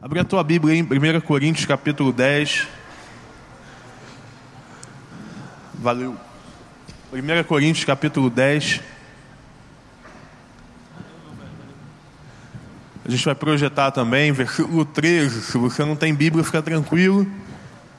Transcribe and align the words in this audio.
Abre 0.00 0.20
a 0.20 0.24
tua 0.24 0.44
Bíblia 0.44 0.76
em 0.76 0.82
1 0.84 1.20
Coríntios 1.22 1.66
capítulo 1.66 2.12
10. 2.12 2.68
Valeu. 5.74 6.16
1 7.12 7.44
Coríntios 7.44 7.84
capítulo 7.84 8.30
10. 8.30 8.80
A 13.04 13.10
gente 13.10 13.24
vai 13.24 13.34
projetar 13.34 13.90
também, 13.90 14.30
versículo 14.30 14.84
13. 14.84 15.42
Se 15.42 15.58
você 15.58 15.84
não 15.84 15.96
tem 15.96 16.14
Bíblia, 16.14 16.44
fica 16.44 16.62
tranquilo. 16.62 17.26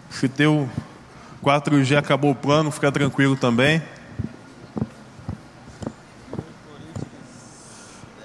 Se 0.09 0.29
teu 0.29 0.69
4G 1.43 1.97
acabou 1.97 2.31
o 2.31 2.35
plano, 2.35 2.71
fica 2.71 2.89
tranquilo 2.93 3.35
também. 3.35 3.83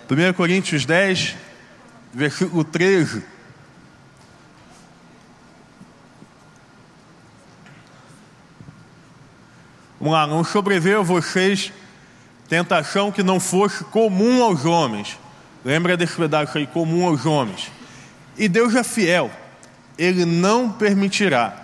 1 0.09 0.33
Coríntios 0.35 0.87
10, 0.87 1.35
versículo 2.13 2.63
13. 2.63 3.34
Vamos 10.04 10.18
lá, 10.18 10.26
não 10.26 10.44
sobreveio 10.44 11.00
a 11.00 11.03
vocês 11.03 11.72
tentação 12.46 13.11
que 13.11 13.22
não 13.22 13.40
fosse 13.40 13.82
comum 13.85 14.43
aos 14.43 14.67
homens. 14.67 15.18
Lembra 15.64 15.96
desse 15.96 16.14
pedaço 16.14 16.58
aí, 16.58 16.67
comum 16.67 17.07
aos 17.07 17.25
homens. 17.25 17.72
E 18.36 18.46
Deus 18.46 18.75
é 18.75 18.85
fiel, 18.85 19.31
Ele 19.96 20.26
não 20.26 20.71
permitirá 20.71 21.57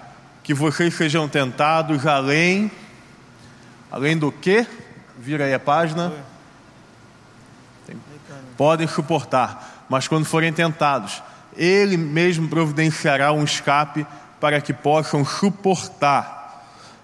que 0.43 0.55
vocês 0.55 0.95
sejam 0.95 1.29
tentados 1.29 2.07
além, 2.07 2.73
além 3.93 4.17
do 4.17 4.33
que? 4.33 4.67
Vira 5.19 5.45
aí 5.45 5.53
a 5.53 5.61
página 5.61 6.11
podem 8.57 8.89
suportar, 8.89 9.85
mas 9.87 10.09
quando 10.09 10.25
forem 10.25 10.51
tentados, 10.51 11.23
Ele 11.55 11.99
mesmo 11.99 12.49
providenciará 12.49 13.33
um 13.33 13.45
escape 13.45 14.07
para 14.41 14.63
que 14.63 14.73
possam 14.73 15.27
suportar. 15.27 16.40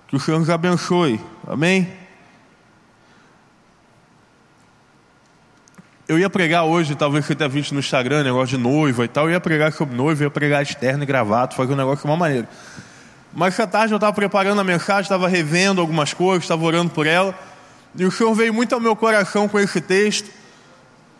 Que 0.08 0.16
o 0.16 0.20
Senhor 0.20 0.38
nos 0.38 0.50
abençoe. 0.50 1.20
Amém? 1.46 1.92
Eu 6.08 6.16
ia 6.16 6.30
pregar 6.30 6.64
hoje, 6.64 6.94
talvez 6.94 7.26
você 7.26 7.34
tenha 7.34 7.48
visto 7.48 7.72
no 7.72 7.80
Instagram, 7.80 8.22
negócio 8.22 8.56
de 8.56 8.62
noiva 8.62 9.04
e 9.04 9.08
tal. 9.08 9.24
Eu 9.24 9.32
ia 9.32 9.40
pregar 9.40 9.72
sobre 9.72 9.96
noiva, 9.96 10.22
ia 10.22 10.30
pregar 10.30 10.62
externo 10.62 11.02
e 11.02 11.06
gravata, 11.06 11.56
fazer 11.56 11.72
um 11.72 11.77
negócio 11.77 12.02
de 12.02 12.06
uma 12.06 12.16
maneira. 12.16 12.48
Mas 13.32 13.54
essa 13.54 13.66
tarde 13.66 13.92
eu 13.92 13.96
estava 13.96 14.12
preparando 14.12 14.60
a 14.60 14.64
mensagem, 14.64 15.02
estava 15.02 15.27
revendo 15.27 15.80
algumas 15.80 16.14
coisas, 16.14 16.44
estava 16.44 16.64
orando 16.64 16.92
por 16.92 17.08
ela. 17.08 17.36
E 17.96 18.04
o 18.04 18.10
Senhor 18.12 18.32
veio 18.34 18.54
muito 18.54 18.72
ao 18.72 18.80
meu 18.80 18.94
coração 18.94 19.48
com 19.48 19.58
esse 19.58 19.80
texto. 19.80 20.30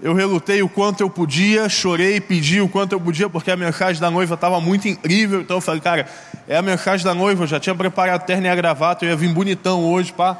Eu 0.01 0.13
relutei 0.13 0.63
o 0.63 0.69
quanto 0.69 1.01
eu 1.01 1.09
podia, 1.09 1.69
chorei, 1.71 2.21
pedi 2.21 2.61
o 2.61 2.69
quanto 2.69 2.93
eu 2.93 3.01
podia, 3.01 3.31
porque 3.31 3.51
a 3.51 3.57
mensagem 3.57 4.01
da 4.01 4.11
noiva 4.11 4.35
estava 4.35 4.61
muito 4.61 4.87
incrível. 4.87 5.41
Então 5.41 5.57
eu 5.57 5.61
falei, 5.61 5.81
cara, 5.81 6.07
é 6.47 6.57
a 6.57 6.63
mensagem 6.63 7.05
da 7.05 7.15
noiva, 7.15 7.45
eu 7.45 7.47
já 7.47 7.59
tinha 7.59 7.75
preparado 7.75 8.17
a 8.17 8.19
terno 8.19 8.47
e 8.47 8.49
a 8.49 8.55
gravata, 8.55 9.05
eu 9.05 9.11
ia 9.11 9.17
vir 9.17 9.33
bonitão 9.33 9.83
hoje, 9.83 10.13
pá. 10.13 10.39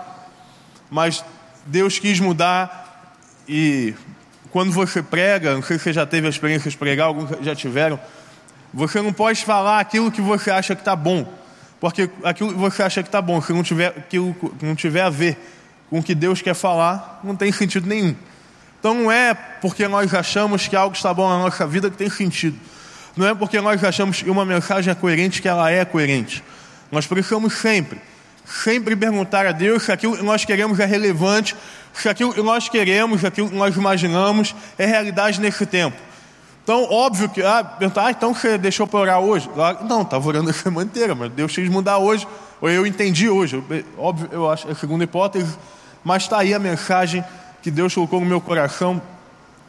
Mas 0.91 1.25
Deus 1.65 1.99
quis 1.99 2.21
mudar 2.21 3.15
e 3.49 3.95
quando 4.51 4.73
você 4.73 5.03
prega, 5.03 5.55
não 5.55 5.63
sei 5.63 5.79
se 5.79 5.85
você 5.85 5.93
já 5.93 6.05
teve 6.05 6.27
a 6.27 6.31
experiência 6.31 6.71
de 6.71 6.77
pregar, 6.77 7.07
alguns 7.07 7.31
já 7.41 7.55
tiveram, 7.55 7.99
você 8.75 9.01
não 9.01 9.13
pode 9.13 9.43
falar 9.43 9.81
aquilo 9.81 10.13
que 10.13 10.21
você 10.21 10.51
acha 10.51 10.75
que 10.75 10.83
está 10.83 10.95
bom. 10.95 11.27
Porque 11.81 12.11
aquilo 12.23 12.53
que 12.53 12.59
você 12.59 12.83
acha 12.83 13.03
que 13.03 13.09
está 13.09 13.23
bom, 13.23 13.41
se 13.41 13.53
não 13.55 13.63
tiver, 13.63 13.89
aquilo 13.89 14.37
não 14.61 14.75
tiver 14.75 15.03
a 15.03 15.11
ver 15.11 15.39
com 15.89 15.99
o 15.99 16.03
que 16.03 16.15
Deus 16.15 16.43
quer 16.43 16.55
falar, 16.55 17.21
não 17.25 17.35
tem 17.35 17.51
sentido 17.53 17.87
nenhum. 17.87 18.15
Então 18.87 18.95
não 18.95 19.11
é 19.11 19.35
porque 19.35 19.89
nós 19.89 20.15
achamos 20.15 20.69
que 20.69 20.77
algo 20.77 20.95
está 20.95 21.13
bom 21.13 21.29
na 21.29 21.41
nossa 21.41 21.67
vida 21.67 21.91
que 21.91 21.97
tem 21.97 22.09
sentido. 22.09 22.57
Não 23.17 23.27
é 23.27 23.35
porque 23.35 23.61
nós 23.61 23.83
achamos 23.83 24.23
que 24.23 24.31
uma 24.31 24.45
mensagem 24.45 24.93
é 24.93 24.95
coerente 24.95 25.43
que 25.43 25.49
ela 25.49 25.69
é 25.69 25.85
coerente. 25.85 26.41
Nós 26.93 27.05
precisamos 27.05 27.55
sempre, 27.55 28.01
sempre 28.45 28.95
perguntar 28.95 29.45
a 29.45 29.51
Deus 29.51 29.83
se 29.83 29.91
aquilo 29.91 30.17
que 30.17 30.23
nós 30.23 30.45
queremos 30.45 30.79
é 30.79 30.85
relevante, 30.85 31.57
se 31.93 32.09
aquilo 32.09 32.33
que 32.33 32.41
nós 32.41 32.69
queremos, 32.69 33.23
se 33.23 33.27
aquilo 33.27 33.49
que 33.49 33.57
nós 33.57 33.75
imaginamos 33.75 34.55
é 34.79 34.87
realidade 34.87 35.41
nesse 35.41 35.67
tempo. 35.67 35.97
Então, 36.63 36.85
óbvio 36.85 37.29
que, 37.29 37.43
ah, 37.43 37.65
perguntar, 37.65 38.07
ah, 38.07 38.11
então 38.13 38.33
você 38.33 38.57
deixou 38.57 38.87
para 38.87 39.01
orar 39.01 39.19
hoje? 39.19 39.51
Não, 39.89 40.03
estava 40.03 40.29
orando 40.29 40.49
a 40.49 40.53
semana 40.53 40.89
inteira, 40.89 41.13
mas 41.13 41.33
Deus 41.33 41.53
quis 41.53 41.69
mudar 41.69 41.99
hoje, 41.99 42.25
ou 42.61 42.71
eu 42.71 42.87
entendi 42.87 43.29
hoje. 43.29 43.61
Óbvio, 43.99 44.29
eu 44.31 44.49
acho, 44.49 44.69
é 44.69 44.71
a 44.71 44.77
segunda 44.77 45.03
hipótese, 45.03 45.59
mas 46.05 46.23
está 46.23 46.39
aí 46.39 46.55
a 46.55 46.59
mensagem 46.61 47.25
que 47.67 47.71
Deus 47.73 47.93
colocou 47.93 48.21
no 48.21 48.27
meu 48.27 48.41
coração. 48.41 49.03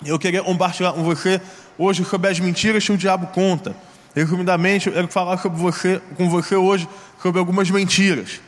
Eu 0.05 0.19
queria 0.19 0.43
compartilhar 0.43 0.93
com 0.93 1.03
você 1.03 1.41
hoje 1.79 2.05
sobre 2.05 2.29
as 2.29 2.39
mentiras 2.39 2.85
que 2.85 2.91
o 2.91 2.97
diabo 2.97 3.25
conta. 3.25 3.75
Resumidamente, 4.13 4.85
eu 4.85 4.93
quero 4.93 5.07
falar 5.07 5.39
sobre 5.39 5.57
você, 5.57 5.99
com 6.15 6.29
você 6.29 6.55
hoje 6.55 6.87
sobre 7.19 7.39
algumas 7.39 7.71
mentiras. 7.71 8.39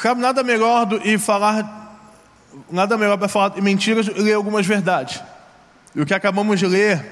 Sabe, 0.00 0.20
nada 0.20 0.44
melhor 0.44 0.86
do 0.86 1.00
e 1.04 1.18
falar, 1.18 1.98
nada 2.70 2.96
melhor 2.96 3.18
para 3.18 3.26
falar 3.26 3.48
de 3.48 3.60
mentiras 3.60 4.08
que 4.08 4.20
ler 4.20 4.34
algumas 4.34 4.64
verdades. 4.64 5.20
E 5.92 6.00
o 6.00 6.06
que 6.06 6.14
acabamos 6.14 6.60
de 6.60 6.68
ler 6.68 7.04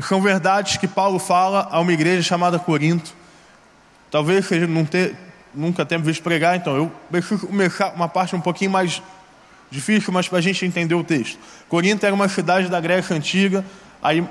são 0.00 0.20
verdades 0.20 0.76
que 0.76 0.86
Paulo 0.86 1.18
fala 1.18 1.66
a 1.70 1.80
uma 1.80 1.94
igreja 1.94 2.20
chamada 2.20 2.58
Corinto. 2.58 3.10
Talvez 4.10 4.44
seja 4.44 4.66
não 4.66 4.84
ter, 4.84 5.16
nunca 5.54 5.86
tenha 5.86 5.98
visto 5.98 6.22
pregar, 6.22 6.56
então 6.56 6.76
eu 6.76 6.92
preciso 7.10 7.46
começar 7.46 7.94
uma 7.94 8.06
parte 8.06 8.36
um 8.36 8.40
pouquinho 8.42 8.70
mais 8.70 9.00
Difícil, 9.74 10.12
mas 10.12 10.28
para 10.28 10.38
a 10.38 10.40
gente 10.40 10.64
entender 10.64 10.94
o 10.94 11.02
texto. 11.02 11.36
Corinto 11.68 12.06
era 12.06 12.14
uma 12.14 12.28
cidade 12.28 12.68
da 12.68 12.80
Grécia 12.80 13.16
antiga, 13.16 13.64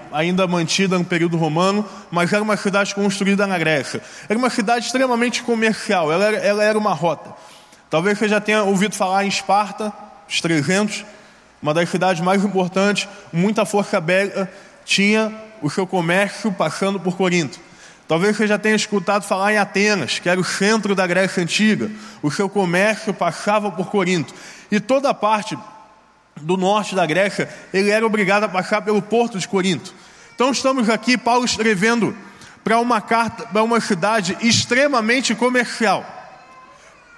ainda 0.10 0.48
mantida 0.48 0.98
no 0.98 1.04
período 1.04 1.36
romano, 1.36 1.86
mas 2.10 2.32
era 2.32 2.42
uma 2.42 2.56
cidade 2.56 2.96
construída 2.96 3.46
na 3.46 3.58
Grécia. 3.58 4.02
Era 4.30 4.40
uma 4.40 4.50
cidade 4.50 4.86
extremamente 4.86 5.44
comercial, 5.44 6.10
ela 6.14 6.24
era, 6.24 6.38
ela 6.38 6.64
era 6.64 6.78
uma 6.78 6.94
rota. 6.94 7.34
Talvez 7.90 8.18
você 8.18 8.30
já 8.30 8.40
tenha 8.40 8.64
ouvido 8.64 8.96
falar 8.96 9.26
em 9.26 9.28
Esparta, 9.28 9.92
os 10.30 10.40
300, 10.40 11.04
uma 11.62 11.74
das 11.74 11.90
cidades 11.90 12.24
mais 12.24 12.42
importantes, 12.46 13.10
muita 13.34 13.66
força 13.66 14.00
bélica, 14.00 14.50
tinha 14.86 15.30
o 15.62 15.70
seu 15.70 15.86
comércio 15.86 16.54
passando 16.54 17.02
por 17.02 17.18
Corinto. 17.18 17.60
Talvez 18.14 18.38
você 18.38 18.46
já 18.46 18.60
tenha 18.60 18.76
escutado 18.76 19.24
falar 19.24 19.54
em 19.54 19.58
Atenas, 19.58 20.20
que 20.20 20.30
era 20.30 20.40
o 20.40 20.44
centro 20.44 20.94
da 20.94 21.08
Grécia 21.08 21.42
Antiga. 21.42 21.90
O 22.22 22.30
seu 22.30 22.48
comércio 22.48 23.12
passava 23.12 23.72
por 23.72 23.90
Corinto. 23.90 24.36
E 24.70 24.80
toda 24.80 25.10
a 25.10 25.16
parte 25.16 25.58
do 26.40 26.56
norte 26.56 26.94
da 26.94 27.08
Grécia, 27.08 27.50
ele 27.74 27.90
era 27.90 28.06
obrigado 28.06 28.44
a 28.44 28.48
passar 28.48 28.84
pelo 28.84 29.02
porto 29.02 29.40
de 29.40 29.48
Corinto. 29.48 29.96
Então 30.36 30.52
estamos 30.52 30.92
aqui, 30.92 31.18
Paulo 31.18 31.44
escrevendo 31.44 32.16
para 32.64 32.78
uma 32.78 33.02
carta, 33.02 33.48
para 33.48 33.64
uma 33.64 33.82
cidade 33.82 34.38
extremamente 34.42 35.34
comercial. 35.34 36.06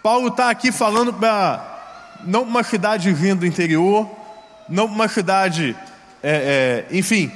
Paulo 0.01 0.29
está 0.29 0.50
aqui 0.50 0.72
falando 0.72 1.12
para 1.12 2.23
não 2.23 2.44
uma 2.44 2.63
cidadezinha 2.63 3.35
do 3.35 3.45
interior, 3.45 4.09
não 4.69 4.85
uma 4.85 5.09
cidade, 5.09 5.75
é, 6.23 6.85
é, 6.89 6.97
enfim, 6.97 7.29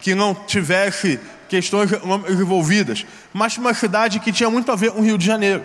que 0.00 0.14
não 0.14 0.34
tivesse 0.34 1.20
questões 1.52 1.90
envolvidas, 2.30 3.04
mas 3.30 3.58
uma 3.58 3.74
cidade 3.74 4.18
que 4.20 4.32
tinha 4.32 4.48
muito 4.48 4.72
a 4.72 4.74
ver 4.74 4.90
com 4.90 5.00
o 5.00 5.04
Rio 5.04 5.18
de 5.18 5.26
Janeiro. 5.26 5.62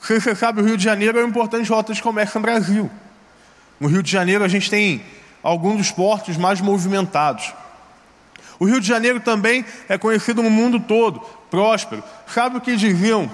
Você 0.00 0.34
sabe, 0.34 0.62
o 0.62 0.64
Rio 0.64 0.78
de 0.78 0.82
Janeiro 0.82 1.18
é 1.18 1.20
uma 1.20 1.28
importante 1.28 1.68
rota 1.68 1.92
de 1.92 2.02
comércio 2.02 2.40
no 2.40 2.42
Brasil. 2.42 2.90
No 3.78 3.88
Rio 3.88 4.02
de 4.02 4.10
Janeiro 4.10 4.42
a 4.42 4.48
gente 4.48 4.70
tem 4.70 5.02
alguns 5.42 5.76
dos 5.76 5.90
portos 5.90 6.38
mais 6.38 6.62
movimentados. 6.62 7.52
O 8.58 8.64
Rio 8.64 8.80
de 8.80 8.88
Janeiro 8.88 9.20
também 9.20 9.66
é 9.86 9.98
conhecido 9.98 10.42
no 10.42 10.48
mundo 10.48 10.80
todo, 10.80 11.20
próspero. 11.50 12.02
Sabe 12.26 12.56
o 12.56 12.60
que 12.62 12.74
diziam 12.74 13.30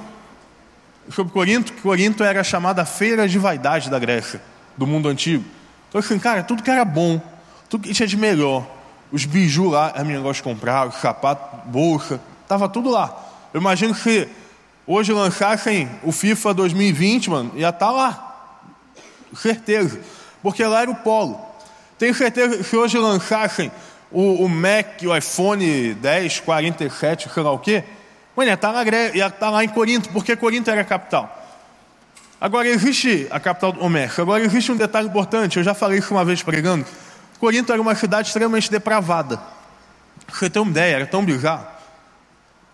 sobre 1.10 1.32
Corinto? 1.32 1.72
Que 1.72 1.80
Corinto 1.80 2.24
era 2.24 2.42
chamada 2.42 2.84
feira 2.84 3.28
de 3.28 3.38
vaidade 3.38 3.88
da 3.88 4.00
Grécia, 4.00 4.42
do 4.76 4.84
mundo 4.84 5.08
antigo. 5.08 5.44
Então, 5.88 6.00
assim, 6.00 6.18
cara, 6.18 6.42
tudo 6.42 6.60
que 6.60 6.70
era 6.70 6.84
bom, 6.84 7.22
tudo 7.68 7.86
que 7.86 7.94
tinha 7.94 8.08
de 8.08 8.16
melhor, 8.16 8.79
os 9.12 9.24
bijus 9.24 9.72
lá, 9.72 9.92
a 9.94 10.04
minha 10.04 10.20
gosta 10.20 10.42
de 10.42 10.42
comprar, 10.42 10.88
os 10.88 10.96
sapatos, 10.96 11.60
bolsa, 11.66 12.20
estava 12.42 12.68
tudo 12.68 12.90
lá. 12.90 13.14
Eu 13.52 13.60
imagino 13.60 13.94
que 13.94 14.28
hoje 14.86 15.12
lançassem 15.12 15.88
o 16.02 16.12
FIFA 16.12 16.54
2020, 16.54 17.30
mano, 17.30 17.52
ia 17.54 17.68
estar 17.68 17.86
tá 17.86 17.92
lá. 17.92 18.26
Certeza. 19.34 20.00
Porque 20.42 20.64
lá 20.64 20.82
era 20.82 20.90
o 20.90 20.94
polo. 20.94 21.40
Tenho 21.98 22.14
certeza 22.14 22.56
que 22.56 22.64
se 22.64 22.76
hoje 22.76 22.98
lançassem 22.98 23.70
o, 24.10 24.44
o 24.44 24.48
Mac, 24.48 25.02
o 25.02 25.16
iPhone 25.16 25.94
10, 25.94 26.40
47, 26.40 27.28
sei 27.32 27.42
lá 27.42 27.52
o 27.52 27.58
quê, 27.58 27.84
mano, 28.34 28.48
ia 28.48 28.54
estar, 28.54 28.72
tá 28.72 28.82
lá, 28.82 28.84
ia 29.14 29.30
tá 29.30 29.50
lá 29.50 29.64
em 29.64 29.68
Corinto, 29.68 30.08
porque 30.10 30.34
Corinto 30.34 30.70
era 30.70 30.80
a 30.80 30.84
capital. 30.84 31.36
Agora 32.40 32.66
existe 32.68 33.26
a 33.30 33.38
capital 33.38 33.72
do 33.72 33.80
comércio. 33.80 34.22
Agora 34.22 34.42
existe 34.42 34.72
um 34.72 34.76
detalhe 34.76 35.08
importante, 35.08 35.58
eu 35.58 35.62
já 35.62 35.74
falei 35.74 35.98
isso 35.98 36.14
uma 36.14 36.24
vez 36.24 36.42
pregando. 36.42 36.86
Corinto 37.40 37.72
era 37.72 37.80
uma 37.80 37.94
cidade 37.94 38.28
extremamente 38.28 38.70
depravada. 38.70 39.38
Pra 40.26 40.36
você 40.36 40.50
ter 40.50 40.58
uma 40.58 40.70
ideia, 40.70 40.96
era 40.96 41.06
tão 41.06 41.24
bizarro. 41.24 41.66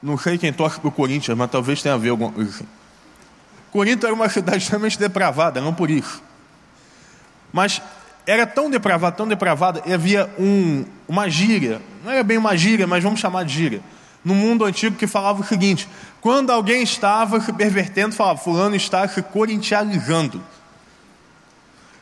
Não 0.02 0.18
sei 0.18 0.36
quem 0.36 0.52
torce 0.52 0.80
para 0.80 0.88
o 0.88 0.92
Corinthians, 0.92 1.38
mas 1.38 1.48
talvez 1.50 1.80
tenha 1.80 1.94
a 1.94 1.98
ver 1.98 2.08
alguma 2.08 2.32
coisa. 2.32 2.64
Corinto 3.70 4.04
era 4.04 4.14
uma 4.14 4.28
cidade 4.28 4.58
extremamente 4.64 4.98
depravada, 4.98 5.60
não 5.60 5.72
por 5.72 5.88
isso. 5.88 6.20
Mas 7.52 7.80
era 8.26 8.44
tão 8.44 8.68
depravada, 8.68 9.16
tão 9.16 9.28
depravada, 9.28 9.80
e 9.86 9.92
havia 9.92 10.28
um, 10.36 10.84
uma 11.06 11.30
gíria, 11.30 11.80
não 12.04 12.10
era 12.10 12.24
bem 12.24 12.36
uma 12.36 12.56
gíria, 12.56 12.86
mas 12.86 13.04
vamos 13.04 13.20
chamar 13.20 13.44
de 13.44 13.54
gíria. 13.54 13.80
No 14.24 14.34
mundo 14.34 14.64
antigo 14.64 14.96
que 14.96 15.06
falava 15.06 15.42
o 15.42 15.44
seguinte: 15.44 15.88
quando 16.20 16.50
alguém 16.50 16.82
estava 16.82 17.40
se 17.40 17.52
pervertendo, 17.52 18.16
falava, 18.16 18.36
fulano 18.36 18.74
está 18.74 19.06
se 19.06 19.22
corintianizando. 19.22 20.42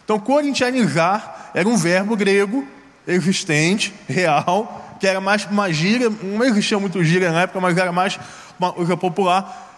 Então, 0.02 0.18
corintianizar 0.18 1.33
era 1.54 1.68
um 1.68 1.76
verbo 1.76 2.16
grego 2.16 2.66
existente, 3.06 3.94
real, 4.08 4.96
que 4.98 5.06
era 5.06 5.20
mais 5.20 5.44
uma 5.46 5.72
gíria, 5.72 6.10
não 6.10 6.44
existia 6.44 6.78
muito 6.78 7.02
gíria 7.04 7.30
na 7.30 7.42
época, 7.42 7.60
mas 7.60 7.76
era 7.76 7.92
mais 7.92 8.18
uma 8.58 8.72
coisa 8.72 8.96
popular, 8.96 9.70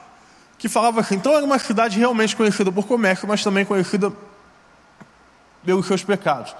que 0.59 0.69
falava 0.69 1.01
assim. 1.01 1.17
Então, 1.17 1.35
era 1.35 1.45
uma 1.45 1.59
cidade 1.59 1.99
realmente 1.99 2.35
conhecida 2.35 2.73
por 2.73 2.87
comércio, 2.87 3.29
mas 3.29 3.43
também 3.43 3.65
conhecida 3.65 4.13
pelos 5.65 5.87
seus 5.87 6.03
pecados. 6.03 6.55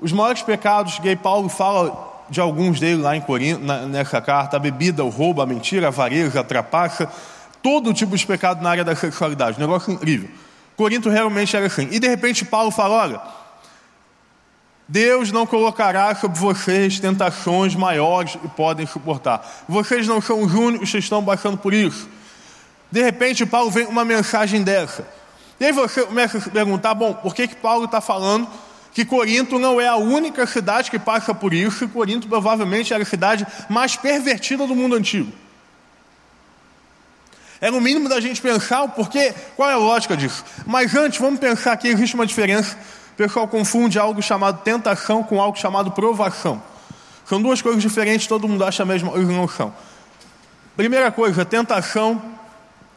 Os 0.00 0.12
maiores 0.12 0.42
pecados 0.42 0.98
que 0.98 1.16
Paulo 1.16 1.48
fala 1.48 2.08
de 2.28 2.40
alguns 2.40 2.78
deles 2.78 3.02
lá 3.02 3.16
em 3.16 3.20
Corinto, 3.20 3.60
nessa 3.88 4.20
carta, 4.20 4.56
a 4.56 4.60
bebida, 4.60 5.04
o 5.04 5.08
roubo, 5.08 5.42
a 5.42 5.46
mentira, 5.46 5.86
a 5.86 5.88
avareza, 5.88 6.40
a 6.40 6.44
trapaça, 6.44 7.10
todo 7.62 7.92
tipo 7.92 8.16
de 8.16 8.24
pecado 8.24 8.62
na 8.62 8.70
área 8.70 8.84
da 8.84 8.94
sexualidade. 8.94 9.56
Um 9.58 9.60
negócio 9.60 9.92
incrível. 9.92 10.28
Corinto 10.76 11.10
realmente 11.10 11.56
era 11.56 11.66
assim. 11.66 11.88
E 11.90 11.98
de 11.98 12.06
repente 12.06 12.44
Paulo 12.44 12.70
fala: 12.70 12.94
olha, 12.94 13.20
Deus 14.90 15.30
não 15.30 15.46
colocará 15.46 16.12
sobre 16.16 16.36
vocês 16.36 16.98
tentações 16.98 17.76
maiores 17.76 18.36
e 18.44 18.48
podem 18.48 18.84
suportar. 18.88 19.64
Vocês 19.68 20.04
não 20.08 20.20
são 20.20 20.42
os 20.42 20.52
únicos 20.52 20.90
que 20.90 20.98
estão 20.98 21.24
passando 21.24 21.56
por 21.56 21.72
isso. 21.72 22.08
De 22.90 23.00
repente 23.00 23.46
Paulo 23.46 23.70
vem 23.70 23.86
uma 23.86 24.04
mensagem 24.04 24.64
dessa. 24.64 25.06
E 25.60 25.66
aí 25.66 25.72
você 25.72 26.02
começa 26.02 26.38
a 26.38 26.40
se 26.40 26.50
perguntar: 26.50 26.92
bom, 26.94 27.14
por 27.14 27.36
que, 27.36 27.46
que 27.46 27.54
Paulo 27.54 27.84
está 27.84 28.00
falando 28.00 28.48
que 28.92 29.04
Corinto 29.04 29.60
não 29.60 29.80
é 29.80 29.86
a 29.86 29.94
única 29.94 30.44
cidade 30.44 30.90
que 30.90 30.98
passa 30.98 31.32
por 31.32 31.54
isso, 31.54 31.84
e 31.84 31.88
Corinto 31.88 32.26
provavelmente 32.26 32.92
era 32.92 33.04
a 33.04 33.06
cidade 33.06 33.46
mais 33.68 33.94
pervertida 33.94 34.66
do 34.66 34.74
mundo 34.74 34.96
antigo. 34.96 35.32
É 37.60 37.70
no 37.70 37.80
mínimo 37.80 38.08
da 38.08 38.20
gente 38.20 38.42
pensar 38.42 38.82
o 38.82 38.88
porquê, 38.88 39.32
qual 39.54 39.70
é 39.70 39.74
a 39.74 39.76
lógica 39.76 40.16
disso. 40.16 40.44
Mas 40.66 40.96
antes, 40.96 41.20
vamos 41.20 41.38
pensar 41.38 41.76
que 41.76 41.86
existe 41.86 42.16
uma 42.16 42.26
diferença. 42.26 42.76
Pessoal 43.20 43.46
confunde 43.46 43.98
algo 43.98 44.22
chamado 44.22 44.62
tentação 44.62 45.22
com 45.22 45.38
algo 45.38 45.54
chamado 45.58 45.90
provação. 45.90 46.62
São 47.26 47.38
duas 47.42 47.60
coisas 47.60 47.82
diferentes, 47.82 48.26
todo 48.26 48.48
mundo 48.48 48.64
acha 48.64 48.82
a 48.82 48.86
mesma 48.86 49.10
coisa, 49.10 49.30
não 49.30 49.46
são. 49.46 49.74
Primeira 50.74 51.12
coisa, 51.12 51.44
tentação 51.44 52.22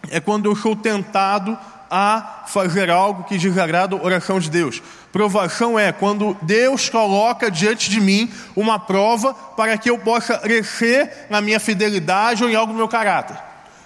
é 0.09 0.21
quando 0.21 0.45
eu 0.45 0.55
sou 0.55 0.77
tentado 0.77 1.57
a 1.91 2.45
fazer 2.47 2.89
algo 2.89 3.25
que 3.25 3.37
desagrada 3.37 3.97
a 3.97 4.01
oração 4.01 4.39
de 4.39 4.49
Deus. 4.49 4.81
Provação 5.11 5.77
é 5.77 5.91
quando 5.91 6.37
Deus 6.41 6.87
coloca 6.87 7.51
diante 7.51 7.89
de 7.89 7.99
mim 7.99 8.31
uma 8.55 8.79
prova 8.79 9.33
para 9.33 9.77
que 9.77 9.89
eu 9.89 9.99
possa 9.99 10.37
crescer 10.37 11.27
na 11.29 11.41
minha 11.41 11.59
fidelidade 11.59 12.45
ou 12.45 12.49
em 12.49 12.55
algo 12.55 12.71
do 12.71 12.77
meu 12.77 12.87
caráter. 12.87 13.37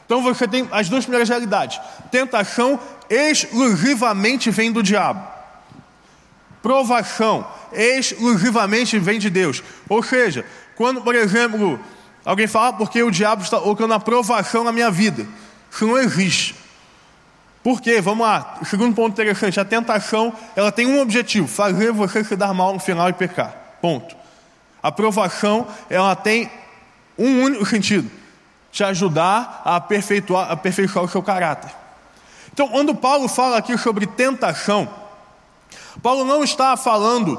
Então 0.06 0.22
você 0.22 0.48
tem 0.48 0.70
as 0.72 0.88
duas 0.88 1.04
primeiras 1.04 1.30
realidades. 1.30 1.82
Tentação 2.12 2.80
exclusivamente 3.10 4.52
vem 4.52 4.72
do 4.72 4.84
diabo. 4.84 5.37
Provação 6.62 7.48
exclusivamente 7.72 8.98
vem 9.00 9.20
de 9.20 9.30
Deus. 9.30 9.64
Ou 9.88 10.02
seja, 10.02 10.46
quando, 10.76 11.02
por 11.02 11.16
exemplo, 11.16 11.80
alguém 12.26 12.48
fala 12.48 12.70
ah, 12.70 12.74
porque 12.74 13.02
o 13.02 13.12
diabo 13.12 13.44
está 13.44 13.60
colocando 13.60 13.94
a 13.94 14.00
provação 14.00 14.64
na 14.64 14.72
minha 14.72 14.92
vida. 14.92 15.28
Isso 15.72 15.86
não 15.86 15.98
existe. 15.98 16.56
Por 17.64 17.82
quê? 17.82 18.00
Vamos 18.00 18.26
lá. 18.26 18.60
Segundo 18.66 18.96
ponto 18.96 19.12
interessante, 19.14 19.60
a 19.60 19.66
tentação, 19.66 20.34
ela 20.56 20.72
tem 20.72 20.88
um 20.88 21.02
objetivo, 21.02 21.48
fazer 21.48 21.92
você 21.92 22.24
se 22.24 22.36
dar 22.36 22.54
mal 22.54 22.74
no 22.74 22.80
final 22.80 23.10
e 23.10 23.14
pecar. 23.14 23.54
Ponto. 23.82 24.16
A 24.82 24.92
provação, 24.92 25.68
ela 25.90 26.16
tem 26.16 26.50
um 27.18 27.42
único 27.42 27.66
sentido, 27.66 28.10
te 28.72 28.84
ajudar 28.84 29.62
a 29.66 29.76
aperfeiçoar, 29.78 30.52
aperfeiçoar 30.52 31.04
o 31.04 31.10
seu 31.10 31.22
caráter. 31.22 31.72
Então, 32.54 32.70
quando 32.70 32.96
Paulo 32.96 33.28
fala 33.28 33.58
aqui 33.58 33.78
sobre 33.78 34.08
tentação, 34.08 34.88
Paulo 36.08 36.24
não 36.24 36.42
está 36.42 36.78
falando 36.78 37.38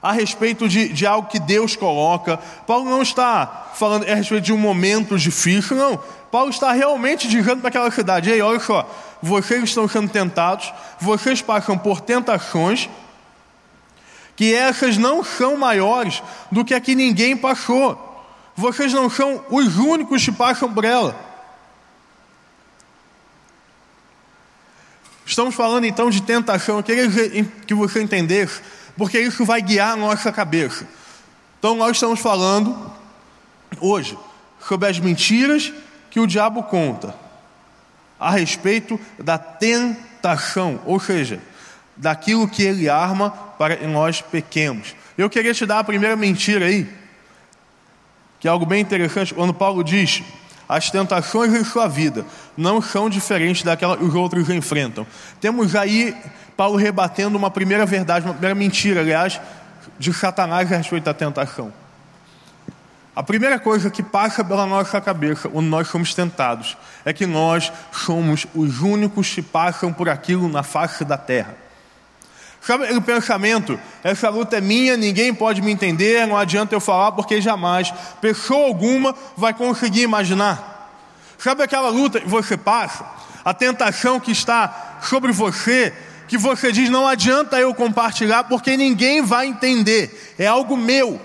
a 0.00 0.12
respeito 0.12 0.68
de, 0.68 0.90
de 0.90 1.04
algo 1.04 1.26
que 1.26 1.40
Deus 1.40 1.74
coloca, 1.74 2.36
Paulo 2.68 2.88
não 2.88 3.02
está 3.02 3.66
falando 3.74 4.08
a 4.08 4.14
respeito 4.14 4.44
de 4.44 4.52
um 4.52 4.56
momento 4.56 5.18
difícil, 5.18 5.76
não. 5.76 5.98
Paulo 6.30 6.50
está 6.50 6.70
realmente 6.70 7.26
dizendo 7.26 7.58
para 7.58 7.68
aquela 7.68 7.90
cidade: 7.90 8.30
ei, 8.30 8.40
olha 8.40 8.60
só, 8.60 8.88
vocês 9.20 9.64
estão 9.64 9.88
sendo 9.88 10.08
tentados, 10.08 10.72
vocês 11.00 11.42
passam 11.42 11.76
por 11.76 12.00
tentações, 12.00 12.88
que 14.36 14.54
essas 14.54 14.96
não 14.96 15.24
são 15.24 15.56
maiores 15.56 16.22
do 16.48 16.64
que 16.64 16.74
a 16.74 16.80
que 16.80 16.94
ninguém 16.94 17.36
passou. 17.36 18.24
Vocês 18.54 18.92
não 18.92 19.10
são 19.10 19.44
os 19.50 19.78
únicos 19.78 20.24
que 20.24 20.30
passam 20.30 20.72
por 20.72 20.84
ela. 20.84 21.31
Estamos 25.32 25.54
falando 25.54 25.86
então 25.86 26.10
de 26.10 26.20
tentação. 26.20 26.76
Eu 26.76 26.82
queria 26.82 27.08
que 27.66 27.72
você 27.72 28.02
entendesse, 28.02 28.60
porque 28.98 29.18
isso 29.18 29.46
vai 29.46 29.62
guiar 29.62 29.94
a 29.94 29.96
nossa 29.96 30.30
cabeça. 30.30 30.86
Então, 31.58 31.74
nós 31.74 31.92
estamos 31.92 32.20
falando 32.20 32.92
hoje 33.80 34.18
sobre 34.60 34.90
as 34.90 34.98
mentiras 34.98 35.72
que 36.10 36.20
o 36.20 36.26
diabo 36.26 36.62
conta 36.64 37.14
a 38.20 38.30
respeito 38.30 39.00
da 39.18 39.38
tentação, 39.38 40.78
ou 40.84 41.00
seja, 41.00 41.40
daquilo 41.96 42.46
que 42.46 42.62
ele 42.62 42.90
arma 42.90 43.30
para 43.30 43.88
nós 43.88 44.20
pequemos. 44.20 44.94
Eu 45.16 45.30
queria 45.30 45.54
te 45.54 45.64
dar 45.64 45.78
a 45.78 45.84
primeira 45.84 46.14
mentira 46.14 46.66
aí, 46.66 46.86
que 48.38 48.46
é 48.46 48.50
algo 48.50 48.66
bem 48.66 48.82
interessante, 48.82 49.32
quando 49.32 49.54
Paulo 49.54 49.82
diz: 49.82 50.22
as 50.76 50.90
tentações 50.90 51.52
em 51.52 51.62
sua 51.62 51.86
vida 51.86 52.24
não 52.56 52.80
são 52.80 53.10
diferentes 53.10 53.62
daquelas 53.62 53.98
que 53.98 54.04
os 54.04 54.14
outros 54.14 54.48
enfrentam. 54.48 55.06
Temos 55.40 55.76
aí 55.76 56.16
Paulo 56.56 56.76
rebatendo 56.76 57.36
uma 57.36 57.50
primeira 57.50 57.84
verdade, 57.84 58.24
uma 58.24 58.32
primeira 58.32 58.54
mentira, 58.54 59.00
aliás, 59.00 59.40
de 59.98 60.12
Satanás 60.12 60.72
a 60.72 60.76
respeito 60.76 61.04
da 61.04 61.14
tentação. 61.14 61.72
A 63.14 63.22
primeira 63.22 63.58
coisa 63.58 63.90
que 63.90 64.02
passa 64.02 64.42
pela 64.42 64.64
nossa 64.64 64.98
cabeça 64.98 65.46
quando 65.46 65.66
nós 65.66 65.88
somos 65.88 66.14
tentados 66.14 66.78
é 67.04 67.12
que 67.12 67.26
nós 67.26 67.70
somos 67.92 68.46
os 68.54 68.80
únicos 68.80 69.28
que 69.28 69.42
passam 69.42 69.92
por 69.92 70.08
aquilo 70.08 70.48
na 70.48 70.62
face 70.62 71.04
da 71.04 71.18
terra. 71.18 71.54
Sabe 72.64 72.92
o 72.92 73.02
pensamento? 73.02 73.78
Essa 74.04 74.28
luta 74.28 74.56
é 74.56 74.60
minha, 74.60 74.96
ninguém 74.96 75.34
pode 75.34 75.60
me 75.60 75.72
entender, 75.72 76.26
não 76.26 76.36
adianta 76.36 76.74
eu 76.74 76.80
falar 76.80 77.12
porque 77.12 77.40
jamais 77.40 77.92
pessoa 78.20 78.66
alguma 78.66 79.14
vai 79.36 79.52
conseguir 79.52 80.02
imaginar. 80.02 80.70
Sabe 81.38 81.62
aquela 81.62 81.88
luta 81.88 82.20
que 82.20 82.28
você 82.28 82.56
passa? 82.56 83.04
A 83.44 83.52
tentação 83.52 84.20
que 84.20 84.30
está 84.30 84.98
sobre 85.02 85.32
você, 85.32 85.92
que 86.28 86.38
você 86.38 86.70
diz 86.70 86.88
não 86.88 87.06
adianta 87.06 87.58
eu 87.58 87.74
compartilhar 87.74 88.44
porque 88.44 88.76
ninguém 88.76 89.22
vai 89.22 89.46
entender, 89.46 90.34
é 90.38 90.46
algo 90.46 90.76
meu 90.76 91.20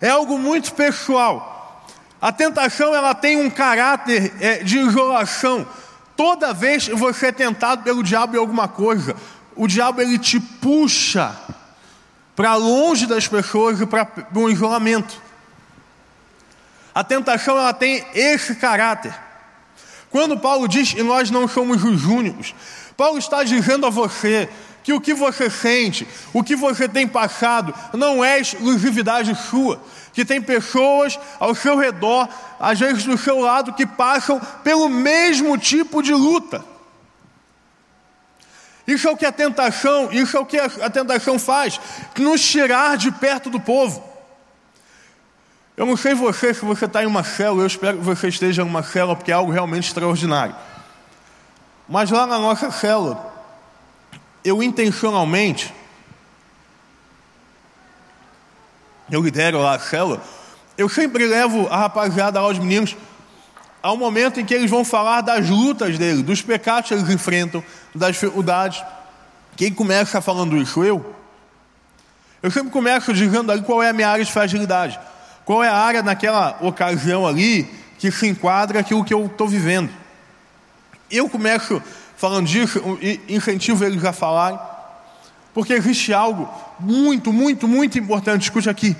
é 0.00 0.08
algo 0.08 0.38
muito 0.38 0.72
pessoal. 0.74 1.84
A 2.20 2.32
tentação 2.32 2.94
ela 2.94 3.14
tem 3.14 3.36
um 3.36 3.50
caráter 3.50 4.32
é, 4.40 4.58
de 4.58 4.78
isolação. 4.78 5.66
Toda 6.16 6.52
vez 6.52 6.88
que 6.88 6.94
você 6.94 7.26
é 7.26 7.32
tentado 7.32 7.82
pelo 7.82 8.02
diabo 8.02 8.36
em 8.36 8.40
alguma 8.40 8.66
coisa, 8.66 9.14
o 9.58 9.66
diabo 9.66 10.00
ele 10.00 10.18
te 10.18 10.38
puxa 10.38 11.36
para 12.36 12.54
longe 12.54 13.06
das 13.06 13.26
pessoas 13.26 13.80
e 13.80 13.86
para 13.86 14.08
um 14.36 14.48
isolamento. 14.48 15.20
A 16.94 17.02
tentação 17.02 17.58
ela 17.58 17.74
tem 17.74 18.06
esse 18.14 18.54
caráter. 18.54 19.12
Quando 20.10 20.38
Paulo 20.38 20.68
diz 20.68 20.94
que 20.94 21.02
nós 21.02 21.28
não 21.28 21.48
somos 21.48 21.82
os 21.82 22.04
únicos, 22.04 22.54
Paulo 22.96 23.18
está 23.18 23.42
dizendo 23.42 23.84
a 23.84 23.90
você 23.90 24.48
que 24.84 24.92
o 24.92 25.00
que 25.00 25.12
você 25.12 25.50
sente, 25.50 26.06
o 26.32 26.44
que 26.44 26.54
você 26.54 26.88
tem 26.88 27.06
passado, 27.06 27.74
não 27.92 28.24
é 28.24 28.38
exclusividade 28.38 29.34
sua, 29.34 29.82
que 30.12 30.24
tem 30.24 30.40
pessoas 30.40 31.18
ao 31.40 31.52
seu 31.52 31.76
redor, 31.76 32.28
às 32.60 32.78
vezes 32.78 33.04
do 33.04 33.18
seu 33.18 33.40
lado, 33.40 33.72
que 33.72 33.84
passam 33.84 34.40
pelo 34.62 34.88
mesmo 34.88 35.58
tipo 35.58 36.00
de 36.00 36.14
luta. 36.14 36.64
Isso 38.88 39.06
é 39.06 39.10
o 39.10 39.16
que 39.18 39.26
a 39.26 39.30
tentação, 39.30 40.10
isso 40.10 40.34
é 40.34 40.40
o 40.40 40.46
que 40.46 40.58
a 40.58 40.88
tentação 40.88 41.38
faz, 41.38 41.78
nos 42.16 42.40
tirar 42.40 42.96
de 42.96 43.12
perto 43.12 43.50
do 43.50 43.60
povo. 43.60 44.02
Eu 45.76 45.84
não 45.84 45.94
sei 45.94 46.14
você 46.14 46.54
se 46.54 46.64
você 46.64 46.86
está 46.86 47.02
em 47.02 47.06
uma 47.06 47.22
célula, 47.22 47.64
eu 47.64 47.66
espero 47.66 47.98
que 47.98 48.04
você 48.04 48.28
esteja 48.28 48.62
em 48.62 48.64
uma 48.64 48.82
célula, 48.82 49.14
porque 49.14 49.30
é 49.30 49.34
algo 49.34 49.52
realmente 49.52 49.88
extraordinário. 49.88 50.56
Mas 51.86 52.10
lá 52.10 52.26
na 52.26 52.38
nossa 52.38 52.70
célula, 52.70 53.30
eu 54.42 54.62
intencionalmente, 54.62 55.74
eu 59.10 59.20
lidero 59.20 59.60
lá 59.60 59.74
a 59.74 59.78
célula, 59.78 60.22
eu 60.78 60.88
sempre 60.88 61.26
levo 61.26 61.68
a 61.68 61.76
rapaziada 61.76 62.40
lá, 62.40 62.48
os 62.48 62.58
meninos, 62.58 62.96
ao 63.82 63.96
momento 63.96 64.40
em 64.40 64.44
que 64.44 64.54
eles 64.54 64.70
vão 64.70 64.84
falar 64.84 65.20
das 65.20 65.48
lutas 65.48 65.98
dele, 65.98 66.22
dos 66.22 66.42
pecados 66.42 66.88
que 66.88 66.94
eles 66.94 67.08
enfrentam, 67.08 67.62
das 67.94 68.12
dificuldades. 68.12 68.82
Quem 69.56 69.72
começa 69.72 70.20
falando 70.20 70.56
isso? 70.56 70.84
Eu. 70.84 71.14
Eu 72.42 72.50
sempre 72.50 72.70
começo 72.70 73.12
dizendo 73.12 73.50
ali 73.50 73.62
qual 73.62 73.82
é 73.82 73.90
a 73.90 73.92
minha 73.92 74.08
área 74.08 74.24
de 74.24 74.32
fragilidade. 74.32 74.98
Qual 75.44 75.64
é 75.64 75.68
a 75.68 75.76
área 75.76 76.02
naquela 76.02 76.58
ocasião 76.60 77.26
ali 77.26 77.64
que 77.98 78.10
se 78.10 78.26
enquadra 78.26 78.80
aquilo 78.80 79.04
que 79.04 79.14
eu 79.14 79.26
estou 79.26 79.48
vivendo? 79.48 79.90
Eu 81.10 81.28
começo 81.28 81.82
falando 82.16 82.46
disso 82.46 82.80
e 83.00 83.20
incentivo 83.28 83.84
eles 83.84 84.04
a 84.04 84.12
falarem, 84.12 84.58
porque 85.54 85.72
existe 85.72 86.12
algo 86.12 86.48
muito, 86.78 87.32
muito, 87.32 87.66
muito 87.66 87.98
importante. 87.98 88.42
Escute 88.42 88.68
aqui. 88.68 88.96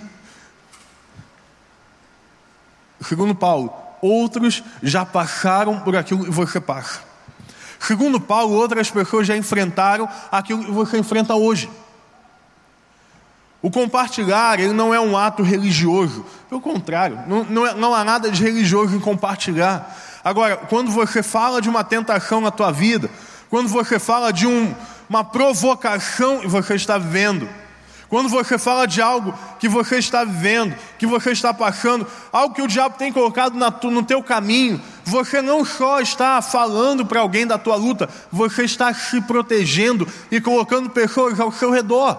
Segundo 3.01 3.35
Paulo, 3.35 3.73
outros 4.01 4.63
já 4.83 5.05
passaram 5.05 5.81
por 5.81 5.97
aquilo 5.97 6.25
que 6.25 6.31
você 6.31 6.61
passa. 6.61 7.01
Segundo 7.79 8.21
Paulo, 8.21 8.55
outras 8.55 8.91
pessoas 8.91 9.27
já 9.27 9.37
enfrentaram 9.37 10.09
aquilo 10.31 10.65
que 10.65 10.71
você 10.71 10.99
enfrenta 10.99 11.35
hoje. 11.35 11.71
O 13.61 13.71
compartilhar, 13.71 14.61
ele 14.61 14.73
não 14.73 14.95
é 14.95 15.01
um 15.01 15.17
ato 15.17 15.43
religioso. 15.43 16.25
Pelo 16.49 16.61
contrário, 16.61 17.21
não, 17.27 17.45
não, 17.45 17.67
é, 17.67 17.75
não 17.75 17.95
há 17.95 18.05
nada 18.05 18.31
de 18.31 18.43
religioso 18.43 18.95
em 18.95 19.01
compartilhar. 19.01 19.97
Agora, 20.23 20.57
quando 20.57 20.91
você 20.91 21.23
fala 21.23 21.61
de 21.61 21.69
uma 21.69 21.83
tentação 21.83 22.41
na 22.41 22.51
tua 22.51 22.71
vida, 22.71 23.11
quando 23.51 23.69
você 23.69 23.99
fala 23.99 24.33
de 24.33 24.47
um, 24.47 24.75
uma 25.09 25.25
provocação 25.25 26.41
que 26.41 26.47
você 26.47 26.75
está 26.75 26.99
vivendo, 26.99 27.49
quando 28.09 28.29
você 28.29 28.57
fala 28.57 28.87
de 28.87 29.03
algo 29.03 29.35
que 29.59 29.69
você 29.69 29.99
está 29.99 30.25
vivendo, 30.25 30.75
que 30.99 31.07
você 31.07 31.31
está 31.33 31.53
passando, 31.53 32.07
algo 32.33 32.55
que 32.55 32.63
o 32.63 32.67
diabo 32.67 32.97
tem 32.97 33.13
colocado 33.13 33.55
no 33.55 34.03
teu 34.03 34.23
caminho, 34.23 34.81
você 35.05 35.43
não 35.43 35.63
só 35.63 36.01
está 36.01 36.41
falando 36.41 37.05
para 37.05 37.21
alguém 37.21 37.47
da 37.47 37.59
tua 37.59 37.77
luta, 37.77 38.09
você 38.33 38.65
está 38.65 38.95
se 38.95 39.21
protegendo 39.21 40.09
e 40.31 40.41
colocando 40.41 40.89
pessoas 40.89 41.39
ao 41.39 41.53
seu 41.53 41.71
redor. 41.71 42.19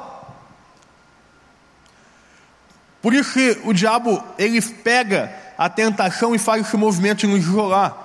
Por 3.01 3.13
isso 3.13 3.34
que 3.34 3.60
o 3.63 3.74
diabo 3.74 4.24
ele 4.38 4.62
pega 4.62 5.34
a 5.58 5.69
tentação 5.69 6.36
e 6.36 6.38
faz 6.39 6.67
esse 6.67 6.77
movimento 6.77 7.19
de 7.19 7.27
nos 7.27 7.39
isolar. 7.39 7.98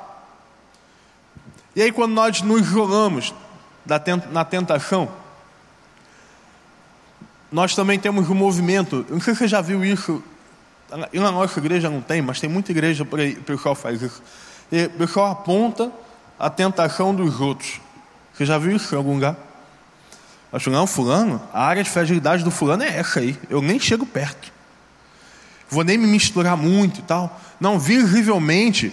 E 1.77 1.83
aí 1.83 1.93
quando 1.93 2.13
nós 2.13 2.41
nos 2.41 2.63
isolamos 2.63 3.35
na 4.31 4.45
tentação, 4.45 5.11
nós 7.55 7.75
também 7.75 7.99
temos 7.99 8.29
um 8.29 8.35
movimento, 8.35 9.07
não 9.09 9.21
sei 9.21 9.35
se 9.35 9.39
você 9.39 9.49
já 9.49 9.61
viu 9.61 9.85
isso, 9.85 10.23
e 11.13 11.19
na 11.19 11.33
nossa 11.33 11.59
igreja 11.59 11.89
não 11.89 12.01
tem, 12.01 12.21
mas 12.21 12.41
tem 12.41 12.51
muita 12.51 12.71
igreja 12.71 13.05
por 13.05 13.19
aí, 13.19 13.33
o 13.33 13.43
pessoal 13.43 13.75
faz 13.75 14.03
isso. 14.03 14.23
E 14.71 14.85
o 14.85 14.91
pessoal 14.91 15.33
aponta 15.33 15.91
a 16.39 16.51
tentação 16.51 17.15
dos 17.15 17.41
outros. 17.41 17.81
Você 18.33 18.45
já 18.45 18.59
viu 18.59 18.77
isso 18.77 18.95
em 18.95 18.99
algum 18.99 19.15
lugar? 19.15 19.37
Acho 20.53 20.71
não, 20.71 20.87
fulano, 20.87 21.41
a 21.53 21.65
área 21.65 21.83
de 21.83 21.91
fragilidade 21.91 22.45
do 22.45 22.51
fulano 22.51 22.83
é 22.83 22.99
essa 22.99 23.21
aí. 23.21 23.39
Eu 23.49 23.63
nem 23.63 23.79
chego 23.81 24.05
perto 24.05 24.53
vou 25.75 25.85
nem 25.85 25.99
me 25.99 26.07
misturar 26.07 26.57
muito 26.57 27.01
e 27.01 27.03
tal. 27.03 27.41
Não, 27.61 27.79
visivelmente, 27.79 28.93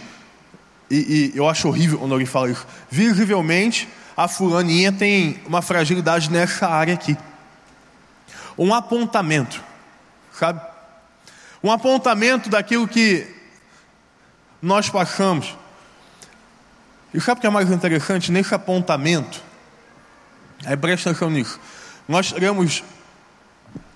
e, 0.89 1.31
e 1.33 1.37
eu 1.37 1.47
acho 1.47 1.67
horrível 1.67 1.99
quando 1.99 2.11
alguém 2.13 2.27
fala 2.27 2.49
isso, 2.49 2.65
visivelmente 2.89 3.87
a 4.17 4.27
fulaninha 4.27 4.91
tem 4.91 5.39
uma 5.47 5.61
fragilidade 5.61 6.29
nessa 6.29 6.67
área 6.67 6.93
aqui. 6.93 7.15
Um 8.61 8.75
apontamento, 8.75 9.59
sabe? 10.31 10.61
Um 11.63 11.71
apontamento 11.71 12.47
daquilo 12.47 12.87
que 12.87 13.27
nós 14.61 14.87
passamos. 14.87 15.57
E 17.11 17.19
sabe 17.19 17.39
o 17.39 17.41
que 17.41 17.47
é 17.47 17.49
mais 17.49 17.71
interessante? 17.71 18.31
Nesse 18.31 18.53
apontamento, 18.53 19.41
aí 20.63 20.77
presta 20.77 21.09
atenção 21.09 21.31
nisso, 21.31 21.59
nós 22.07 22.31
teremos 22.31 22.83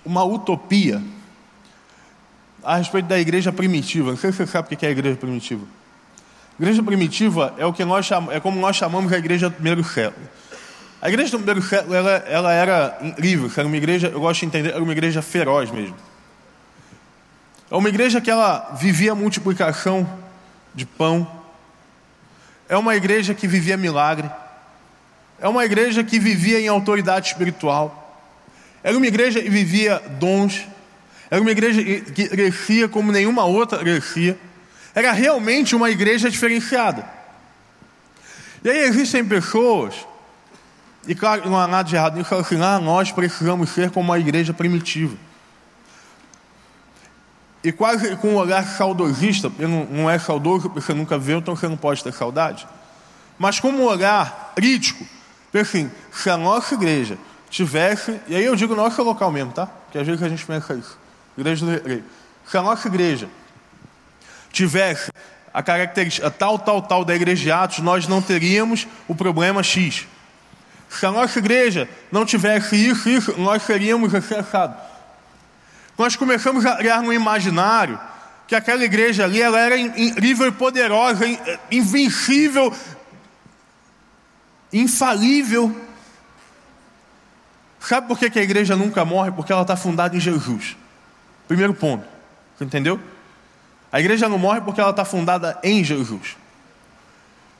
uma 0.04 0.24
utopia 0.24 1.00
a 2.64 2.74
respeito 2.74 3.06
da 3.06 3.20
igreja 3.20 3.52
primitiva. 3.52 4.10
Não 4.10 4.18
sei 4.18 4.32
se 4.32 4.38
você 4.38 4.48
sabe 4.48 4.74
o 4.74 4.76
que 4.76 4.84
é 4.84 4.88
a 4.88 4.92
igreja 4.92 5.16
primitiva. 5.16 5.64
Igreja 6.58 6.82
primitiva 6.82 7.54
é 7.56 7.64
o 7.64 7.72
que 7.72 7.84
nós 7.84 8.10
é 8.32 8.40
como 8.40 8.58
nós 8.58 8.74
chamamos 8.74 9.12
a 9.12 9.16
igreja 9.16 9.48
do 9.48 9.54
primeiro 9.54 9.84
século. 9.84 10.26
A 11.06 11.08
igreja 11.08 11.30
do 11.30 11.38
primeiro 11.38 11.62
século 11.62 11.94
ela, 11.94 12.10
ela 12.26 12.52
era 12.52 12.98
incrível, 13.00 13.48
era 13.56 13.64
uma 13.64 13.76
igreja, 13.76 14.08
eu 14.08 14.18
gosto 14.18 14.40
de 14.40 14.46
entender, 14.46 14.70
era 14.70 14.82
uma 14.82 14.90
igreja 14.90 15.22
feroz 15.22 15.70
mesmo. 15.70 15.94
É 17.70 17.76
uma 17.76 17.88
igreja 17.88 18.20
que 18.20 18.28
ela 18.28 18.74
vivia 18.76 19.14
multiplicação 19.14 20.04
de 20.74 20.84
pão. 20.84 21.30
É 22.68 22.76
uma 22.76 22.96
igreja 22.96 23.34
que 23.34 23.46
vivia 23.46 23.76
milagre. 23.76 24.28
É 25.38 25.46
uma 25.46 25.64
igreja 25.64 26.02
que 26.02 26.18
vivia 26.18 26.60
em 26.60 26.66
autoridade 26.66 27.28
espiritual. 27.28 28.20
Era 28.82 28.96
uma 28.96 29.06
igreja 29.06 29.40
que 29.40 29.48
vivia 29.48 30.02
dons. 30.18 30.66
Era 31.30 31.40
uma 31.40 31.52
igreja 31.52 31.84
que 31.84 32.28
crescia 32.28 32.88
como 32.88 33.12
nenhuma 33.12 33.44
outra 33.44 33.78
crescia. 33.78 34.36
Era 34.92 35.12
realmente 35.12 35.76
uma 35.76 35.88
igreja 35.88 36.28
diferenciada. 36.28 37.08
E 38.64 38.68
aí 38.68 38.78
existem 38.80 39.24
pessoas, 39.24 39.94
e 41.06 41.14
claro, 41.14 41.48
não 41.48 41.58
há 41.58 41.66
nada 41.66 41.88
de 41.88 41.94
errado 41.94 42.16
nisso, 42.16 42.34
assim, 42.34 42.60
ah, 42.60 42.78
nós 42.78 43.12
precisamos 43.12 43.70
ser 43.70 43.90
como 43.90 44.10
uma 44.10 44.18
igreja 44.18 44.52
primitiva. 44.52 45.16
E 47.62 47.72
quase 47.72 48.14
com 48.16 48.28
um 48.28 48.36
olhar 48.36 48.64
saudosista, 48.64 49.50
não, 49.58 49.84
não 49.86 50.10
é 50.10 50.18
saudoso 50.18 50.68
porque 50.68 50.80
você 50.80 50.94
nunca 50.94 51.18
viu, 51.18 51.38
então 51.38 51.56
você 51.56 51.68
não 51.68 51.76
pode 51.76 52.02
ter 52.02 52.12
saudade. 52.12 52.66
Mas 53.38 53.58
como 53.58 53.82
um 53.82 53.86
olhar 53.86 54.52
crítico, 54.54 55.04
assim, 55.54 55.90
se 56.12 56.28
a 56.28 56.36
nossa 56.36 56.74
igreja 56.74 57.18
tivesse, 57.48 58.20
e 58.28 58.36
aí 58.36 58.44
eu 58.44 58.54
digo 58.54 58.74
nosso 58.74 59.02
local 59.02 59.32
mesmo, 59.32 59.52
tá? 59.52 59.66
Porque 59.66 59.98
às 59.98 60.06
vezes 60.06 60.22
a 60.22 60.28
gente 60.28 60.44
pensa 60.44 60.74
isso 60.74 61.06
igreja 61.36 61.66
do 61.66 61.88
rei. 61.88 62.02
Se 62.46 62.56
a 62.56 62.62
nossa 62.62 62.88
igreja 62.88 63.28
tivesse 64.50 65.10
a 65.52 65.62
característica 65.62 66.30
tal, 66.30 66.58
tal, 66.58 66.80
tal 66.82 67.04
da 67.04 67.14
igreja 67.14 67.42
de 67.42 67.52
Atos, 67.52 67.78
nós 67.80 68.08
não 68.08 68.22
teríamos 68.22 68.86
o 69.06 69.14
problema 69.14 69.62
X. 69.62 70.06
Se 70.88 71.04
a 71.04 71.10
nossa 71.10 71.38
igreja 71.38 71.88
não 72.10 72.24
tivesse 72.24 72.76
isso, 72.76 73.08
isso, 73.08 73.34
nós 73.38 73.62
seríamos 73.62 74.14
acessados. 74.14 74.76
Nós 75.98 76.16
começamos 76.16 76.64
a 76.66 76.76
criar 76.76 77.02
no 77.02 77.12
imaginário 77.12 77.98
que 78.46 78.54
aquela 78.54 78.84
igreja 78.84 79.24
ali 79.24 79.42
ela 79.42 79.58
era 79.58 79.76
incrível 79.76 80.46
e 80.46 80.52
poderosa, 80.52 81.24
invencível, 81.70 82.72
infalível. 84.72 85.74
Sabe 87.80 88.08
por 88.08 88.18
que 88.18 88.38
a 88.38 88.42
igreja 88.42 88.76
nunca 88.76 89.04
morre? 89.04 89.32
Porque 89.32 89.52
ela 89.52 89.62
está 89.62 89.76
fundada 89.76 90.16
em 90.16 90.20
Jesus. 90.20 90.76
Primeiro 91.48 91.74
ponto. 91.74 92.06
Entendeu? 92.60 93.00
A 93.90 94.00
igreja 94.00 94.28
não 94.28 94.38
morre 94.38 94.60
porque 94.60 94.80
ela 94.80 94.90
está 94.90 95.04
fundada 95.04 95.58
em 95.62 95.82
Jesus. 95.82 96.36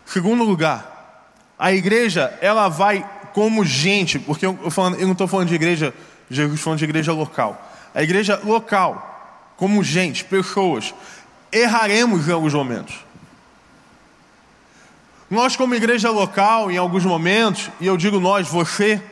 Segundo 0.05 0.45
lugar, 0.45 1.25
a 1.59 1.73
igreja 1.73 2.37
ela 2.41 2.69
vai 2.69 3.09
como 3.37 3.67
gente, 3.67 4.19
porque 4.19 4.47
eu, 4.47 4.71
falando, 4.71 4.99
eu 4.99 5.05
não 5.05 5.13
estou 5.13 5.29
falando 5.29 5.49
de 5.49 5.55
igreja, 5.55 5.93
Jesus 6.31 6.59
falando 6.59 6.79
de 6.79 6.87
igreja 6.87 7.13
local. 7.13 7.71
A 7.95 8.03
igreja 8.03 8.41
local, 8.43 9.53
como 9.59 9.85
gente, 9.85 10.25
pessoas, 10.25 10.95
erraremos 11.53 12.27
em 12.27 12.33
alguns 12.33 12.55
momentos. 12.55 12.95
Nós, 15.29 15.55
como 15.55 15.75
igreja 15.75 16.11
local, 16.11 16.71
em 16.71 16.79
alguns 16.79 17.05
momentos, 17.05 17.69
e 17.79 17.87
eu 17.87 17.99
digo 17.99 18.19
nós, 18.19 18.49
você, 18.49 19.03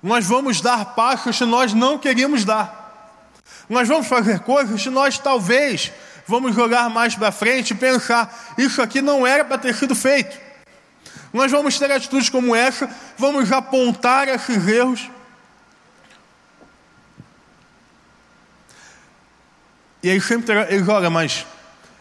nós 0.00 0.24
vamos 0.24 0.60
dar 0.60 0.94
passos 0.94 1.36
que 1.36 1.44
nós 1.44 1.74
não 1.74 1.98
queríamos 1.98 2.44
dar. 2.44 3.34
Nós 3.68 3.88
vamos 3.88 4.06
fazer 4.06 4.38
coisas 4.38 4.80
que 4.80 4.90
nós 4.90 5.18
talvez 5.18 5.90
vamos 6.24 6.54
jogar 6.54 6.88
mais 6.88 7.16
para 7.16 7.32
frente 7.32 7.72
e 7.72 7.74
pensar: 7.74 8.54
isso 8.56 8.80
aqui 8.80 9.02
não 9.02 9.26
era 9.26 9.44
para 9.44 9.58
ter 9.58 9.74
sido 9.74 9.96
feito. 9.96 10.47
Nós 11.32 11.50
vamos 11.50 11.78
ter 11.78 11.90
atitudes 11.90 12.28
como 12.28 12.54
essa, 12.54 12.88
vamos 13.16 13.50
apontar 13.52 14.28
esses 14.28 14.66
erros. 14.66 15.10
E 20.02 20.10
aí 20.10 20.20
sempre 20.20 20.54
eles 20.72 20.88
olha, 20.88 21.10
mas 21.10 21.46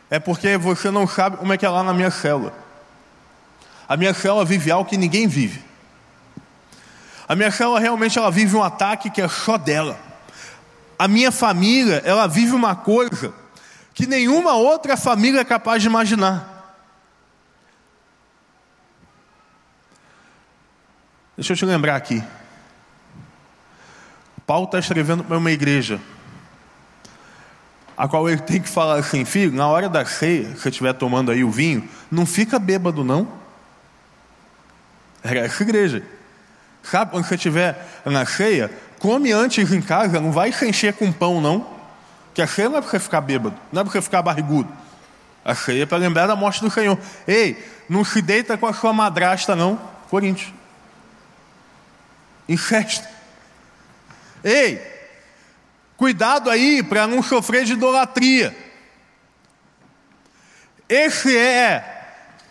é 0.09 0.19
porque 0.19 0.57
você 0.57 0.89
não 0.89 1.07
sabe 1.07 1.37
como 1.37 1.51
é 1.51 1.57
que 1.57 1.65
é 1.65 1.69
lá 1.69 1.83
na 1.83 1.93
minha 1.93 2.11
célula. 2.11 2.53
A 3.87 3.97
minha 3.97 4.13
célula 4.13 4.45
vive 4.45 4.71
algo 4.71 4.89
que 4.89 4.97
ninguém 4.97 5.27
vive. 5.27 5.63
A 7.27 7.35
minha 7.35 7.51
célula 7.51 7.79
realmente 7.79 8.17
ela 8.17 8.31
vive 8.31 8.55
um 8.55 8.63
ataque 8.63 9.09
que 9.09 9.21
é 9.21 9.27
só 9.27 9.57
dela 9.57 10.07
a 10.97 11.07
minha 11.07 11.31
família, 11.31 12.01
ela 12.03 12.27
vive 12.27 12.53
uma 12.53 12.75
coisa 12.75 13.33
que 13.93 14.07
nenhuma 14.07 14.53
outra 14.53 14.97
família 14.97 15.41
é 15.41 15.45
capaz 15.45 15.81
de 15.81 15.87
imaginar. 15.87 16.56
Deixa 21.37 21.53
eu 21.53 21.57
te 21.57 21.65
lembrar 21.65 21.95
aqui. 21.95 22.23
Paulo 24.47 24.65
está 24.65 24.79
escrevendo 24.79 25.23
para 25.23 25.37
uma 25.37 25.51
igreja, 25.51 25.99
a 27.95 28.07
qual 28.07 28.27
ele 28.27 28.41
tem 28.41 28.59
que 28.59 28.67
falar 28.67 28.95
assim: 28.95 29.23
filho, 29.23 29.51
na 29.51 29.67
hora 29.67 29.87
da 29.87 30.03
ceia, 30.03 30.45
se 30.55 30.61
você 30.61 30.69
estiver 30.69 30.93
tomando 30.93 31.29
aí 31.29 31.43
o 31.43 31.51
vinho, 31.51 31.87
não 32.09 32.25
fica 32.25 32.57
bêbado, 32.57 33.03
não. 33.03 33.27
Era 35.23 35.41
essa 35.41 35.61
igreja. 35.61 36.03
Sabe, 36.81 37.11
quando 37.11 37.25
você 37.25 37.35
estiver 37.35 37.85
na 38.03 38.25
ceia, 38.25 38.71
come 38.97 39.31
antes 39.31 39.71
em 39.71 39.81
casa, 39.81 40.19
não 40.19 40.31
vai 40.31 40.51
se 40.51 40.67
encher 40.67 40.93
com 40.93 41.11
pão, 41.11 41.39
não. 41.39 41.67
Que 42.33 42.41
a 42.41 42.47
ceia 42.47 42.69
não 42.69 42.77
é 42.77 42.81
para 42.81 42.89
você 42.89 42.99
ficar 42.99 43.21
bêbado, 43.21 43.55
não 43.71 43.81
é 43.81 43.83
para 43.83 43.91
você 43.91 44.01
ficar 44.01 44.23
barrigudo. 44.23 44.69
A 45.45 45.53
ceia 45.53 45.83
é 45.83 45.85
para 45.85 45.99
lembrar 45.99 46.25
da 46.25 46.35
morte 46.35 46.61
do 46.61 46.71
Senhor. 46.71 46.97
Ei, 47.27 47.63
não 47.87 48.03
se 48.03 48.23
deita 48.23 48.57
com 48.57 48.65
a 48.65 48.73
sua 48.73 48.91
madrasta, 48.91 49.55
não. 49.55 49.79
Coríntios. 50.09 50.56
Em 52.47 52.57
festa. 52.57 53.09
Ei, 54.43 54.81
cuidado 55.97 56.49
aí 56.49 56.81
para 56.81 57.07
não 57.07 57.21
sofrer 57.21 57.65
de 57.65 57.73
idolatria. 57.73 58.55
Esse 60.87 61.35
é 61.35 61.97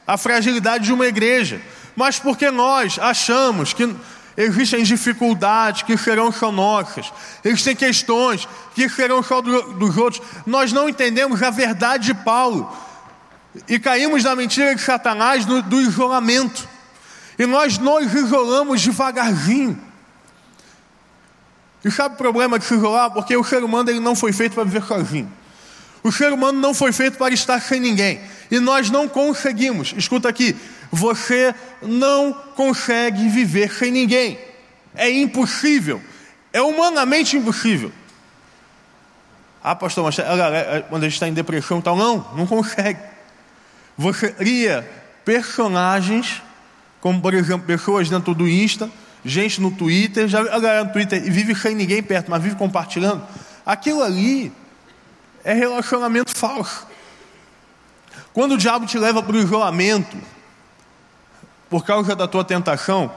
a 0.07 0.17
fragilidade 0.17 0.85
de 0.85 0.93
uma 0.93 1.07
igreja. 1.07 1.61
Mas 1.95 2.19
porque 2.19 2.51
nós 2.51 2.99
achamos 2.99 3.73
que 3.73 3.95
existem 4.37 4.83
dificuldades 4.83 5.83
que 5.83 5.97
serão 5.97 6.31
só 6.31 6.53
nossas, 6.53 7.11
existem 7.43 7.75
questões 7.75 8.47
que 8.75 8.87
serão 8.89 9.23
só 9.23 9.41
do, 9.41 9.73
dos 9.75 9.97
outros, 9.97 10.23
nós 10.45 10.73
não 10.73 10.91
entendemos 10.91 11.43
a 11.43 11.49
verdade 11.49 12.07
de 12.07 12.15
Paulo 12.15 12.71
e 13.67 13.79
caímos 13.79 14.25
na 14.25 14.37
mentira 14.37 14.75
de 14.75 14.83
Satanás 14.83 15.47
do, 15.47 15.63
do 15.63 15.81
isolamento. 15.81 16.69
E 17.39 17.47
nós 17.47 17.79
nos 17.79 18.13
isolamos 18.13 18.83
devagarzinho. 18.83 19.86
E 21.85 21.91
sabe 21.91 22.15
o 22.15 22.19
problema 22.19 22.59
de 22.59 22.65
se 22.65 22.75
isolar? 22.75 23.11
Porque 23.11 23.37
o 23.37 23.45
ser 23.45 23.63
humano 23.63 23.91
ele 23.91 24.01
não 24.01 24.17
foi 24.17 24.33
feito 24.33 24.55
para 24.55 24.65
viver 24.65 24.83
sozinho. 24.83 25.31
O 26.03 26.13
ser 26.13 26.33
humano 26.33 26.61
não 26.61 26.73
foi 26.73 26.93
feito 26.93 27.19
para 27.19 27.35
estar 27.35 27.61
sem 27.61 27.81
ninguém. 27.81 28.21
E 28.51 28.61
nós 28.61 28.91
não 28.91 29.09
conseguimos. 29.09 29.93
Escuta 29.97 30.29
aqui, 30.29 30.57
você 30.91 31.55
não 31.83 32.33
consegue 32.55 33.29
viver 33.29 33.73
sem 33.73 33.91
ninguém. 33.91 34.39
É 34.95 35.11
impossível. 35.11 36.01
É 36.53 36.63
humanamente 36.63 37.37
impossível. 37.37 37.93
Ah, 39.63 39.75
pastor, 39.75 40.05
mas 40.05 40.17
quando 40.89 41.03
a 41.03 41.07
gente 41.07 41.15
está 41.15 41.27
em 41.27 41.35
depressão 41.35 41.81
e 41.81 41.83
tal, 41.83 41.97
não, 41.97 42.25
não 42.37 42.47
consegue. 42.47 43.01
Você 43.99 44.31
cria 44.31 44.89
personagens, 45.25 46.41
como 47.01 47.21
por 47.21 47.35
exemplo, 47.35 47.67
pessoas 47.67 48.09
dentro 48.09 48.33
do 48.33 48.49
Insta, 48.49 48.89
gente 49.27 49.61
no 49.61 49.71
Twitter, 49.71 50.29
já 50.29 50.41
a 50.41 50.59
galera 50.59 50.85
no 50.85 50.93
Twitter 50.93 51.21
vive 51.23 51.55
sem 51.55 51.75
ninguém 51.75 52.03
perto, 52.03 52.31
mas 52.31 52.43
vive 52.43 52.55
compartilhando. 52.55 53.27
Aquilo 53.65 54.03
ali 54.03 54.53
é 55.45 55.53
relacionamento 55.53 56.37
falso. 56.37 56.87
Quando 58.33 58.53
o 58.53 58.59
diabo 58.59 58.87
te 58.87 58.99
leva 58.99 59.23
para 59.23 59.35
o 59.35 59.39
isolamento, 59.39 60.17
por 61.69 61.85
causa 61.85 62.15
da 62.15 62.29
tua 62.29 62.45
tentação, 62.45 63.13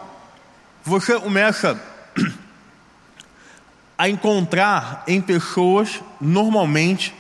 você 0.84 1.20
começa 1.20 1.80
a 3.98 4.10
encontrar 4.10 5.04
em 5.08 5.22
pessoas, 5.22 6.01
normalmente, 6.20 7.13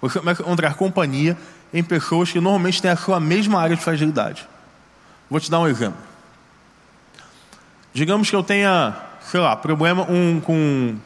você 0.00 0.18
começa 0.18 0.42
a 0.42 0.44
encontrar 0.44 0.74
companhia 0.74 1.36
em 1.72 1.82
pessoas 1.82 2.30
que 2.30 2.40
normalmente 2.40 2.82
têm 2.82 2.90
a 2.90 2.96
sua 2.96 3.18
mesma 3.18 3.60
área 3.60 3.76
de 3.76 3.82
fragilidade. 3.82 4.46
Vou 5.30 5.40
te 5.40 5.50
dar 5.50 5.60
um 5.60 5.68
exemplo. 5.68 6.05
Digamos 7.96 8.28
que 8.28 8.36
eu 8.36 8.42
tenha, 8.42 8.94
sei 9.22 9.40
lá, 9.40 9.56
problema 9.56 10.02
um, 10.02 10.38
com 10.38 10.98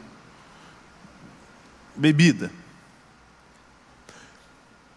bebida. 1.95 2.51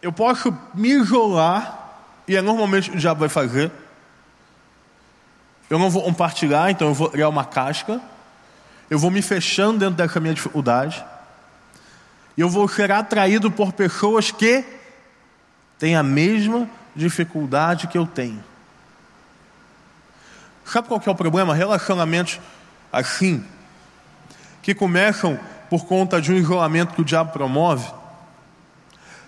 Eu 0.02 0.12
posso 0.12 0.52
me 0.74 0.88
isolar, 0.88 2.00
e 2.26 2.34
é 2.34 2.42
normalmente 2.42 2.90
o 2.90 2.96
diabo 2.96 3.20
vai 3.20 3.28
fazer. 3.28 3.70
Eu 5.70 5.78
não 5.78 5.88
vou 5.88 6.02
compartilhar, 6.02 6.68
então 6.68 6.88
eu 6.88 6.94
vou 6.94 7.08
criar 7.10 7.28
uma 7.28 7.44
casca. 7.44 8.00
Eu 8.90 8.98
vou 8.98 9.08
me 9.08 9.22
fechando 9.22 9.78
dentro 9.78 9.94
dessa 9.94 10.18
minha 10.18 10.34
dificuldade. 10.34 11.04
E 12.36 12.40
eu 12.40 12.48
vou 12.48 12.66
ser 12.66 12.90
atraído 12.90 13.52
por 13.52 13.72
pessoas 13.72 14.32
que 14.32 14.64
têm 15.78 15.94
a 15.94 16.02
mesma 16.02 16.68
dificuldade 16.96 17.86
que 17.86 17.96
eu 17.96 18.04
tenho. 18.04 18.42
Sabe 20.64 20.88
qual 20.88 20.98
que 20.98 21.08
é 21.08 21.12
o 21.12 21.14
problema? 21.14 21.54
Relacionamentos 21.54 22.40
assim, 22.92 23.44
que 24.62 24.74
começam 24.74 25.38
por 25.68 25.84
conta 25.86 26.20
de 26.20 26.32
um 26.32 26.36
isolamento 26.36 26.94
que 26.94 27.00
o 27.00 27.04
diabo 27.04 27.32
promove, 27.32 27.86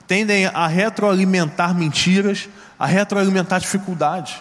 tendem 0.06 0.46
a 0.46 0.66
retroalimentar 0.66 1.74
mentiras, 1.74 2.48
a 2.78 2.86
retroalimentar 2.86 3.60
dificuldades. 3.60 4.40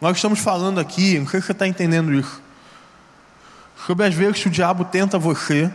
Nós 0.00 0.16
estamos 0.16 0.40
falando 0.40 0.80
aqui, 0.80 1.18
não 1.18 1.28
sei 1.28 1.40
se 1.40 1.46
você 1.46 1.52
está 1.52 1.66
entendendo 1.66 2.12
isso, 2.12 2.42
sobre 3.86 4.06
as 4.06 4.14
vezes 4.14 4.42
que 4.42 4.48
o 4.48 4.50
diabo 4.50 4.84
tenta 4.84 5.18
você 5.18 5.72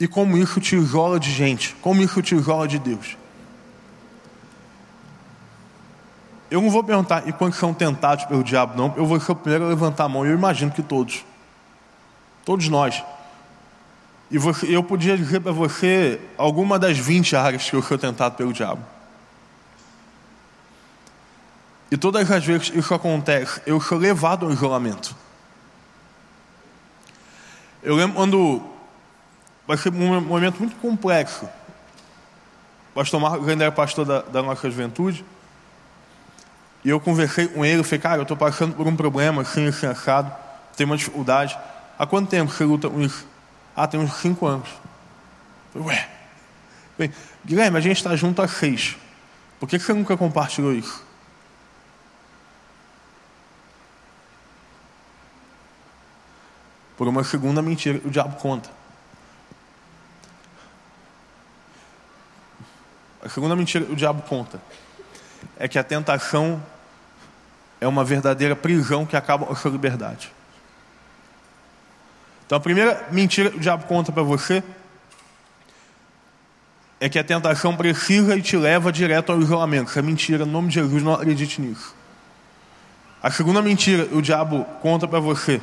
e 0.00 0.08
como 0.08 0.36
isso 0.36 0.60
te 0.60 0.76
isola 0.76 1.20
de 1.20 1.30
gente, 1.30 1.74
como 1.80 2.02
isso 2.02 2.20
te 2.22 2.34
isola 2.34 2.66
de 2.66 2.78
Deus. 2.78 3.16
Eu 6.50 6.60
não 6.60 6.70
vou 6.70 6.84
perguntar 6.84 7.26
e 7.26 7.32
quantos 7.32 7.58
são 7.58 7.74
tentados 7.74 8.24
pelo 8.24 8.44
diabo, 8.44 8.76
não. 8.76 8.94
Eu 8.96 9.06
vou 9.06 9.18
ser 9.18 9.32
o 9.32 9.36
primeiro 9.36 9.64
a 9.64 9.68
levantar 9.68 10.04
a 10.04 10.08
mão. 10.08 10.24
Eu 10.24 10.34
imagino 10.34 10.70
que 10.70 10.82
todos. 10.82 11.24
Todos 12.44 12.68
nós. 12.68 13.02
E 14.30 14.38
você, 14.38 14.66
eu 14.74 14.82
podia 14.82 15.16
dizer 15.16 15.40
para 15.40 15.52
você 15.52 16.20
alguma 16.36 16.78
das 16.78 16.98
20 16.98 17.34
áreas 17.36 17.68
que 17.68 17.74
eu 17.74 17.82
sou 17.82 17.98
tentado 17.98 18.36
pelo 18.36 18.52
diabo. 18.52 18.82
E 21.90 21.96
todas 21.96 22.28
as 22.30 22.44
vezes 22.44 22.72
isso 22.74 22.92
acontece, 22.94 23.60
eu 23.64 23.80
sou 23.80 23.96
levado 23.96 24.46
ao 24.46 24.52
isolamento. 24.52 25.14
Eu 27.82 27.94
lembro 27.94 28.16
quando. 28.16 28.62
Vai 29.66 29.76
ser 29.76 29.92
um 29.92 30.20
momento 30.20 30.58
muito 30.58 30.76
complexo. 30.76 31.48
Pastor 32.94 33.20
Marcos 33.20 33.48
ainda 33.48 33.64
era 33.64 33.72
pastor 33.72 34.04
da, 34.04 34.22
da 34.22 34.42
nossa 34.42 34.68
juventude. 34.70 35.24
E 36.86 36.88
eu 36.88 37.00
conversei 37.00 37.48
com 37.48 37.64
ele, 37.64 37.82
falei, 37.82 37.98
cara, 37.98 38.16
eu 38.18 38.22
estou 38.22 38.36
passando 38.36 38.76
por 38.76 38.86
um 38.86 38.94
problema, 38.94 39.42
assim, 39.42 39.66
assim, 39.66 39.88
tenho 40.76 40.88
uma 40.88 40.96
dificuldade. 40.96 41.58
Há 41.98 42.06
quanto 42.06 42.30
tempo 42.30 42.52
você 42.52 42.62
luta 42.62 42.88
com 42.88 43.00
isso? 43.00 43.26
Ah, 43.74 43.88
tem 43.88 43.98
uns 43.98 44.14
cinco 44.18 44.46
anos. 44.46 44.68
Eu 45.74 45.82
falei, 45.82 45.88
ué. 45.88 46.08
Falei, 46.96 47.12
Guilherme, 47.44 47.76
a 47.76 47.80
gente 47.80 47.96
está 47.96 48.14
junto 48.14 48.40
há 48.40 48.46
seis. 48.46 48.96
Por 49.58 49.68
que 49.68 49.80
você 49.80 49.92
nunca 49.92 50.16
compartilhou 50.16 50.72
isso? 50.72 51.04
Por 56.96 57.08
uma 57.08 57.24
segunda 57.24 57.60
mentira, 57.60 58.00
o 58.04 58.10
diabo 58.10 58.36
conta. 58.36 58.70
A 63.24 63.28
segunda 63.28 63.56
mentira, 63.56 63.84
o 63.90 63.96
diabo 63.96 64.22
conta. 64.22 64.62
É 65.58 65.66
que 65.66 65.80
a 65.80 65.82
tentação 65.82 66.62
é 67.80 67.86
uma 67.86 68.04
verdadeira 68.04 68.56
prisão 68.56 69.04
que 69.04 69.16
acaba 69.16 69.46
com 69.46 69.52
a 69.52 69.56
sua 69.56 69.70
liberdade. 69.70 70.32
Então 72.46 72.58
a 72.58 72.60
primeira 72.60 73.06
mentira 73.10 73.50
que 73.50 73.56
o 73.56 73.60
diabo 73.60 73.84
conta 73.84 74.12
para 74.12 74.22
você 74.22 74.62
é 77.00 77.08
que 77.08 77.18
a 77.18 77.24
tentação 77.24 77.76
precisa 77.76 78.36
e 78.36 78.42
te 78.42 78.56
leva 78.56 78.90
direto 78.90 79.32
ao 79.32 79.40
isolamento. 79.40 79.90
Isso 79.90 79.98
é 79.98 80.02
mentira, 80.02 80.46
no 80.46 80.52
nome 80.52 80.68
de 80.68 80.74
Jesus, 80.74 81.02
não 81.02 81.12
acredite 81.12 81.60
nisso. 81.60 81.94
A 83.22 83.30
segunda 83.30 83.60
mentira 83.60 84.06
que 84.06 84.14
o 84.14 84.22
diabo 84.22 84.64
conta 84.80 85.06
para 85.06 85.20
você 85.20 85.60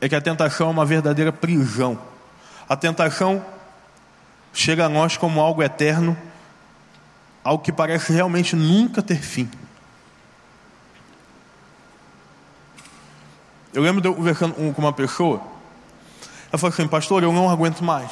é 0.00 0.08
que 0.08 0.14
a 0.14 0.20
tentação 0.20 0.68
é 0.68 0.70
uma 0.70 0.84
verdadeira 0.84 1.32
prisão. 1.32 1.98
A 2.68 2.76
tentação 2.76 3.44
chega 4.52 4.84
a 4.84 4.88
nós 4.88 5.16
como 5.16 5.40
algo 5.40 5.62
eterno 5.62 6.16
algo 7.46 7.62
que 7.62 7.70
parece 7.70 8.12
realmente 8.12 8.56
nunca 8.56 9.00
ter 9.00 9.22
fim. 9.22 9.48
Eu 13.72 13.82
lembro 13.82 14.00
de 14.00 14.08
eu 14.08 14.14
conversando 14.16 14.54
com 14.54 14.82
uma 14.82 14.92
pessoa, 14.92 15.40
ela 16.50 16.58
falou 16.58 16.74
assim, 16.74 16.88
pastor, 16.88 17.22
eu 17.22 17.32
não 17.32 17.48
aguento 17.48 17.84
mais. 17.84 18.10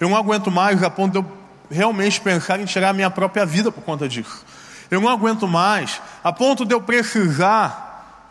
Eu 0.00 0.08
não 0.08 0.16
aguento 0.16 0.50
mais 0.50 0.82
a 0.82 0.88
ponto 0.88 1.12
de 1.12 1.18
eu 1.18 1.38
realmente 1.70 2.18
pensar 2.18 2.58
em 2.58 2.64
tirar 2.64 2.88
a 2.88 2.92
minha 2.94 3.10
própria 3.10 3.44
vida 3.44 3.70
por 3.70 3.84
conta 3.84 4.08
disso. 4.08 4.42
Eu 4.90 4.98
não 4.98 5.10
aguento 5.10 5.46
mais 5.46 6.00
a 6.24 6.32
ponto 6.32 6.64
de 6.64 6.74
eu 6.74 6.80
precisar 6.80 8.24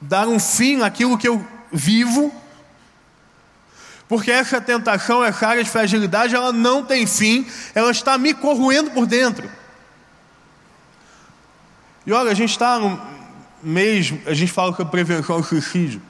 dar 0.00 0.26
um 0.26 0.40
fim 0.40 0.82
àquilo 0.82 1.16
que 1.16 1.28
eu 1.28 1.46
vivo 1.70 2.34
porque 4.10 4.28
essa 4.28 4.60
tentação, 4.60 5.24
essa 5.24 5.46
área 5.46 5.62
de 5.62 5.70
fragilidade, 5.70 6.34
ela 6.34 6.52
não 6.52 6.84
tem 6.84 7.06
fim, 7.06 7.46
ela 7.76 7.92
está 7.92 8.18
me 8.18 8.34
corroendo 8.34 8.90
por 8.90 9.06
dentro. 9.06 9.48
E 12.04 12.12
olha, 12.12 12.32
a 12.32 12.34
gente 12.34 12.50
está 12.50 12.76
no 12.76 13.00
mês, 13.62 14.12
a 14.26 14.34
gente 14.34 14.50
fala 14.50 14.74
que 14.74 14.82
a 14.82 14.84
prevenção 14.84 15.36
ao 15.36 15.44
suicídio. 15.44 16.02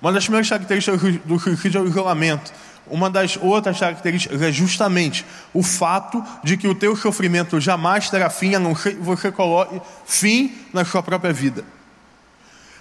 Uma 0.00 0.12
das 0.12 0.22
primeiras 0.22 0.48
características 0.48 1.16
do 1.24 1.36
suicídio 1.40 1.80
é 1.80 1.82
o 1.82 1.88
isolamento. 1.88 2.52
Uma 2.86 3.10
das 3.10 3.36
outras 3.36 3.76
características 3.80 4.40
é 4.40 4.52
justamente 4.52 5.26
o 5.52 5.64
fato 5.64 6.24
de 6.44 6.56
que 6.56 6.68
o 6.68 6.76
teu 6.76 6.94
sofrimento 6.94 7.60
jamais 7.60 8.08
terá 8.08 8.30
fim, 8.30 8.54
a 8.54 8.60
não 8.60 8.76
ser 8.76 8.94
que 8.94 9.02
você 9.02 9.32
coloque 9.32 9.82
fim 10.06 10.54
na 10.72 10.84
sua 10.84 11.02
própria 11.02 11.32
vida. 11.32 11.64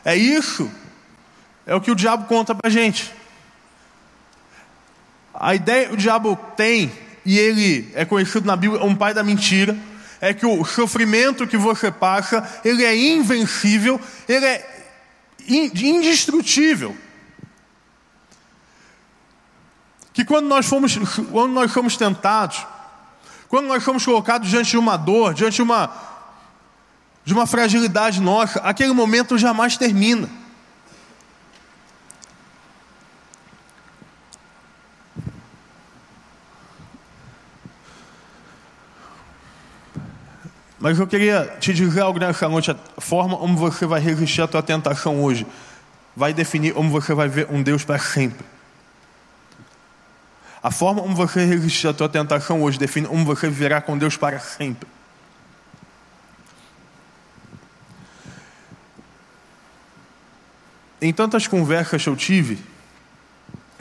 É 0.06 0.16
isso, 0.16 0.70
é 1.70 1.76
o 1.76 1.80
que 1.80 1.92
o 1.92 1.96
diabo 1.96 2.26
conta 2.26 2.56
para 2.56 2.68
gente. 2.68 3.14
A 5.32 5.54
ideia 5.54 5.88
que 5.88 5.94
o 5.94 5.98
diabo 5.98 6.36
tem, 6.58 6.92
e 7.24 7.38
ele 7.38 7.92
é 7.94 8.04
conhecido 8.06 8.48
na 8.48 8.56
Bíblia, 8.56 8.84
um 8.84 8.96
pai 8.96 9.14
da 9.14 9.24
mentira, 9.24 9.78
é 10.20 10.34
que 10.34 10.48
o 10.48 10.66
sofrimento 10.66 11.46
que 11.46 11.58
você 11.58 11.92
passa, 11.92 12.44
ele 12.66 12.84
é 12.84 12.98
invencível, 12.98 14.02
ele 14.28 14.48
é 14.48 14.88
indestrutível. 15.48 16.98
Que 20.12 20.26
quando 20.26 20.48
nós 20.48 20.66
fomos, 20.66 20.98
quando 21.32 21.54
nós 21.54 21.72
fomos 21.72 21.96
tentados, 21.96 22.66
quando 23.48 23.68
nós 23.68 23.84
fomos 23.84 24.04
colocados 24.04 24.50
diante 24.50 24.72
de 24.72 24.78
uma 24.78 24.98
dor, 24.98 25.36
diante 25.36 25.58
de 25.58 25.62
uma, 25.62 25.94
de 27.24 27.32
uma 27.32 27.46
fragilidade 27.46 28.20
nossa, 28.20 28.60
aquele 28.62 28.92
momento 28.92 29.38
jamais 29.38 29.78
termina. 29.78 30.39
Mas 40.80 40.98
eu 40.98 41.06
queria 41.06 41.58
te 41.60 41.74
dizer 41.74 42.02
algo 42.02 42.18
nessa 42.20 42.48
noite. 42.48 42.72
A 42.72 43.02
forma 43.02 43.36
como 43.38 43.58
você 43.58 43.86
vai 43.86 44.00
resistir 44.00 44.42
à 44.42 44.48
tua 44.48 44.64
tentação 44.64 45.22
hoje 45.22 45.46
vai 46.16 46.34
definir 46.34 46.74
como 46.74 46.90
você 46.90 47.14
vai 47.14 47.28
ver 47.28 47.48
um 47.50 47.62
Deus 47.62 47.84
para 47.84 48.00
sempre. 48.00 48.46
A 50.62 50.72
forma 50.72 51.02
como 51.02 51.16
você 51.16 51.46
resistir 51.46 51.88
à 51.88 51.94
tua 51.94 52.10
tentação 52.10 52.62
hoje 52.62 52.78
define 52.78 53.08
como 53.08 53.26
você 53.26 53.48
viverá 53.48 53.82
com 53.82 53.98
Deus 53.98 54.18
para 54.18 54.40
sempre. 54.40 54.88
Em 61.02 61.14
tantas 61.14 61.48
conversas 61.48 62.04
que 62.04 62.10
eu 62.10 62.16
tive, 62.16 62.60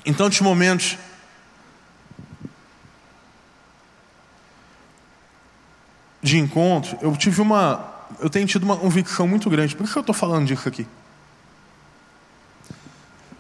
em 0.07 0.15
tantos 0.15 0.41
momentos 0.41 0.97
de 6.23 6.39
encontro, 6.39 6.99
eu 7.01 7.17
tive 7.17 7.41
uma. 7.41 7.97
Eu 8.19 8.31
tenho 8.31 8.47
tido 8.47 8.65
uma 8.65 8.77
convicção 8.77 9.29
muito 9.29 9.49
grande. 9.51 9.77
Por 9.77 9.89
que 9.89 9.97
eu 9.97 10.01
estou 10.01 10.15
falando 10.15 10.47
disso 10.47 10.69
aqui? 10.69 10.87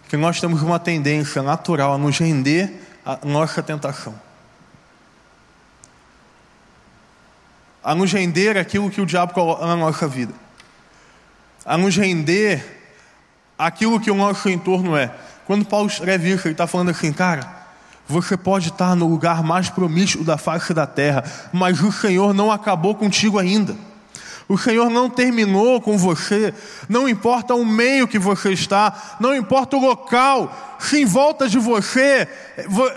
Que 0.09 0.17
nós 0.17 0.41
temos 0.41 0.62
uma 0.62 0.79
tendência 0.79 1.43
natural 1.43 1.95
a 1.95 1.99
nos 1.99 2.19
render 2.19 2.73
à 3.05 3.19
nossa 3.25 3.62
tentação. 3.62 4.14
A 7.83 7.95
nos 7.95 8.12
render 8.12 8.57
aquilo 8.57 8.91
que 8.91 9.01
o 9.01 9.07
diabo 9.07 9.33
coloca 9.33 9.67
na 9.67 9.77
nossa 9.77 10.07
vida. 10.07 10.35
A 11.64 11.77
nos 11.77 11.97
render 11.97 12.64
aquilo 13.59 13.99
que 13.99 14.11
o 14.11 14.14
nosso 14.14 14.49
entorno 14.49 14.97
é. 14.97 15.12
Quando 15.47 15.64
Paulo 15.64 15.88
escreve 15.88 16.31
isso, 16.31 16.47
ele 16.47 16.53
está 16.53 16.67
falando 16.67 16.91
assim, 16.91 17.12
cara, 17.12 17.58
você 18.09 18.38
pode 18.38 18.71
estar 18.71 18.97
no 18.97 19.07
lugar 19.07 19.42
mais 19.42 19.68
promíscuo 19.68 20.25
da 20.25 20.38
face 20.38 20.73
da 20.73 20.87
terra, 20.87 21.23
mas 21.53 21.81
o 21.83 21.92
Senhor 21.92 22.33
não 22.33 22.51
acabou 22.51 22.94
contigo 22.94 23.38
ainda. 23.38 23.77
O 24.49 24.57
Senhor 24.57 24.88
não 24.88 25.11
terminou 25.11 25.79
com 25.79 25.99
você, 25.99 26.55
não 26.88 27.07
importa 27.07 27.55
o 27.55 27.66
meio 27.66 28.09
que 28.09 28.18
você 28.18 28.51
está, 28.51 29.18
não 29.21 29.37
importa 29.37 29.77
o 29.77 29.81
local, 29.81 30.79
se 30.79 31.03
em 31.03 31.05
volta 31.05 31.47
de 31.47 31.59
você 31.59 32.27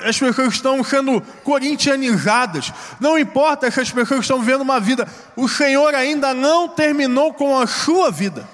as 0.07 0.17
pessoas 0.17 0.53
estão 0.53 0.81
sendo 0.81 1.19
corintianizadas, 1.43 2.71
não 3.01 3.19
importa 3.19 3.69
se 3.69 3.81
as 3.81 3.91
pessoas 3.91 4.21
estão 4.21 4.39
vivendo 4.39 4.61
uma 4.61 4.79
vida, 4.79 5.05
o 5.35 5.49
Senhor 5.49 5.93
ainda 5.93 6.33
não 6.33 6.69
terminou 6.69 7.33
com 7.33 7.59
a 7.59 7.67
sua 7.67 8.09
vida. 8.09 8.47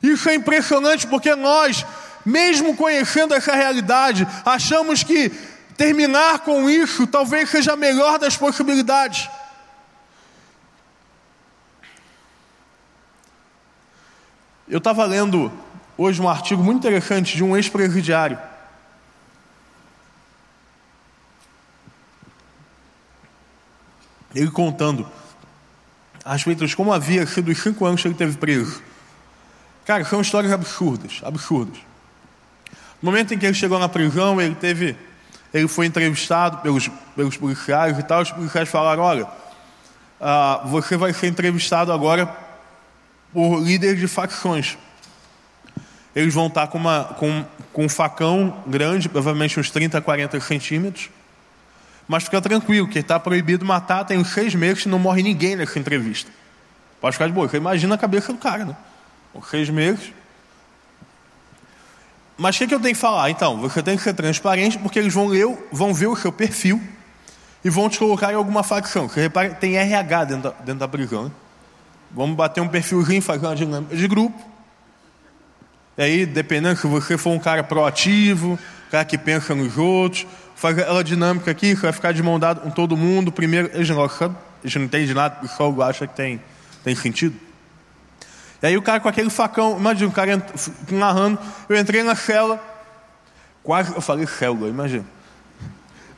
Isso 0.00 0.28
é 0.28 0.34
impressionante 0.36 1.08
porque 1.08 1.34
nós 1.34 1.84
mesmo 2.24 2.76
conhecendo 2.76 3.34
essa 3.34 3.54
realidade, 3.54 4.26
achamos 4.44 5.02
que 5.02 5.30
terminar 5.76 6.40
com 6.40 6.70
isso 6.70 7.06
talvez 7.06 7.50
seja 7.50 7.72
a 7.72 7.76
melhor 7.76 8.18
das 8.18 8.36
possibilidades. 8.36 9.28
Eu 14.66 14.78
estava 14.78 15.04
lendo 15.04 15.52
hoje 15.96 16.22
um 16.22 16.28
artigo 16.28 16.62
muito 16.62 16.78
interessante 16.78 17.36
de 17.36 17.44
um 17.44 17.56
ex-presidiário. 17.56 18.38
Ele 24.34 24.50
contando 24.50 25.08
a 26.24 26.32
respeito 26.32 26.66
de 26.66 26.74
como 26.74 26.92
havia 26.92 27.26
sido 27.26 27.52
os 27.52 27.62
cinco 27.62 27.84
anos 27.84 28.00
que 28.00 28.08
ele 28.08 28.14
teve 28.14 28.36
preso. 28.36 28.82
Cara, 29.84 30.04
são 30.04 30.20
histórias 30.20 30.52
absurdas, 30.52 31.20
absurdas. 31.22 31.78
No 33.04 33.10
momento 33.10 33.34
em 33.34 33.38
que 33.38 33.44
ele 33.44 33.52
chegou 33.52 33.78
na 33.78 33.86
prisão, 33.86 34.40
ele 34.40 34.54
teve, 34.54 34.96
ele 35.52 35.68
foi 35.68 35.84
entrevistado 35.84 36.56
pelos, 36.62 36.88
pelos 37.14 37.36
policiais 37.36 37.98
e 37.98 38.02
tal. 38.02 38.22
Os 38.22 38.32
policiais 38.32 38.66
falaram: 38.66 39.02
olha, 39.02 39.26
ah, 40.18 40.62
você 40.64 40.96
vai 40.96 41.12
ser 41.12 41.26
entrevistado 41.26 41.92
agora 41.92 42.34
por 43.30 43.60
líderes 43.60 44.00
de 44.00 44.08
facções. 44.08 44.78
Eles 46.16 46.32
vão 46.32 46.46
estar 46.46 46.66
com, 46.68 46.78
uma, 46.78 47.04
com, 47.18 47.44
com 47.74 47.84
um 47.84 47.90
facão 47.90 48.62
grande, 48.66 49.06
provavelmente 49.06 49.60
uns 49.60 49.70
30, 49.70 50.00
40 50.00 50.40
centímetros. 50.40 51.10
Mas 52.08 52.24
fica 52.24 52.40
tranquilo, 52.40 52.88
que 52.88 53.00
está 53.00 53.20
proibido 53.20 53.66
matar, 53.66 54.04
tem 54.04 54.16
uns 54.16 54.32
seis 54.32 54.54
meses 54.54 54.86
e 54.86 54.88
não 54.88 54.98
morre 54.98 55.22
ninguém 55.22 55.56
nessa 55.56 55.78
entrevista. 55.78 56.30
Pode 57.02 57.16
ficar 57.16 57.26
de 57.26 57.34
boa. 57.34 57.46
Você 57.46 57.58
imagina 57.58 57.96
a 57.96 57.98
cabeça 57.98 58.32
do 58.32 58.38
cara, 58.38 58.64
né? 58.64 58.74
Seis 59.50 59.68
meses, 59.68 60.10
mas 62.36 62.56
o 62.56 62.58
que, 62.58 62.66
que, 62.66 62.74
eu 62.74 62.80
tenho 62.80 62.94
que 62.94 63.00
falar? 63.00 63.30
Então, 63.30 63.58
você 63.58 63.82
tem 63.82 63.96
que 63.96 64.02
ser 64.02 64.14
transparente, 64.14 64.78
porque 64.78 64.98
eles 64.98 65.14
vão, 65.14 65.26
ler, 65.26 65.46
vão 65.70 65.94
ver 65.94 66.08
o 66.08 66.16
seu 66.16 66.32
perfil 66.32 66.80
e 67.64 67.70
vão 67.70 67.88
te 67.88 67.98
colocar 67.98 68.32
em 68.32 68.36
alguma 68.36 68.62
facção. 68.62 69.08
Você 69.08 69.20
repara 69.20 69.50
tem 69.50 69.76
RH 69.76 70.24
dentro 70.24 70.42
da, 70.42 70.50
dentro 70.50 70.80
da 70.80 70.88
prisão. 70.88 71.24
Né? 71.24 71.30
Vamos 72.10 72.36
bater 72.36 72.60
um 72.60 72.68
perfilzinho, 72.68 73.22
fazer 73.22 73.46
uma 73.46 73.56
dinâmica 73.56 73.96
de 73.96 74.08
grupo. 74.08 74.38
E 75.96 76.02
aí, 76.02 76.26
dependendo 76.26 76.78
se 76.78 76.86
você 76.86 77.16
for 77.16 77.30
um 77.30 77.38
cara 77.38 77.62
proativo, 77.62 78.58
cara 78.90 79.04
que 79.04 79.16
pensa 79.16 79.54
nos 79.54 79.78
outros, 79.78 80.26
faz 80.56 80.78
aquela 80.78 81.02
dinâmica 81.04 81.50
aqui, 81.50 81.74
você 81.74 81.82
vai 81.82 81.92
ficar 81.92 82.12
de 82.12 82.22
mão 82.22 82.38
dada 82.38 82.60
com 82.60 82.70
todo 82.70 82.96
mundo. 82.96 83.30
Primeiro, 83.32 83.70
eles 83.72 83.88
não, 83.88 84.04
eles 84.62 84.74
não 84.74 84.82
entendem 84.82 85.14
nada, 85.14 85.38
o 85.38 85.48
pessoal 85.48 85.82
acha 85.82 86.06
que 86.06 86.14
tem, 86.14 86.40
tem 86.82 86.94
sentido. 86.94 87.36
E 88.64 88.66
aí 88.66 88.78
o 88.78 88.82
cara 88.82 88.98
com 88.98 89.06
aquele 89.06 89.28
facão, 89.28 89.76
imagina, 89.76 90.08
o 90.08 90.12
cara 90.14 90.42
narrando, 90.90 91.38
eu 91.68 91.76
entrei 91.76 92.02
na 92.02 92.16
cela, 92.16 92.58
quase 93.62 93.94
eu 93.94 94.00
falei 94.00 94.26
célula, 94.26 94.70
imagina. 94.70 95.04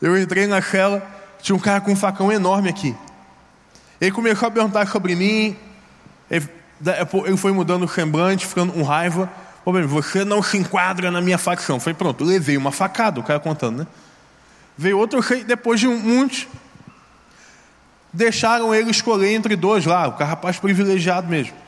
Eu 0.00 0.16
entrei 0.16 0.46
na 0.46 0.62
cela, 0.62 1.04
tinha 1.42 1.56
um 1.56 1.58
cara 1.58 1.80
com 1.80 1.90
um 1.90 1.96
facão 1.96 2.30
enorme 2.30 2.68
aqui. 2.68 2.94
Ele 4.00 4.12
começou 4.12 4.46
a 4.46 4.50
perguntar 4.52 4.86
sobre 4.86 5.16
mim, 5.16 5.56
ele, 6.30 6.48
ele 7.24 7.36
foi 7.36 7.50
mudando 7.50 7.82
o 7.82 7.88
semblante, 7.88 8.46
ficando 8.46 8.72
com 8.72 8.82
raiva. 8.84 9.28
Pô, 9.64 9.72
bem, 9.72 9.82
você 9.82 10.24
não 10.24 10.40
se 10.40 10.56
enquadra 10.56 11.10
na 11.10 11.20
minha 11.20 11.38
facção. 11.38 11.80
Falei, 11.80 11.94
pronto, 11.94 12.22
levei 12.22 12.56
uma 12.56 12.70
facada, 12.70 13.18
o 13.18 13.24
cara 13.24 13.40
contando, 13.40 13.78
né? 13.78 13.86
Veio 14.78 15.00
outro 15.00 15.18
rei, 15.18 15.42
depois 15.42 15.80
de 15.80 15.88
um 15.88 15.98
monte, 15.98 16.48
deixaram 18.12 18.72
ele 18.72 18.92
escolher 18.92 19.32
entre 19.32 19.56
dois 19.56 19.84
lá, 19.84 20.06
o 20.06 20.12
cara 20.12 20.30
rapaz 20.30 20.60
privilegiado 20.60 21.26
mesmo. 21.26 21.65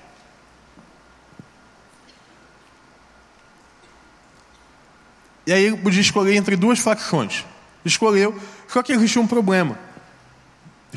E 5.48 5.52
aí 5.54 5.64
ele 5.64 5.78
podia 5.78 6.02
escolher 6.02 6.36
entre 6.36 6.56
duas 6.56 6.78
facções. 6.78 7.42
Escolheu, 7.82 8.38
só 8.68 8.82
que 8.82 8.92
existia 8.92 9.22
um 9.22 9.26
problema. 9.26 9.78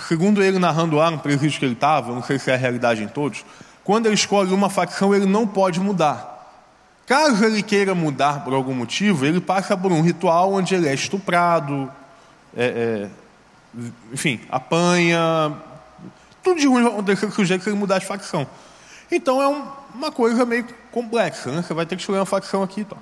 Segundo 0.10 0.44
ele, 0.44 0.60
narrando 0.60 0.98
lá 0.98 1.10
no 1.10 1.20
presídio 1.20 1.58
que 1.58 1.64
ele 1.64 1.74
estava, 1.74 2.14
não 2.14 2.22
sei 2.22 2.38
se 2.38 2.52
é 2.52 2.56
a 2.56 2.58
realidade 2.58 3.02
em 3.02 3.08
todos, 3.08 3.46
quando 3.82 4.08
ele 4.08 4.16
escolhe 4.16 4.54
uma 4.54 4.70
facção, 4.70 5.16
ele 5.16 5.26
não 5.26 5.48
pode 5.48 5.80
mudar. 5.80 6.68
Caso 7.08 7.46
ele 7.46 7.64
queira 7.64 7.96
mudar 7.96 8.44
por 8.44 8.54
algum 8.54 8.74
motivo, 8.74 9.26
ele 9.26 9.40
passa 9.40 9.78
por 9.78 9.90
um 9.90 10.02
ritual 10.02 10.52
onde 10.52 10.76
ele 10.76 10.90
é 10.90 10.94
estuprado, 10.94 11.90
é, 12.54 13.08
é, 13.78 13.82
enfim, 14.12 14.42
apanha, 14.50 15.56
tudo 16.44 16.60
de 16.60 16.68
ruim 16.68 16.84
vai 16.84 16.92
acontecer 16.92 17.32
com 17.32 17.42
o 17.42 17.46
jeito 17.46 17.64
que 17.64 17.70
ele 17.70 17.78
mudar 17.78 18.00
de 18.00 18.06
facção. 18.06 18.46
Então 19.10 19.42
é 19.42 19.48
um, 19.48 19.66
uma 19.96 20.12
coisa 20.12 20.46
meio 20.46 20.68
complexa, 20.92 21.50
né? 21.54 21.62
Você 21.62 21.74
vai 21.74 21.86
ter 21.86 21.96
que 21.96 22.02
escolher 22.02 22.20
uma 22.20 22.26
facção 22.26 22.62
aqui 22.62 22.82
e 22.82 22.86
tal. 22.86 23.02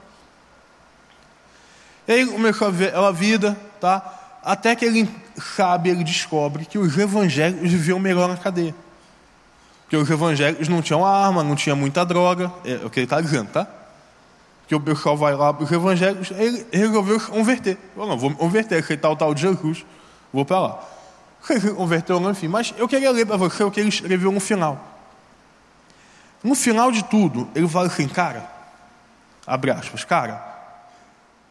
Ele 2.09 2.31
começou 2.31 2.67
a 2.67 2.71
ver 2.71 2.95
a 2.95 3.11
vida, 3.11 3.55
tá? 3.79 4.39
Até 4.43 4.75
que 4.75 4.83
ele 4.83 5.07
sabe, 5.37 5.89
ele 5.89 6.03
descobre 6.03 6.65
que 6.65 6.79
os 6.79 6.97
evangélicos 6.97 7.69
viviam 7.69 7.99
melhor 7.99 8.27
na 8.27 8.35
cadeia. 8.35 8.73
Que 9.87 9.95
os 9.95 10.09
evangélicos 10.09 10.67
não 10.67 10.81
tinham 10.81 11.05
arma, 11.05 11.43
não 11.43 11.55
tinha 11.55 11.75
muita 11.75 12.03
droga, 12.03 12.51
é 12.65 12.83
o 12.83 12.89
que 12.89 12.99
ele 12.99 13.05
está 13.05 13.21
dizendo, 13.21 13.51
tá? 13.51 13.67
Que 14.67 14.73
o 14.73 14.79
pessoal 14.79 15.15
vai 15.15 15.35
lá 15.35 15.53
para 15.53 15.63
os 15.63 15.71
evangélicos, 15.71 16.31
ele 16.31 16.65
resolveu 16.73 17.19
converter. 17.19 17.77
Eu 17.95 18.07
não, 18.07 18.17
vou 18.17 18.33
converter, 18.33 18.83
aceitar 18.83 19.11
o 19.11 19.15
tal 19.15 19.35
de 19.35 19.41
Jesus, 19.41 19.85
vou 20.33 20.43
para 20.43 20.59
lá. 20.59 20.79
Se 21.43 21.69
converteu, 21.75 22.19
enfim. 22.27 22.47
Mas 22.47 22.73
eu 22.75 22.87
queria 22.87 23.11
ler 23.11 23.27
para 23.27 23.37
você 23.37 23.63
o 23.63 23.69
que 23.69 23.79
ele 23.79 23.89
escreveu 23.89 24.31
no 24.31 24.39
final. 24.39 24.83
No 26.43 26.55
final 26.55 26.91
de 26.91 27.03
tudo, 27.03 27.47
ele 27.53 27.67
fala 27.67 27.85
assim, 27.85 28.07
cara, 28.07 28.49
abre 29.45 29.69
aspas, 29.69 30.03
cara, 30.03 30.48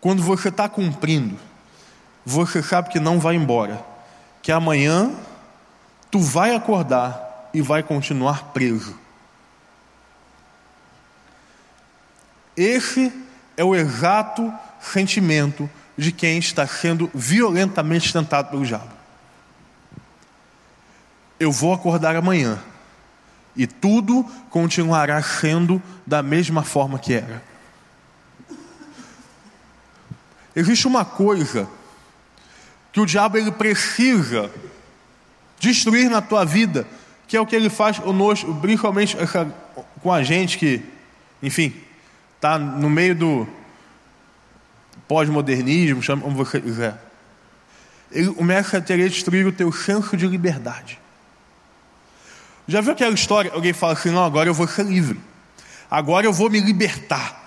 quando 0.01 0.23
você 0.23 0.49
está 0.49 0.69
cumprindo, 0.69 1.39
você 2.25 2.63
sabe 2.63 2.91
que 2.91 3.01
não 3.01 3.19
vai 3.19 3.35
embora, 3.35 3.85
que 4.43 4.53
amanhã 4.53 5.13
tu 6.11 6.21
vai 6.21 6.55
acordar 6.55 7.51
e 7.53 7.61
vai 7.61 7.83
continuar 7.83 8.53
preso. 8.53 8.97
Esse 12.57 13.13
é 13.57 13.65
o 13.65 13.75
exato 13.75 14.53
sentimento 14.81 15.69
de 15.97 16.13
quem 16.13 16.39
está 16.39 16.67
sendo 16.67 17.11
violentamente 17.15 18.13
tentado 18.13 18.51
pelo 18.51 18.65
diabo. 18.65 18.91
Eu 21.41 21.51
vou 21.51 21.73
acordar 21.73 22.15
amanhã 22.17 22.59
e 23.57 23.67
tudo 23.67 24.25
continuará 24.51 25.21
sendo 25.23 25.83
da 26.07 26.23
mesma 26.23 26.63
forma 26.63 26.99
que 26.99 27.15
era. 27.15 27.43
Existe 30.59 30.89
uma 30.89 31.05
coisa 31.05 31.69
que 32.91 33.01
o 33.01 33.07
diabo 33.07 33.39
ele 33.39 33.53
precisa 33.53 34.51
destruir 35.61 36.11
na 36.11 36.21
tua 36.21 36.45
vida, 36.45 36.85
que 37.29 37.37
é 37.37 37.41
o 37.41 37.47
que 37.47 37.55
ele 37.55 37.71
faz 37.71 38.01
conosco, 38.01 38.53
principalmente 38.57 39.17
com 40.03 40.13
a 40.13 40.21
gente 40.25 40.59
que, 40.59 40.83
enfim, 41.41 41.73
está 42.35 42.59
no 42.59 42.91
meio 42.91 43.15
do 43.15 43.47
pós-modernismo, 45.07 46.03
chama 46.03 46.23
como 46.23 46.35
você 46.35 46.61
quiser. 46.61 47.01
Ele 48.11 48.33
começa 48.33 48.79
a 48.79 48.81
querer 48.81 49.09
destruir 49.11 49.47
o 49.47 49.53
teu 49.53 49.71
senso 49.71 50.17
de 50.17 50.27
liberdade. 50.27 50.99
Já 52.67 52.81
viu 52.81 52.95
aquela 52.95 53.15
história? 53.15 53.53
Alguém 53.55 53.73
fala 53.73 53.93
assim: 53.93 54.11
não, 54.11 54.25
agora 54.25 54.49
eu 54.49 54.55
vou 54.55 54.67
ser 54.67 54.85
livre. 54.85 55.21
Agora 55.89 56.27
eu 56.27 56.33
vou 56.33 56.51
me 56.51 56.59
libertar. 56.59 57.38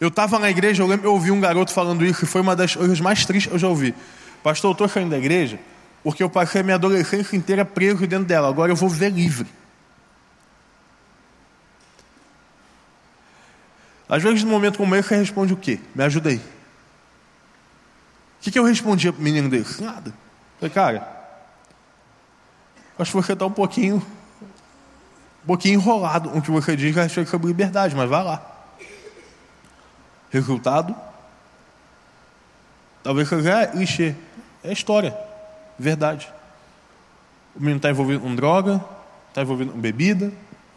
Eu 0.00 0.08
estava 0.08 0.38
na 0.38 0.50
igreja, 0.50 0.82
eu 0.82 0.86
lembro, 0.86 1.06
eu 1.06 1.12
ouvi 1.12 1.30
um 1.30 1.40
garoto 1.40 1.72
falando 1.72 2.04
isso, 2.04 2.24
e 2.24 2.26
foi 2.26 2.40
uma 2.40 2.54
das 2.54 2.76
coisas 2.76 3.00
mais 3.00 3.24
tristes 3.24 3.48
que 3.48 3.54
eu 3.54 3.58
já 3.58 3.68
ouvi. 3.68 3.94
Pastor, 4.42 4.70
eu 4.70 4.72
estou 4.72 4.88
saindo 4.88 5.10
da 5.10 5.18
igreja 5.18 5.58
porque 6.06 6.22
eu 6.22 6.30
passei 6.30 6.60
a 6.60 6.64
minha 6.64 6.76
adolescência 6.76 7.36
inteira 7.36 7.64
preso 7.64 8.06
dentro 8.06 8.24
dela. 8.26 8.48
Agora 8.48 8.70
eu 8.70 8.76
vou 8.76 8.88
viver 8.88 9.10
livre. 9.10 9.48
Às 14.08 14.22
vezes, 14.22 14.44
num 14.44 14.52
momento 14.52 14.78
como 14.78 14.94
esse, 14.94 15.08
você 15.08 15.16
responde 15.16 15.52
o 15.52 15.56
quê? 15.56 15.80
Me 15.92 16.04
ajuda 16.04 16.28
aí. 16.28 16.36
O 16.36 16.42
que, 18.40 18.52
que 18.52 18.58
eu 18.58 18.62
respondia 18.62 19.12
para 19.12 19.18
o 19.18 19.24
menino 19.24 19.48
desse? 19.48 19.82
Nada. 19.82 20.14
falei, 20.60 20.72
cara, 20.72 21.08
acho 22.96 23.10
que 23.10 23.16
você 23.16 23.32
está 23.32 23.44
um 23.44 23.50
pouquinho 23.50 23.96
um 25.42 25.46
pouquinho 25.46 25.74
enrolado 25.74 26.36
o 26.36 26.40
que 26.40 26.52
você 26.52 26.76
diz 26.76 26.96
a 26.96 27.02
respeito 27.02 27.30
sobre 27.30 27.48
liberdade, 27.48 27.96
mas 27.96 28.08
vai 28.08 28.22
lá. 28.22 28.55
Resultado? 30.30 30.94
Talvez 33.02 33.28
você 33.28 33.48
é 33.48 33.66
clichê. 33.66 34.14
É 34.64 34.72
história. 34.72 35.16
Verdade. 35.78 36.28
O 37.54 37.60
menino 37.60 37.76
está 37.76 37.90
envolvido 37.90 38.20
com 38.20 38.34
droga, 38.34 38.84
está 39.28 39.42
envolvido 39.42 39.72
com 39.72 39.78
bebida, 39.78 40.32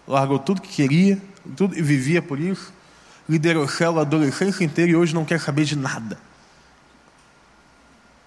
largou 0.08 0.40
tudo 0.40 0.62
que 0.62 0.70
queria, 0.70 1.18
tudo 1.58 1.78
e 1.78 1.82
vivia 1.82 2.22
por 2.22 2.40
isso. 2.40 2.72
Liderou 3.28 3.68
célula 3.68 4.02
a 4.02 4.04
adolescência 4.04 4.64
inteira 4.64 4.92
e 4.92 4.96
hoje 4.96 5.14
não 5.14 5.26
quer 5.26 5.40
saber 5.40 5.66
de 5.66 5.76
nada. 5.76 6.18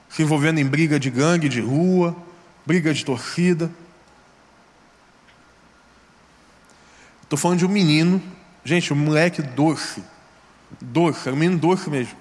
Se 0.09 0.23
envolvendo 0.23 0.59
em 0.59 0.67
briga 0.67 1.01
de 1.01 1.09
gangue, 1.09 1.49
de 1.49 1.61
rua, 1.61 2.15
briga 2.67 2.93
de 2.93 3.05
torcida. 3.05 3.71
Estou 7.23 7.39
falando 7.39 7.61
de 7.61 7.67
um 7.67 7.71
menino, 7.71 8.23
gente, 8.65 8.93
um 8.93 8.97
moleque 8.97 9.41
doce. 9.41 10.05
Doce, 10.93 11.29
é 11.29 11.33
um 11.33 11.37
menino 11.37 11.59
doce 11.59 11.89
mesmo. 11.89 12.17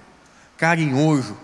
Carinhoso. 0.56 1.36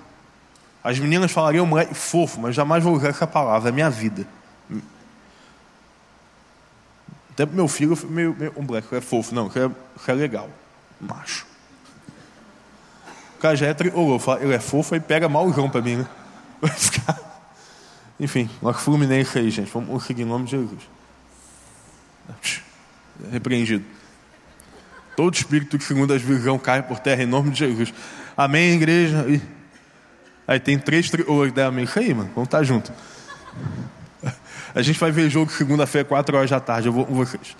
As 0.83 0.99
meninas 0.99 1.31
falariam 1.31 1.67
moleque 1.67 1.95
fofo, 1.95 2.41
mas 2.41 2.55
jamais 2.55 2.83
vou 2.83 2.95
usar 2.95 3.09
essa 3.09 3.27
palavra, 3.27 3.69
é 3.69 3.73
minha 3.73 3.91
vida. 3.91 4.27
Até 7.31 7.45
pro 7.45 7.55
meu 7.55 7.69
filho, 7.69 7.97
meio, 8.09 8.35
meio, 8.37 8.53
um 8.57 8.63
moleque 8.63 8.95
é 8.95 9.01
fofo, 9.01 9.35
não, 9.35 9.49
isso 9.49 9.59
é, 9.59 9.71
isso 9.97 10.11
é 10.11 10.15
legal. 10.15 10.49
Macho. 11.01 11.47
O 13.37 13.41
cara 13.41 13.55
já 13.55 13.67
é 13.67 13.75
tricolor, 13.75 14.21
ele 14.41 14.55
é 14.55 14.59
fofo 14.59 14.95
e 14.97 15.01
pega 15.01 15.29
malzão 15.29 15.69
para 15.69 15.83
mim, 15.83 15.97
né? 15.97 16.07
Vai 16.61 16.71
ficar. 16.71 17.21
Enfim, 18.19 18.51
uma 18.61 18.73
Fluminense 18.73 19.39
aí, 19.39 19.51
gente. 19.51 19.71
Vamos 19.73 20.05
seguir 20.05 20.23
em 20.23 20.25
nome 20.25 20.45
de 20.47 20.53
Jesus 20.53 20.99
repreendido. 23.31 23.85
Todo 25.19 25.35
espírito 25.35 25.77
que 25.77 25.83
segundo 25.83 26.15
as 26.15 26.23
visão 26.23 26.61
cai 26.61 26.81
por 26.81 27.01
terra 27.01 27.25
em 27.25 27.27
nome 27.27 27.51
de 27.51 27.59
Jesus. 27.59 27.93
Amém, 28.37 28.75
igreja? 28.75 29.27
Aí 30.47 30.61
tem 30.61 30.79
três 30.79 31.11
triolhos 31.11 31.53
da 31.53 31.67
amém. 31.67 31.87
Isso 31.87 31.99
aí, 31.99 32.15
mano. 32.15 32.31
Vamos 32.37 32.47
estar 32.47 32.63
junto. 32.63 32.93
A 34.73 34.81
gente 34.81 34.97
vai 34.97 35.11
ver 35.11 35.29
jogo 35.29 35.51
segunda-feira, 35.51 36.07
quatro 36.07 36.37
horas 36.37 36.49
da 36.49 36.61
tarde. 36.61 36.87
Eu 36.87 36.93
vou 36.93 37.05
com 37.05 37.15
vocês. 37.15 37.57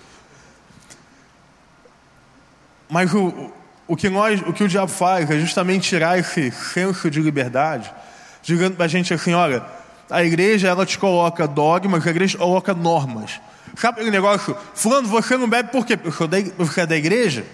Mas 2.89 3.13
o, 3.13 3.51
o, 3.89 3.97
que 3.97 4.09
nós, 4.09 4.41
o 4.47 4.53
que 4.53 4.63
o 4.63 4.67
diabo 4.69 4.89
faz 4.89 5.29
é 5.29 5.37
justamente 5.37 5.89
tirar 5.89 6.17
esse 6.17 6.51
senso 6.51 7.11
de 7.11 7.21
liberdade, 7.21 7.93
dizendo 8.41 8.77
para 8.77 8.85
a 8.85 8.87
gente 8.87 9.13
assim: 9.13 9.33
olha, 9.33 9.65
a 10.09 10.23
igreja 10.23 10.69
ela 10.69 10.85
te 10.85 10.97
coloca 10.97 11.45
dogmas, 11.45 12.07
a 12.07 12.09
igreja 12.09 12.37
coloca 12.37 12.73
normas. 12.73 13.41
Sabe 13.79 14.01
aquele 14.01 14.11
negócio? 14.11 14.57
Fulano, 14.75 15.07
você 15.07 15.37
não 15.37 15.47
bebe 15.47 15.71
por 15.71 15.85
quê? 15.85 15.95
Porque 15.95 16.51
você 16.57 16.81
é 16.81 16.85
da 16.85 16.97
igreja? 16.97 17.45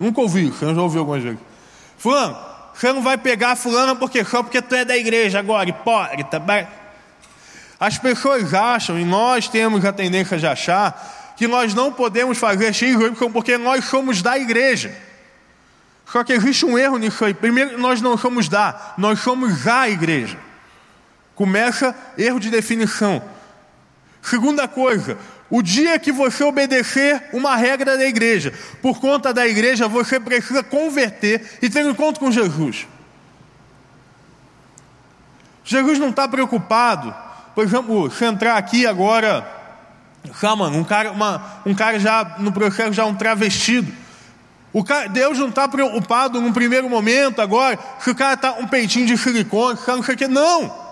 Nunca 0.00 0.20
ouvi, 0.20 0.48
você 0.48 0.74
já 0.74 0.82
ouviu 0.82 1.00
algumas 1.00 1.22
vezes. 1.22 1.38
Fulano, 1.96 2.36
você 2.74 2.92
não 2.92 3.00
vai 3.00 3.16
pegar 3.16 3.54
fulano 3.54 3.94
porque 3.94 4.24
só 4.24 4.42
porque 4.42 4.60
tu 4.60 4.74
é 4.74 4.84
da 4.84 4.96
igreja 4.96 5.38
agora, 5.38 5.70
hipócrita. 5.70 6.42
As 7.78 7.96
pessoas 7.98 8.52
acham, 8.52 8.98
e 8.98 9.04
nós 9.04 9.46
temos 9.46 9.84
a 9.84 9.92
tendência 9.92 10.38
de 10.38 10.46
achar, 10.46 11.34
que 11.36 11.46
nós 11.46 11.72
não 11.72 11.92
podemos 11.92 12.36
fazer 12.36 12.72
X 12.72 12.96
porque 13.32 13.56
nós 13.56 13.84
somos 13.84 14.22
da 14.22 14.36
igreja. 14.36 14.92
Só 16.10 16.24
que 16.24 16.32
existe 16.32 16.66
um 16.66 16.76
erro 16.76 16.98
nisso 16.98 17.24
aí. 17.24 17.32
Primeiro, 17.32 17.78
nós 17.78 18.00
não 18.00 18.18
somos 18.18 18.48
da, 18.48 18.94
nós 18.98 19.20
somos 19.20 19.68
a 19.68 19.88
igreja. 19.88 20.36
Começa 21.36 21.94
erro 22.18 22.40
de 22.40 22.50
definição. 22.50 23.22
Segunda 24.20 24.66
coisa, 24.66 25.18
o 25.50 25.62
dia 25.62 25.98
que 25.98 26.10
você 26.10 26.42
obedecer 26.42 27.28
uma 27.32 27.54
regra 27.56 27.96
da 27.96 28.04
igreja, 28.04 28.52
por 28.80 29.00
conta 29.00 29.32
da 29.32 29.46
igreja, 29.46 29.86
você 29.86 30.18
precisa 30.18 30.62
converter 30.62 31.58
e 31.60 31.68
ter 31.68 31.84
um 31.84 31.90
encontro 31.90 32.20
com 32.20 32.30
Jesus. 32.30 32.86
Jesus 35.64 35.98
não 35.98 36.10
está 36.10 36.26
preocupado, 36.26 37.14
por 37.54 37.64
exemplo, 37.64 38.10
se 38.10 38.24
entrar 38.24 38.56
aqui 38.56 38.86
agora, 38.86 39.46
calma, 40.40 40.68
um 40.68 40.84
cara, 40.84 41.12
uma, 41.12 41.60
um 41.64 41.74
cara 41.74 41.98
já 41.98 42.36
no 42.38 42.52
processo 42.52 42.92
já 42.92 43.04
um 43.04 43.14
travestido. 43.14 43.92
Cara, 44.86 45.08
Deus 45.08 45.38
não 45.38 45.50
está 45.50 45.68
preocupado 45.68 46.40
num 46.40 46.52
primeiro 46.52 46.90
momento 46.90 47.40
agora, 47.40 47.78
se 48.00 48.10
o 48.10 48.14
cara 48.14 48.34
está 48.34 48.52
um 48.54 48.66
peitinho 48.66 49.06
de 49.06 49.16
silicone, 49.16 49.78
não 49.86 50.02
sei 50.02 50.14
o 50.14 50.18
que, 50.18 50.26
não. 50.26 50.83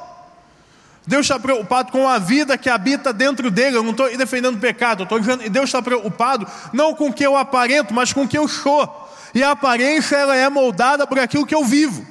Deus 1.06 1.26
está 1.26 1.38
preocupado 1.38 1.90
com 1.90 2.08
a 2.08 2.18
vida 2.18 2.56
que 2.56 2.70
habita 2.70 3.12
dentro 3.12 3.50
dele. 3.50 3.76
Eu 3.76 3.82
não 3.82 3.90
estou 3.90 4.16
defendendo 4.16 4.56
o 4.56 4.60
pecado, 4.60 5.00
eu 5.00 5.04
estou 5.04 5.18
dizendo 5.18 5.42
que 5.42 5.50
Deus 5.50 5.66
está 5.66 5.82
preocupado 5.82 6.46
não 6.72 6.94
com 6.94 7.08
o 7.08 7.12
que 7.12 7.24
eu 7.24 7.36
aparento, 7.36 7.92
mas 7.92 8.12
com 8.12 8.22
o 8.22 8.28
que 8.28 8.38
eu 8.38 8.46
sou. 8.46 9.10
E 9.34 9.42
a 9.42 9.52
aparência 9.52 10.16
ela 10.16 10.36
é 10.36 10.48
moldada 10.48 11.06
por 11.06 11.18
aquilo 11.18 11.46
que 11.46 11.54
eu 11.54 11.64
vivo. 11.64 12.06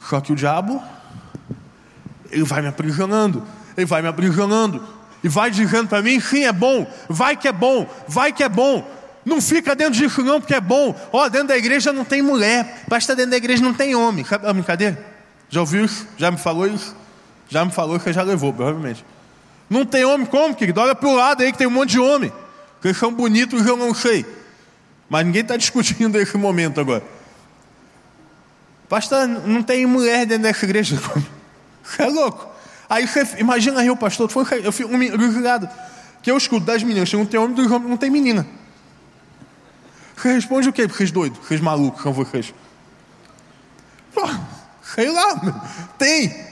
Só 0.00 0.20
que 0.20 0.32
o 0.32 0.36
diabo, 0.36 0.82
ele 2.30 2.44
vai 2.44 2.62
me 2.62 2.68
aprisionando, 2.68 3.46
ele 3.76 3.86
vai 3.86 4.00
me 4.00 4.08
aprisionando, 4.08 4.82
e 5.22 5.28
vai 5.28 5.50
dizendo 5.50 5.88
para 5.88 6.02
mim: 6.02 6.20
sim, 6.20 6.44
é 6.44 6.52
bom, 6.52 6.86
vai 7.08 7.36
que 7.36 7.48
é 7.48 7.52
bom, 7.52 7.86
vai 8.06 8.32
que 8.32 8.42
é 8.42 8.48
bom, 8.48 8.88
não 9.28 9.40
fica 9.40 9.76
dentro 9.76 9.94
disso 9.94 10.22
não, 10.22 10.40
porque 10.40 10.54
é 10.54 10.60
bom. 10.60 10.94
Ó, 11.12 11.28
dentro 11.28 11.48
da 11.48 11.56
igreja 11.56 11.92
não 11.92 12.04
tem 12.04 12.22
mulher. 12.22 12.84
Basta 12.88 13.14
dentro 13.14 13.32
da 13.32 13.36
igreja 13.36 13.62
não 13.62 13.74
tem 13.74 13.94
homem. 13.94 14.24
A 14.30 14.52
brincadeira? 14.52 14.98
Já 15.48 15.60
ouviu 15.60 15.84
isso? 15.84 16.06
Já 16.16 16.30
me 16.30 16.38
falou 16.38 16.66
isso? 16.66 16.96
Já 17.48 17.64
me 17.64 17.70
falou 17.70 17.98
que 18.00 18.12
já 18.12 18.22
levou, 18.22 18.52
provavelmente. 18.52 19.04
Não 19.70 19.84
tem 19.84 20.04
homem 20.04 20.26
como, 20.26 20.54
querido? 20.54 20.80
Olha 20.80 20.94
para 20.94 21.08
o 21.08 21.14
lado 21.14 21.42
aí 21.42 21.52
que 21.52 21.58
tem 21.58 21.66
um 21.66 21.70
monte 21.70 21.90
de 21.90 22.00
homem. 22.00 22.32
Que 22.82 22.92
são 22.94 23.12
bonitos 23.12 23.66
eu 23.66 23.76
não 23.76 23.94
sei. 23.94 24.24
Mas 25.08 25.24
ninguém 25.24 25.42
está 25.42 25.56
discutindo 25.56 26.18
esse 26.18 26.36
momento 26.36 26.80
agora. 26.80 27.02
Pastor, 28.88 29.26
não 29.26 29.62
tem 29.62 29.84
mulher 29.86 30.26
dentro 30.26 30.44
dessa 30.44 30.64
igreja. 30.64 30.98
Você 31.82 32.02
é 32.02 32.06
louco. 32.06 32.48
Aí 32.88 33.06
você 33.06 33.22
imagina 33.38 33.80
aí 33.80 33.90
o 33.90 33.96
pastor, 33.96 34.30
eu 34.64 34.72
fico 34.72 34.90
um 34.90 34.98
ligado. 34.98 35.68
Que 36.22 36.30
eu 36.30 36.36
escuto 36.36 36.64
das 36.64 36.82
meninas, 36.82 37.12
não 37.12 37.26
tem 37.26 37.38
homem, 37.38 37.54
dos 37.54 37.70
homens 37.70 37.90
não 37.90 37.96
tem 37.98 38.08
menina. 38.10 38.46
Responde 40.22 40.68
o 40.68 40.72
quê? 40.72 40.86
Porque 40.88 41.04
doidos, 41.12 41.38
vocês 41.46 41.60
malucos 41.60 42.02
são 42.02 42.12
vocês. 42.12 42.52
Sei 44.82 45.10
lá, 45.10 45.62
tem. 45.96 46.48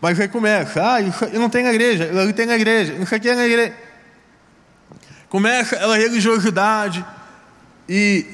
Mas 0.00 0.20
aí 0.20 0.28
começa, 0.28 0.80
ah, 0.80 1.00
eu 1.00 1.40
não 1.40 1.50
tenho 1.50 1.66
igreja, 1.68 2.04
eu 2.04 2.32
tenho 2.32 2.48
na 2.48 2.54
igreja, 2.54 2.92
isso 2.94 3.12
aqui 3.14 3.28
é 3.28 3.34
na 3.34 3.46
igreja. 3.46 3.74
Começa 5.28 5.74
ela 5.76 5.96
religiosidade. 5.96 7.04
E 7.88 8.24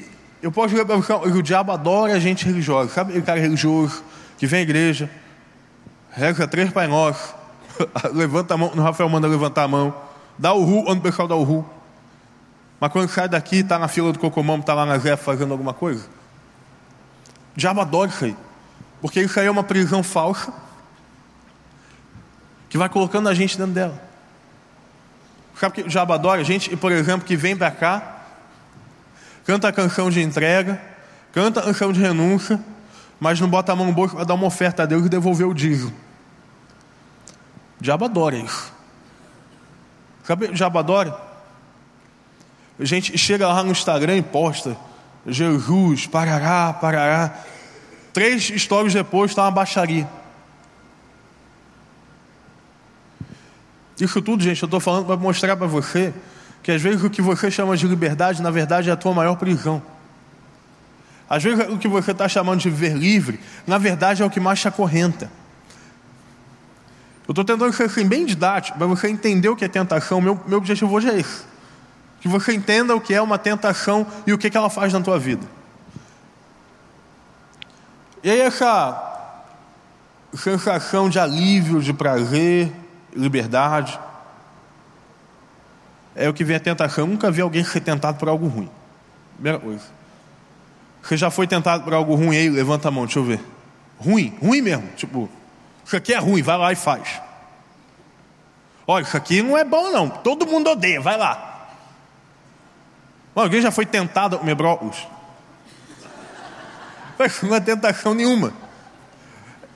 eu 0.41 0.51
posso 0.51 0.69
dizer 0.69 0.85
para 0.85 0.97
o 0.97 1.41
diabo 1.41 1.71
adora 1.71 2.13
a 2.13 2.19
gente 2.19 2.45
religiosa. 2.45 2.91
Sabe 2.91 3.17
o 3.17 3.23
cara 3.23 3.39
religioso 3.39 4.03
que 4.37 4.45
vem 4.45 4.59
à 4.59 4.63
igreja, 4.63 5.09
reza 6.11 6.47
três 6.47 6.69
Pai 6.71 6.87
Nosso, 6.87 7.33
levanta 8.13 8.53
a 8.53 8.57
mão, 8.57 8.71
no 8.75 8.83
Rafael 8.83 9.09
manda 9.09 9.27
levantar 9.27 9.63
a 9.63 9.67
mão, 9.67 9.95
dá 10.37 10.53
o 10.53 10.63
ru, 10.63 10.83
onde 10.87 10.99
o 10.99 11.01
pessoal 11.01 11.27
dá 11.27 11.35
o 11.35 11.43
ru. 11.43 11.65
Mas 12.79 12.91
quando 12.91 13.09
sai 13.09 13.27
daqui, 13.27 13.57
está 13.57 13.79
na 13.79 13.87
fila 13.87 14.11
do 14.11 14.19
cocomão, 14.19 14.59
está 14.59 14.73
lá 14.73 14.85
na 14.85 14.97
Zé 14.97 15.15
fazendo 15.15 15.51
alguma 15.51 15.73
coisa. 15.73 16.05
O 17.55 17.57
diabo 17.57 17.81
adora 17.81 18.09
isso 18.09 18.25
aí. 18.25 18.35
Porque 19.01 19.21
isso 19.21 19.39
aí 19.39 19.47
é 19.47 19.51
uma 19.51 19.63
prisão 19.63 20.03
falsa 20.03 20.51
que 22.69 22.77
vai 22.77 22.89
colocando 22.89 23.29
a 23.29 23.33
gente 23.33 23.57
dentro 23.57 23.73
dela. 23.73 24.01
Sabe 25.57 25.75
que 25.75 25.81
o 25.81 25.87
diabo 25.87 26.11
adora? 26.11 26.43
Gente, 26.43 26.75
por 26.75 26.91
exemplo, 26.91 27.25
que 27.25 27.37
vem 27.37 27.55
para 27.55 27.71
cá, 27.71 28.23
canta 29.45 29.69
a 29.69 29.71
canção 29.71 30.09
de 30.09 30.21
entrega, 30.21 30.81
canta 31.31 31.61
a 31.61 31.63
canção 31.63 31.93
de 31.93 32.01
renúncia, 32.01 32.59
mas 33.19 33.39
não 33.39 33.47
bota 33.47 33.71
a 33.71 33.75
mão 33.75 33.85
no 33.85 33.93
bolso 33.93 34.15
para 34.15 34.25
dar 34.25 34.33
uma 34.33 34.47
oferta 34.47 34.83
a 34.83 34.85
Deus 34.85 35.05
e 35.05 35.09
devolver 35.09 35.47
o 35.47 35.53
dízimo. 35.53 35.93
O 37.79 37.83
diabo 37.83 38.05
adora 38.05 38.35
isso. 38.35 38.73
Sabe 40.23 40.47
o 40.47 40.53
diabo 40.53 40.79
adora? 40.79 41.24
A 42.79 42.85
gente 42.85 43.17
chega 43.17 43.47
lá 43.47 43.63
no 43.63 43.71
Instagram 43.71 44.17
e 44.17 44.21
posta 44.21 44.77
Jesus, 45.27 46.05
parará, 46.05 46.71
parará. 46.73 47.33
Três 48.13 48.43
stories 48.57 48.93
depois 48.93 49.31
está 49.31 49.43
uma 49.43 49.51
baixaria. 49.51 50.07
Isso 53.99 54.21
tudo, 54.21 54.43
gente, 54.43 54.61
eu 54.61 54.67
estou 54.67 54.79
falando 54.79 55.05
para 55.05 55.17
mostrar 55.17 55.55
para 55.55 55.67
você 55.67 56.13
que 56.61 56.71
às 56.71 56.81
vezes 56.81 57.03
o 57.03 57.09
que 57.09 57.21
você 57.21 57.49
chama 57.49 57.77
de 57.77 57.87
liberdade, 57.87 58.41
na 58.41 58.51
verdade, 58.51 58.89
é 58.89 58.93
a 58.93 58.95
tua 58.95 59.13
maior 59.13 59.35
prisão. 59.35 59.81
Às 61.29 61.43
vezes 61.43 61.65
o 61.69 61.77
que 61.77 61.87
você 61.87 62.11
está 62.11 62.27
chamando 62.27 62.59
de 62.59 62.69
viver 62.69 62.95
livre, 62.95 63.39
na 63.65 63.77
verdade 63.77 64.21
é 64.21 64.25
o 64.25 64.29
que 64.29 64.39
mais 64.39 64.59
te 64.59 64.67
acorrenta. 64.67 65.31
Eu 67.27 67.31
estou 67.31 67.43
tentando 67.43 67.73
ser 67.73 67.83
assim, 67.83 68.05
bem 68.07 68.25
didático, 68.25 68.77
para 68.77 68.85
você 68.85 69.07
entender 69.07 69.49
o 69.49 69.55
que 69.55 69.65
é 69.65 69.67
tentação. 69.67 70.21
Meu, 70.21 70.39
meu 70.45 70.59
objetivo 70.59 70.93
hoje 70.93 71.09
é 71.09 71.19
esse. 71.19 71.54
Que 72.25 72.29
você 72.29 72.55
entenda 72.55 72.95
o 72.95 72.99
que 72.99 73.13
é 73.13 73.21
uma 73.21 73.37
tentação 73.37 74.03
e 74.25 74.33
o 74.33 74.37
que, 74.39 74.49
que 74.49 74.57
ela 74.57 74.67
faz 74.67 74.91
na 74.91 74.99
tua 74.99 75.19
vida. 75.19 75.45
E 78.23 78.31
aí 78.31 78.41
essa 78.41 79.29
sensação 80.33 81.07
de 81.07 81.19
alívio, 81.19 81.83
de 81.83 81.93
prazer, 81.93 82.73
liberdade. 83.13 83.99
É 86.15 86.27
o 86.27 86.33
que 86.33 86.43
vem 86.43 86.55
a 86.55 86.59
tentação. 86.59 87.03
Eu 87.03 87.11
nunca 87.11 87.29
vi 87.29 87.41
alguém 87.41 87.63
ser 87.63 87.81
tentado 87.81 88.17
por 88.17 88.27
algo 88.27 88.47
ruim. 88.47 88.71
Primeira 89.35 89.59
coisa. 89.59 89.83
Você 91.03 91.17
já 91.17 91.29
foi 91.29 91.45
tentado 91.45 91.83
por 91.83 91.93
algo 91.93 92.15
ruim 92.15 92.35
aí? 92.35 92.49
Levanta 92.49 92.87
a 92.87 92.91
mão, 92.91 93.05
deixa 93.05 93.19
eu 93.19 93.23
ver. 93.23 93.39
Ruim, 93.99 94.35
ruim 94.41 94.63
mesmo. 94.63 94.87
Tipo, 94.95 95.29
isso 95.85 95.95
aqui 95.95 96.11
é 96.11 96.17
ruim, 96.17 96.41
vai 96.41 96.57
lá 96.57 96.71
e 96.71 96.75
faz. 96.75 97.21
Olha, 98.87 99.03
isso 99.03 99.15
aqui 99.15 99.43
não 99.43 99.55
é 99.55 99.63
bom 99.63 99.91
não. 99.91 100.09
Todo 100.09 100.47
mundo 100.47 100.71
odeia, 100.71 100.99
vai 100.99 101.19
lá. 101.19 101.51
Alguém 103.35 103.61
já 103.61 103.69
foi 103.69 103.85
tentado 103.85 104.37
a 104.37 104.39
comer 104.39 104.55
brócolis? 104.55 105.05
Não 107.43 107.55
é 107.55 107.59
tentação 107.59 108.13
nenhuma. 108.13 108.53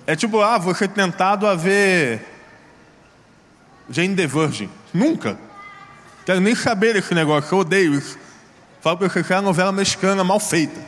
É 0.08 0.16
tipo, 0.16 0.42
ah, 0.42 0.58
você 0.58 0.88
tentado 0.88 1.46
a 1.46 1.56
ver 1.56 2.26
Jane 3.90 4.16
the 4.16 4.26
Virgin. 4.26 4.70
Nunca. 4.94 5.38
Quero 6.26 6.40
nem 6.40 6.56
saber 6.56 6.94
desse 6.94 7.14
negócio, 7.14 7.54
eu 7.54 7.60
odeio 7.60 7.96
isso. 7.96 8.18
Falo 8.82 8.98
para 8.98 9.10
você 9.10 9.24
que 9.24 9.34
é 9.34 9.36
uma 9.36 9.42
novela 9.42 9.72
mexicana 9.72 10.24
mal 10.24 10.40
feita. 10.40 10.80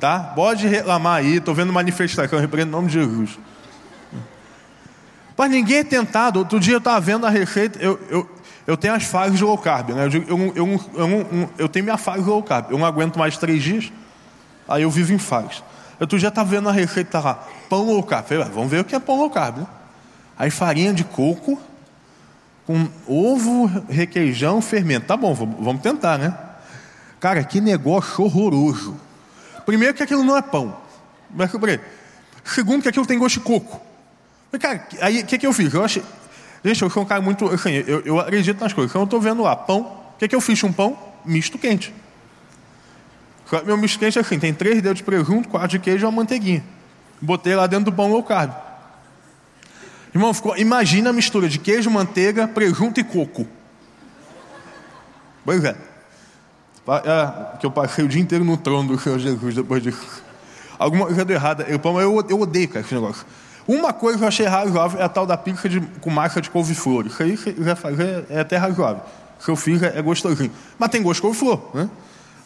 Tá? 0.00 0.18
Pode 0.18 0.66
reclamar 0.66 1.16
aí, 1.16 1.36
estou 1.36 1.54
vendo 1.54 1.72
manifestação, 1.72 2.38
repreendo 2.38 2.70
em 2.70 2.72
nome 2.72 2.88
de 2.88 2.94
Jesus. 2.94 3.38
Mas 5.36 5.50
ninguém 5.50 5.78
é 5.78 5.84
tentado. 5.84 6.38
Outro 6.38 6.58
dia 6.58 6.74
eu 6.74 6.78
estava 6.78 7.00
vendo 7.00 7.26
a 7.26 7.30
receita, 7.30 7.78
eu, 7.78 8.00
eu, 8.08 8.30
eu 8.66 8.76
tenho 8.76 8.94
as 8.94 9.04
fases 9.04 9.40
low 9.40 9.56
carb. 9.56 9.90
Né? 9.90 10.06
Eu, 10.06 10.22
eu, 10.22 10.52
eu, 10.54 10.80
eu, 10.94 11.50
eu, 11.58 11.68
tenho 11.68 11.84
minha 11.84 11.96
fase 11.96 12.22
low 12.22 12.42
carb. 12.42 12.70
Eu 12.70 12.78
não 12.78 12.86
aguento 12.86 13.18
mais 13.18 13.36
três 13.36 13.62
dias, 13.62 13.92
aí 14.68 14.82
eu 14.82 14.90
vivo 14.90 15.12
em 15.12 15.18
fase. 15.18 15.62
Outro 16.00 16.18
dia 16.18 16.28
estava 16.28 16.48
vendo 16.48 16.68
a 16.68 16.72
receita 16.72 17.20
lá, 17.20 17.46
pão 17.68 17.84
low 17.84 18.02
carb. 18.02 18.26
Falei, 18.26 18.44
vamos 18.44 18.70
ver 18.70 18.80
o 18.80 18.84
que 18.84 18.94
é 18.94 18.98
pão 18.98 19.18
low 19.18 19.30
carb. 19.30 19.58
Né? 19.58 19.66
Aí 20.38 20.50
farinha 20.50 20.92
de 20.92 21.04
coco, 21.04 21.58
com 22.66 22.88
ovo, 23.06 23.66
requeijão, 23.88 24.60
fermento. 24.60 25.06
Tá 25.06 25.16
bom, 25.16 25.32
vamos 25.34 25.80
tentar, 25.80 26.18
né? 26.18 26.36
Cara, 27.20 27.42
que 27.44 27.60
negócio 27.60 28.24
horroroso. 28.24 28.96
Primeiro 29.64 29.94
que 29.94 30.02
aquilo 30.02 30.22
não 30.22 30.36
é 30.36 30.42
pão. 30.42 30.76
Mas, 31.30 31.50
segundo 32.44 32.82
que 32.82 32.88
aquilo 32.88 33.06
tem 33.06 33.18
gosto 33.18 33.38
de 33.38 33.40
coco. 33.40 33.80
Cara, 34.60 34.86
aí 35.00 35.20
o 35.20 35.26
que, 35.26 35.38
que 35.38 35.46
eu 35.46 35.52
fiz? 35.52 35.72
Eu 35.72 35.84
achei. 35.84 36.02
Gente, 36.66 36.82
eu 36.82 36.90
sou 36.90 37.04
um 37.04 37.06
cara 37.06 37.22
muito. 37.22 37.48
Assim, 37.48 37.70
eu, 37.86 38.00
eu 38.00 38.18
acredito 38.18 38.60
nas 38.60 38.72
coisas. 38.72 38.90
Então 38.90 39.02
eu 39.02 39.04
estou 39.04 39.20
vendo 39.20 39.40
lá, 39.40 39.54
pão. 39.54 39.82
O 40.14 40.18
que, 40.18 40.26
que 40.26 40.34
eu 40.34 40.40
fiz? 40.40 40.62
Um 40.64 40.72
pão 40.72 40.98
misto 41.24 41.56
quente. 41.58 41.94
Meu 43.64 43.76
misto 43.76 44.00
quente 44.00 44.18
é 44.18 44.20
assim: 44.20 44.36
tem 44.36 44.52
três 44.52 44.82
dedos 44.82 44.98
de 44.98 45.04
presunto, 45.04 45.48
quatro 45.48 45.68
de 45.68 45.78
queijo 45.78 46.04
e 46.04 46.06
uma 46.06 46.10
manteiguinha. 46.10 46.64
Botei 47.20 47.54
lá 47.54 47.68
dentro 47.68 47.84
do 47.84 47.92
pão 47.92 48.10
low 48.10 48.22
carb. 48.24 48.50
Irmão, 50.12 50.34
ficou, 50.34 50.56
imagina 50.56 51.10
a 51.10 51.12
mistura 51.12 51.48
de 51.48 51.58
queijo, 51.58 51.88
manteiga, 51.88 52.48
presunto 52.48 52.98
e 52.98 53.04
coco. 53.04 53.46
Pois 55.44 55.62
é. 55.62 55.76
é. 56.88 57.58
Que 57.60 57.66
eu 57.66 57.70
passei 57.70 58.04
o 58.04 58.08
dia 58.08 58.20
inteiro 58.20 58.44
no 58.44 58.56
trono 58.56 58.96
do 58.96 59.00
Senhor 59.00 59.20
Jesus 59.20 59.54
depois 59.54 59.80
disso. 59.84 60.24
Alguma 60.76 61.06
coisa 61.06 61.24
deu 61.24 61.36
errada. 61.36 61.64
Eu, 61.68 61.80
eu, 62.00 62.26
eu 62.28 62.40
odeio, 62.40 62.68
cara, 62.68 62.84
esse 62.84 62.92
negócio. 62.92 63.24
Uma 63.66 63.92
coisa 63.92 64.18
que 64.18 64.24
eu 64.24 64.28
achei 64.28 64.46
razoável 64.46 65.00
é 65.00 65.04
a 65.04 65.08
tal 65.08 65.26
da 65.26 65.36
pizza 65.36 65.68
de, 65.68 65.80
com 65.80 66.10
massa 66.10 66.40
de 66.40 66.48
couve-flor. 66.48 67.06
Isso 67.06 67.22
aí 67.22 67.36
já 67.58 67.74
fazer 67.74 68.24
é 68.30 68.40
até 68.40 68.56
razoável. 68.56 69.02
Se 69.40 69.50
eu 69.50 69.56
fiz, 69.56 69.82
é, 69.82 69.98
é 69.98 70.02
gostosinho. 70.02 70.52
Mas 70.78 70.88
tem 70.90 71.02
gosto 71.02 71.16
de 71.16 71.22
couve-flor, 71.22 71.60
né? 71.74 71.90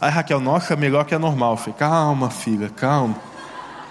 Aí 0.01 0.11
Raquel, 0.11 0.41
nossa, 0.41 0.73
é 0.73 0.77
melhor 0.77 1.05
que 1.05 1.15
a 1.15 1.19
normal. 1.19 1.53
Eu 1.53 1.57
falei, 1.59 1.75
calma, 1.79 2.31
filha, 2.31 2.71
calma. 2.71 3.17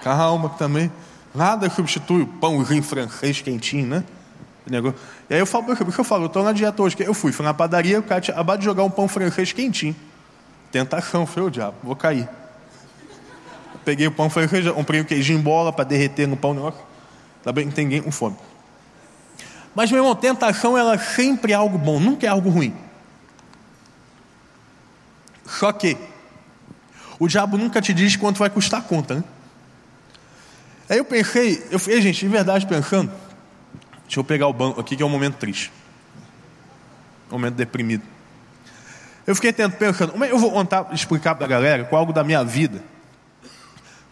Calma 0.03 0.49
também. 0.49 0.91
Nada 1.35 1.69
substitui 1.69 2.23
o 2.23 2.27
pãozinho 2.27 2.81
francês 2.81 3.41
quentinho, 3.41 3.85
né? 3.85 4.03
E 5.29 5.33
aí 5.33 5.39
eu 5.39 5.45
falo, 5.45 5.65
por 5.65 5.75
que 5.75 5.99
eu 5.99 6.03
falo? 6.03 6.23
Eu 6.23 6.27
estou 6.27 6.43
na 6.43 6.51
dieta 6.51 6.81
hoje. 6.81 6.95
Eu 6.99 7.13
fui, 7.13 7.31
fui 7.31 7.45
na 7.45 7.53
padaria, 7.53 7.99
o 7.99 8.03
cara 8.03 8.21
tinha 8.21 8.33
acabado 8.33 8.59
de 8.59 8.65
jogar 8.65 8.83
um 8.83 8.89
pão 8.89 9.07
francês 9.07 9.51
quentinho. 9.51 9.95
Tentação, 10.71 11.25
foi 11.25 11.43
o 11.43 11.49
diabo, 11.49 11.75
vou 11.83 11.95
cair. 11.95 12.27
Peguei 13.83 14.05
o 14.07 14.11
pão 14.11 14.29
francês, 14.29 14.67
comprei 14.71 15.01
um 15.01 15.03
queijinho 15.03 15.39
em 15.39 15.41
bola 15.41 15.73
para 15.73 15.83
derreter 15.83 16.27
no 16.27 16.37
pão. 16.37 16.53
Negócio. 16.53 16.79
Tá 17.43 17.51
bem, 17.51 17.69
tem 17.69 17.85
ninguém 17.85 18.01
com 18.01 18.11
fome. 18.11 18.35
Mas, 19.73 19.91
meu 19.91 20.01
irmão, 20.01 20.15
tentação 20.15 20.77
ela 20.77 20.97
sempre 20.97 21.53
é 21.53 21.55
algo 21.55 21.77
bom, 21.77 21.99
nunca 21.99 22.25
é 22.25 22.29
algo 22.29 22.49
ruim. 22.49 22.75
Só 25.45 25.71
que 25.71 25.97
o 27.17 27.27
diabo 27.27 27.57
nunca 27.57 27.81
te 27.81 27.93
diz 27.93 28.15
quanto 28.15 28.39
vai 28.39 28.49
custar 28.49 28.79
a 28.79 28.83
conta, 28.83 29.15
né? 29.15 29.23
Aí 30.89 30.97
eu 30.97 31.05
pensei, 31.05 31.63
eu 31.69 31.77
falei, 31.77 32.01
gente, 32.01 32.19
de 32.19 32.27
verdade 32.27 32.65
pensando, 32.65 33.11
deixa 34.03 34.19
eu 34.19 34.23
pegar 34.23 34.47
o 34.47 34.53
banco 34.53 34.81
aqui 34.81 34.95
que 34.95 35.03
é 35.03 35.05
um 35.05 35.09
momento 35.09 35.35
triste. 35.35 35.71
Um 37.29 37.33
momento 37.33 37.55
deprimido. 37.55 38.03
Eu 39.27 39.35
fiquei 39.35 39.53
tentando 39.53 39.77
pensando, 39.77 40.25
eu 40.25 40.39
vou 40.39 40.51
contar, 40.51 40.87
explicar 40.91 41.35
para 41.35 41.45
a 41.45 41.47
galera 41.47 41.83
com 41.83 41.95
algo 41.95 42.11
da 42.11 42.23
minha 42.23 42.43
vida. 42.43 42.81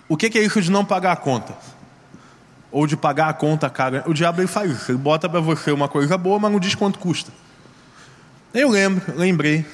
O 0.07 0.15
que, 0.15 0.29
que 0.29 0.37
é 0.37 0.43
isso 0.43 0.61
de 0.61 0.69
não 0.69 0.85
pagar 0.85 1.13
a 1.13 1.15
conta? 1.15 1.57
Ou 2.71 2.85
de 2.85 2.97
pagar 2.97 3.29
a 3.29 3.33
conta, 3.33 3.69
cara? 3.69 4.03
O 4.05 4.13
diabo 4.13 4.41
ele 4.41 4.47
faz 4.47 4.71
isso, 4.71 4.91
ele 4.91 4.97
bota 4.97 5.29
para 5.29 5.39
você 5.39 5.71
uma 5.71 5.87
coisa 5.87 6.17
boa, 6.17 6.37
mas 6.39 6.51
não 6.51 6.59
diz 6.59 6.75
quanto 6.75 6.99
custa. 6.99 7.31
Eu 8.53 8.69
lembro, 8.69 9.17
lembrei. 9.17 9.65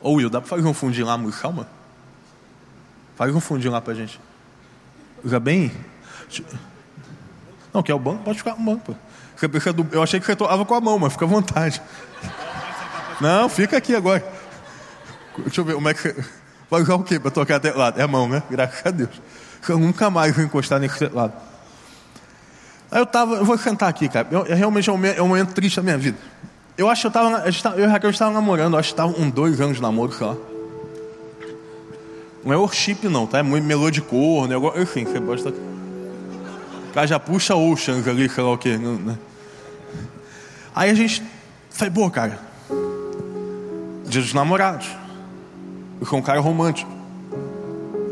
Ô 0.00 0.12
Will, 0.12 0.30
dá 0.30 0.40
para 0.40 0.48
fazer 0.48 0.66
um 0.66 0.74
fundinho 0.74 1.06
lá, 1.06 1.18
calma? 1.40 1.66
Faz 3.16 3.34
um 3.34 3.40
fundinho 3.40 3.72
lá 3.72 3.80
para 3.80 3.94
gente. 3.94 4.20
Fica 5.22 5.40
bem. 5.40 5.72
Não, 7.74 7.82
quer 7.82 7.94
o 7.94 7.98
banco? 7.98 8.22
Pode 8.22 8.38
ficar 8.38 8.56
no 8.56 8.64
banco. 8.64 8.96
Eu 9.92 10.02
achei 10.02 10.20
que 10.20 10.26
você 10.26 10.36
tocava 10.36 10.64
com 10.64 10.74
a 10.74 10.80
mão, 10.80 10.98
mas 10.98 11.12
fica 11.12 11.24
à 11.24 11.28
vontade. 11.28 11.82
Não, 13.20 13.48
fica 13.48 13.76
aqui 13.76 13.94
agora. 13.94 14.24
Deixa 15.38 15.60
eu 15.60 15.64
ver 15.64 15.74
como 15.74 15.88
é 15.88 15.94
que 15.94 16.00
você. 16.00 16.24
Vai 16.70 16.82
usar 16.82 16.94
o 16.94 17.02
quê 17.02 17.18
para 17.18 17.30
tocar 17.30 17.58
teclado? 17.58 17.98
É 17.98 18.02
a 18.02 18.08
mão, 18.08 18.28
né? 18.28 18.42
Graças 18.50 18.84
a 18.84 18.90
Deus. 18.90 19.10
Eu 19.68 19.78
nunca 19.78 20.10
mais 20.10 20.34
vou 20.34 20.44
encostar 20.44 20.78
nesse 20.78 20.98
teclado. 20.98 21.32
Aí 22.90 23.00
eu 23.00 23.06
tava, 23.06 23.36
eu 23.36 23.44
vou 23.44 23.58
sentar 23.58 23.88
aqui, 23.88 24.08
cara. 24.08 24.26
Eu, 24.30 24.44
realmente 24.44 24.88
é 24.88 24.92
um, 24.92 25.04
é 25.04 25.22
um, 25.22 25.28
momento 25.28 25.52
triste 25.52 25.76
da 25.76 25.82
minha 25.82 25.98
vida. 25.98 26.16
Eu 26.76 26.88
acho 26.88 27.02
que 27.02 27.06
eu 27.08 27.10
tava, 27.10 27.44
eu 27.76 27.84
e 27.84 27.86
Raquel 27.86 28.10
estava 28.10 28.32
namorando, 28.32 28.74
eu 28.74 28.78
acho 28.78 28.88
que 28.88 28.92
estava 28.94 29.20
um 29.20 29.28
dois 29.28 29.60
anos 29.60 29.76
de 29.76 29.82
namoro, 29.82 30.12
sei 30.12 30.26
lá. 30.26 30.36
Não 32.44 32.52
é 32.52 32.56
worship 32.56 33.08
não, 33.08 33.26
tá? 33.26 33.38
É 33.38 33.42
muito 33.42 33.64
melodicor, 33.64 34.48
negócio. 34.48 34.80
Enfim, 34.80 35.04
você 35.04 35.20
pode 35.20 35.40
estar. 35.40 35.52
cara 36.94 37.06
já 37.06 37.18
puxa 37.18 37.54
Oceans 37.54 38.06
ali, 38.06 38.28
sei 38.28 38.44
lá 38.44 38.52
o 38.52 38.58
quê. 38.58 38.76
Né? 38.78 39.18
Aí 40.74 40.90
a 40.90 40.94
gente. 40.94 41.22
Falei, 41.70 41.92
pô, 41.92 42.08
cara. 42.10 42.38
Dia 44.06 44.22
dos 44.22 44.32
namorados. 44.32 44.88
Eu 46.00 46.06
sou 46.06 46.18
um 46.18 46.22
cara 46.22 46.40
romântico. 46.40 46.90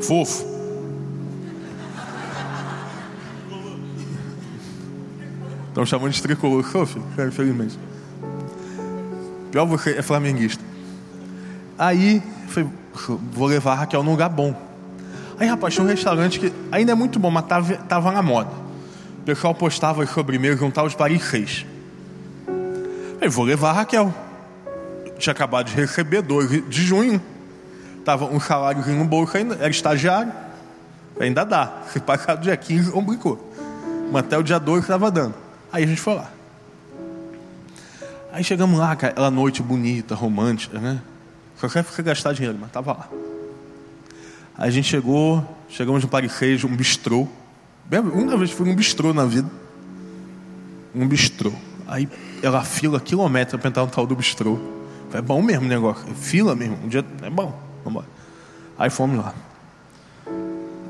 Fofo. 0.02 0.55
Estão 5.76 5.84
chamando 5.84 6.12
de 6.12 6.22
tricolor, 6.22 6.64
filho, 6.64 7.04
infelizmente. 7.28 7.78
Pior 9.52 9.66
você 9.66 9.90
é 9.90 10.00
flamenguista. 10.00 10.64
Aí, 11.76 12.22
falei, 12.48 12.70
vou 13.30 13.46
levar 13.46 13.72
a 13.72 13.74
Raquel 13.74 14.02
num 14.02 14.12
lugar 14.12 14.30
bom. 14.30 14.58
Aí, 15.38 15.46
rapaz, 15.46 15.74
tinha 15.74 15.84
um 15.84 15.86
restaurante 15.86 16.40
que 16.40 16.50
ainda 16.72 16.92
é 16.92 16.94
muito 16.94 17.18
bom, 17.18 17.30
mas 17.30 17.44
tava, 17.44 17.74
tava 17.76 18.10
na 18.10 18.22
moda. 18.22 18.48
O 19.20 19.24
pessoal 19.26 19.54
postava 19.54 20.02
as 20.02 20.08
sobremesas, 20.08 20.58
juntava 20.58 20.86
os 20.86 20.94
Paris 20.94 21.22
6. 21.24 21.66
Falei, 23.16 23.28
vou 23.28 23.44
levar 23.44 23.68
a 23.68 23.72
Raquel. 23.74 24.14
Tinha 25.18 25.32
acabado 25.32 25.66
de 25.66 25.74
receber 25.74 26.22
2 26.22 26.70
de 26.70 26.82
junho. 26.82 27.20
Tava 28.02 28.24
um 28.24 28.40
saláriozinho 28.40 29.00
no 29.00 29.04
bolso 29.04 29.36
ainda, 29.36 29.56
era 29.56 29.68
estagiário. 29.68 30.32
Ainda 31.20 31.44
dá. 31.44 31.82
Se 31.92 32.00
passar 32.00 32.36
do 32.36 32.44
dia 32.44 32.56
15, 32.56 32.90
complicou. 32.92 33.52
Mas 34.10 34.24
até 34.24 34.38
o 34.38 34.42
dia 34.42 34.58
2 34.58 34.80
estava 34.80 35.10
dando. 35.10 35.44
Aí 35.76 35.84
a 35.84 35.86
gente 35.86 36.00
foi 36.00 36.14
lá. 36.14 36.30
Aí 38.32 38.42
chegamos 38.42 38.78
lá, 38.78 38.92
aquela 38.92 39.30
noite 39.30 39.62
bonita, 39.62 40.14
romântica, 40.14 40.78
né? 40.78 41.02
Só 41.58 41.68
quer 41.68 41.84
gastar 42.02 42.32
dinheiro, 42.32 42.56
mas 42.58 42.70
tava 42.70 42.94
lá. 42.94 43.08
Aí 44.56 44.68
a 44.68 44.70
gente 44.70 44.88
chegou, 44.88 45.44
chegamos 45.68 46.02
no 46.02 46.08
Pariquejo, 46.08 46.66
um 46.66 46.74
bistrô. 46.74 47.28
Uma 47.92 48.38
vez 48.38 48.52
fui 48.52 48.70
um 48.70 48.74
bistrô 48.74 49.12
na 49.12 49.26
vida. 49.26 49.50
Um 50.94 51.06
bistrô. 51.06 51.52
Aí 51.86 52.08
ela 52.42 52.64
fila 52.64 52.98
quilômetros 52.98 53.60
para 53.60 53.68
entrar 53.68 53.84
no 53.84 53.90
tal 53.90 54.06
do 54.06 54.16
bistrô. 54.16 54.58
É 55.12 55.20
bom 55.20 55.42
mesmo 55.42 55.66
o 55.66 55.68
negócio. 55.68 56.10
É 56.10 56.14
fila 56.14 56.54
mesmo. 56.54 56.78
Um 56.84 56.88
dia 56.88 57.04
é 57.20 57.28
bom. 57.28 57.54
Vamos. 57.84 58.02
Aí 58.78 58.88
fomos 58.88 59.18
lá. 59.18 59.34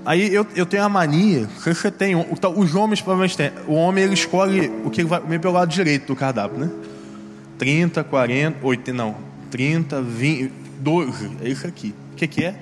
Aí 0.06 0.32
eu, 0.32 0.46
eu 0.54 0.64
tenho 0.64 0.84
a 0.84 0.88
mania, 0.88 1.48
você 1.58 1.90
tem, 1.90 2.14
os 2.14 2.74
homens 2.76 3.00
provavelmente 3.00 3.36
têm. 3.36 3.50
O 3.66 3.74
homem 3.74 4.04
ele 4.04 4.14
escolhe 4.14 4.68
o 4.84 4.88
que 4.88 5.00
ele 5.00 5.08
vai 5.08 5.20
comer 5.20 5.40
pelo 5.40 5.54
lado 5.54 5.68
direito 5.68 6.06
do 6.06 6.14
cardápio, 6.14 6.56
né? 6.58 6.70
30, 7.58 8.04
40, 8.04 8.64
80, 8.64 8.92
não. 8.96 9.16
30, 9.50 10.00
20, 10.00 10.52
12. 10.78 11.38
É 11.42 11.48
isso 11.48 11.66
aqui. 11.66 11.92
O 12.12 12.14
que, 12.14 12.28
que 12.28 12.44
é? 12.44 12.54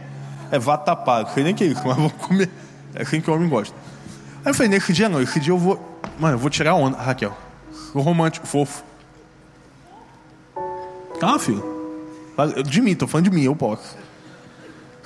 É 0.50 0.58
vatapá. 0.58 1.20
Não 1.20 1.34
sei 1.34 1.44
nem 1.44 1.54
que 1.54 1.64
é 1.64 1.66
isso, 1.66 1.82
mas 1.86 1.94
vou 1.98 2.08
comer. 2.08 2.48
É 2.94 3.02
assim 3.02 3.20
que 3.20 3.30
o 3.30 3.34
homem 3.34 3.46
gosta. 3.46 3.76
Aí 4.42 4.50
eu 4.50 4.54
falei, 4.54 4.70
nesse 4.70 4.94
dia 4.94 5.10
não, 5.10 5.20
esse 5.20 5.38
dia 5.38 5.52
eu 5.52 5.58
vou. 5.58 6.00
Mano, 6.18 6.36
eu 6.36 6.38
vou 6.38 6.48
tirar 6.48 6.70
a 6.70 6.74
onda, 6.74 6.96
Raquel. 6.96 7.36
O 7.92 8.00
romântico, 8.00 8.46
fofo. 8.46 8.82
Calma, 11.20 11.38
filho. 11.38 11.62
De 12.64 12.80
mim, 12.80 12.94
tô 12.94 13.06
falando 13.06 13.28
de 13.28 13.36
mim, 13.36 13.42
eu 13.42 13.54
posso. 13.54 13.98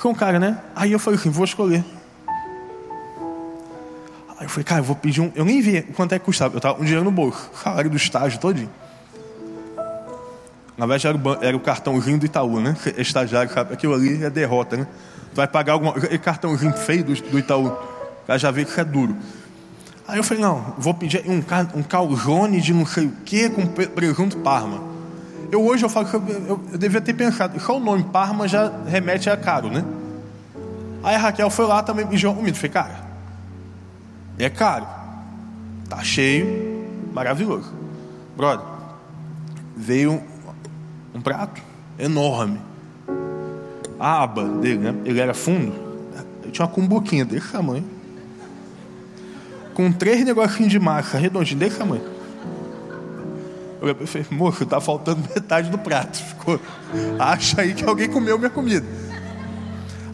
Com 0.00 0.10
um 0.10 0.14
cara, 0.14 0.38
né? 0.38 0.56
Aí 0.76 0.92
eu 0.92 1.00
falei 1.00 1.18
assim, 1.18 1.30
vou 1.30 1.44
escolher. 1.44 1.84
Aí 4.38 4.44
eu 4.44 4.48
falei, 4.48 4.64
cara, 4.64 4.80
eu 4.80 4.84
vou 4.84 4.94
pedir 4.94 5.20
um. 5.20 5.32
Eu 5.34 5.44
nem 5.44 5.60
vi 5.60 5.82
quanto 5.82 6.14
é 6.14 6.18
que 6.18 6.24
custava. 6.24 6.56
Eu 6.56 6.60
tava 6.60 6.80
um 6.80 6.84
dinheiro 6.84 7.04
no 7.04 7.10
bolso, 7.10 7.50
salário 7.62 7.90
do 7.90 7.96
estágio 7.96 8.38
todinho. 8.38 8.70
Na 10.76 10.86
verdade, 10.86 11.08
era 11.08 11.16
o, 11.16 11.44
era 11.44 11.56
o 11.56 11.60
cartãozinho 11.60 12.18
do 12.18 12.26
Itaú, 12.26 12.60
né? 12.60 12.76
Estagiário, 12.96 13.52
sabe? 13.52 13.74
Aquilo 13.74 13.94
ali 13.94 14.22
é 14.22 14.30
derrota, 14.30 14.76
né? 14.76 14.86
Tu 15.32 15.36
vai 15.36 15.48
pagar 15.48 15.72
alguma. 15.72 15.96
Aquele 15.96 16.18
cartãozinho 16.18 16.72
feio 16.72 17.02
do, 17.02 17.14
do 17.14 17.38
Itaú. 17.38 17.66
O 17.66 18.26
cara 18.26 18.38
já 18.38 18.50
vê 18.52 18.64
que 18.64 18.78
é 18.78 18.84
duro. 18.84 19.16
Aí 20.06 20.18
eu 20.18 20.24
falei, 20.24 20.42
não, 20.42 20.74
vou 20.78 20.94
pedir 20.94 21.22
um, 21.28 21.42
um 21.78 21.82
calzone 21.82 22.60
de 22.60 22.72
não 22.72 22.86
sei 22.86 23.06
o 23.06 23.12
que 23.24 23.50
com 23.50 23.66
presunto 23.66 24.38
Parma. 24.38 24.82
Eu 25.50 25.62
hoje 25.66 25.84
eu 25.84 25.88
falo 25.88 26.06
que 26.06 26.14
eu, 26.14 26.22
eu, 26.28 26.60
eu 26.72 26.78
devia 26.78 27.00
ter 27.00 27.12
pensado, 27.12 27.58
só 27.60 27.76
o 27.76 27.80
nome 27.80 28.04
Parma 28.04 28.46
já 28.46 28.72
remete 28.86 29.28
a 29.28 29.36
caro, 29.36 29.68
né? 29.68 29.84
Aí 31.02 31.14
a 31.14 31.18
Raquel 31.18 31.50
foi 31.50 31.66
lá 31.66 31.82
também 31.82 32.06
pediu 32.06 32.30
um 32.30 32.42
mito. 32.42 32.56
Falei, 32.56 32.70
cara, 32.70 33.07
é 34.44 34.50
caro. 34.50 34.86
Tá 35.88 36.02
cheio, 36.02 36.46
maravilhoso. 37.12 37.72
Brother, 38.36 38.66
veio 39.76 40.22
um 41.14 41.20
prato 41.20 41.60
enorme. 41.98 42.60
A 43.98 44.22
aba 44.22 44.44
dele, 44.44 44.78
né? 44.78 44.94
Ele 45.04 45.20
era 45.20 45.34
fundo. 45.34 45.72
Ele 46.42 46.52
tinha 46.52 46.66
uma 46.66 46.72
cumbuquinha 46.72 47.24
desse 47.24 47.50
tamanho. 47.50 47.84
Com 49.74 49.90
três 49.90 50.24
negocinhos 50.24 50.70
de 50.70 50.78
massa 50.78 51.18
redondinho 51.18 51.58
desse 51.58 51.78
tamanho. 51.78 52.18
Eu 53.80 54.06
falei, 54.06 54.26
moço, 54.30 54.66
tá 54.66 54.80
faltando 54.80 55.22
metade 55.34 55.70
do 55.70 55.78
prato. 55.78 56.18
Ficou, 56.18 56.60
acha 57.18 57.60
aí 57.60 57.74
que 57.74 57.84
alguém 57.84 58.08
comeu 58.08 58.38
minha 58.38 58.50
comida. 58.50 58.86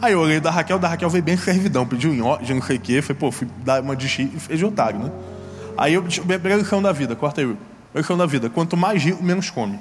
Aí 0.05 0.13
eu 0.13 0.19
olhei 0.19 0.39
da 0.39 0.51
Raquel, 0.51 0.77
da 0.77 0.87
Raquel 0.87 1.09
veio 1.09 1.23
bem 1.23 1.35
servidão, 1.35 1.83
pediu 1.83 2.13
nhoque, 2.13 2.53
não 2.53 2.61
sei 2.61 2.77
o 2.77 2.79
quê. 2.79 3.01
Falei, 3.01 3.19
pô, 3.19 3.31
fui 3.31 3.47
dar 3.63 3.81
uma 3.81 3.95
de 3.95 4.05
e 4.05 4.39
fez 4.39 4.59
de 4.59 4.63
otário, 4.63 4.99
né? 4.99 5.11
Aí 5.75 5.95
eu, 5.95 6.03
a 6.03 6.55
lição 6.55 6.79
da 6.79 6.91
vida, 6.91 7.15
corta 7.15 7.41
aí. 7.41 7.57
A 7.91 7.97
lição 7.97 8.15
da 8.15 8.27
vida, 8.27 8.47
quanto 8.47 8.77
mais 8.77 9.03
rico, 9.03 9.23
menos 9.23 9.49
come. 9.49 9.79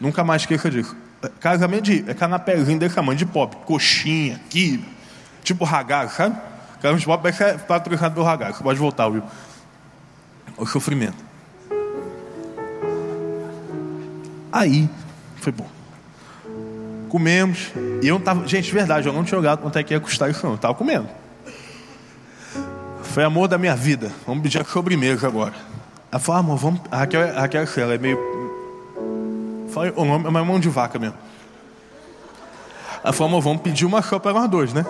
Nunca 0.00 0.24
mais 0.24 0.42
esqueça 0.42 0.68
disso. 0.68 0.96
Casamento 1.38 1.84
de 1.84 2.04
é 2.08 2.12
canapézinho 2.12 2.76
desse 2.76 2.96
tamanho, 2.96 3.16
de 3.16 3.24
pop, 3.24 3.54
coxinha, 3.64 4.40
quibe, 4.50 4.84
tipo 5.44 5.64
ragar, 5.64 6.10
sabe? 6.10 6.36
Casamento 6.82 6.98
de 6.98 7.06
pop 7.06 7.28
é 7.28 7.52
patrocinado 7.52 8.16
do 8.16 8.24
ragar, 8.24 8.52
você 8.52 8.64
pode 8.64 8.80
voltar, 8.80 9.08
viu? 9.08 9.22
O 10.56 10.66
sofrimento. 10.66 11.24
Aí, 14.50 14.90
foi 15.36 15.52
bom. 15.52 15.75
Comemos. 17.08 17.72
E 18.02 18.08
eu 18.08 18.14
não 18.14 18.20
tava. 18.20 18.46
Gente, 18.46 18.66
de 18.66 18.72
verdade, 18.72 19.06
eu 19.06 19.12
não 19.12 19.24
tinha 19.24 19.38
jogado 19.38 19.60
quanto 19.60 19.78
é 19.78 19.82
que 19.82 19.94
ia 19.94 20.00
custar 20.00 20.30
isso, 20.30 20.44
não. 20.44 20.52
Eu 20.54 20.58
tava 20.58 20.74
comendo. 20.74 21.08
Foi 23.02 23.24
amor 23.24 23.48
da 23.48 23.56
minha 23.56 23.74
vida. 23.74 24.12
Vamos 24.26 24.42
pedir 24.42 24.60
a 24.60 24.64
sobremesa 24.64 25.26
agora. 25.26 25.54
Ela 26.10 26.20
falou, 26.20 26.36
ah, 26.36 26.40
amor, 26.40 26.56
vamos. 26.56 26.80
A 26.90 26.98
Raquel, 26.98 27.22
a 27.36 27.40
Raquel 27.40 27.64
ela 27.76 27.94
é 27.94 27.98
meio 27.98 28.18
Falei, 29.76 29.92
o 29.94 30.06
nome 30.06 30.24
é 30.24 30.28
uma 30.28 30.42
mão 30.42 30.58
de 30.58 30.70
vaca 30.70 30.98
mesmo. 30.98 31.18
Ela 33.04 33.12
falou, 33.12 33.28
amor, 33.28 33.42
vamos 33.42 33.60
pedir 33.60 33.84
uma 33.84 34.00
só 34.00 34.18
para 34.18 34.32
nós 34.32 34.48
dois, 34.48 34.72
né? 34.72 34.86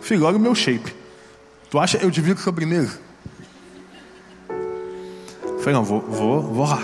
Filho, 0.00 0.24
olha 0.24 0.38
o 0.38 0.40
meu 0.40 0.54
shape. 0.54 0.94
Tu 1.70 1.78
acha 1.78 1.98
eu 1.98 2.10
divido 2.10 2.40
sobremesa? 2.40 2.98
Falei, 5.58 5.74
não, 5.74 5.84
vou, 5.84 6.00
vou, 6.00 6.40
vou 6.40 6.66
lá. 6.66 6.82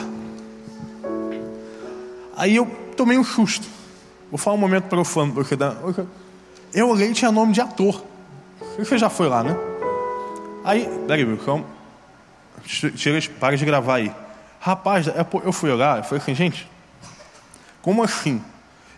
Aí 2.36 2.54
eu 2.54 2.66
tomei 2.98 3.16
um 3.16 3.24
susto. 3.24 3.66
Vou 4.32 4.38
falar 4.38 4.56
um 4.56 4.60
momento 4.60 4.84
profano, 4.84 5.34
porque 5.34 5.58
eu 6.72 6.88
olhei 6.88 7.10
e 7.10 7.12
tinha 7.12 7.30
nome 7.30 7.52
de 7.52 7.60
ator. 7.60 8.02
Você 8.78 8.96
já 8.96 9.10
foi 9.10 9.28
lá, 9.28 9.42
né? 9.42 9.54
Aí, 10.64 10.88
peraí, 11.06 11.22
meu, 11.26 11.36
calma. 11.36 11.66
Para 13.38 13.56
de 13.58 13.64
gravar 13.66 13.96
aí. 13.96 14.14
Rapaz, 14.58 15.06
é, 15.06 15.26
eu 15.44 15.52
fui 15.52 15.70
olhar, 15.70 15.98
eu 15.98 16.04
falei 16.04 16.22
assim, 16.22 16.34
gente, 16.34 16.66
como 17.82 18.02
assim? 18.02 18.42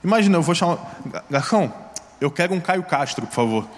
Imagina, 0.04 0.38
eu 0.38 0.42
vou 0.42 0.54
chamar. 0.54 0.78
Garçom, 1.28 1.68
eu 2.20 2.30
quero 2.30 2.54
um 2.54 2.60
Caio 2.60 2.84
Castro, 2.84 3.26
por 3.26 3.34
favor. 3.34 3.68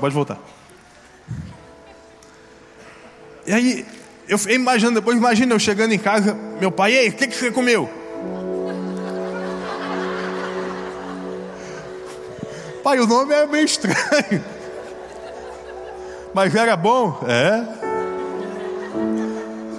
Pode 0.00 0.14
voltar. 0.14 0.38
E 3.46 3.52
aí, 3.52 3.86
eu 4.26 4.38
imaginando, 4.48 5.00
depois 5.00 5.18
imagina 5.18 5.54
eu 5.54 5.58
chegando 5.58 5.92
em 5.92 5.98
casa, 5.98 6.32
meu 6.58 6.72
pai, 6.72 6.94
ei, 6.94 7.10
o 7.10 7.12
que, 7.12 7.26
que 7.26 7.36
você 7.36 7.50
comeu? 7.50 7.97
Pai, 12.88 12.98
o 13.00 13.06
nome 13.06 13.34
é 13.34 13.46
meio 13.46 13.66
estranho. 13.66 14.42
Mas 16.32 16.54
era 16.54 16.74
bom? 16.74 17.22
É. 17.28 17.62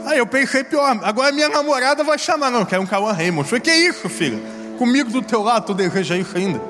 Aí 0.06 0.20
eu 0.20 0.28
pensei 0.28 0.64
pior, 0.64 0.96
agora 1.02 1.32
minha 1.32 1.50
namorada 1.50 2.04
vai 2.04 2.20
chamar, 2.20 2.52
não, 2.52 2.64
quer 2.64 2.78
um 2.78 2.86
Cauã 2.86 3.12
Raymond. 3.12 3.50
Falei, 3.50 3.62
que 3.62 3.72
isso, 3.72 4.08
filho? 4.10 4.40
Comigo 4.78 5.10
do 5.10 5.24
teu 5.24 5.42
lado, 5.42 5.66
tu 5.66 5.74
deseja 5.74 6.16
isso 6.18 6.38
ainda? 6.38 6.62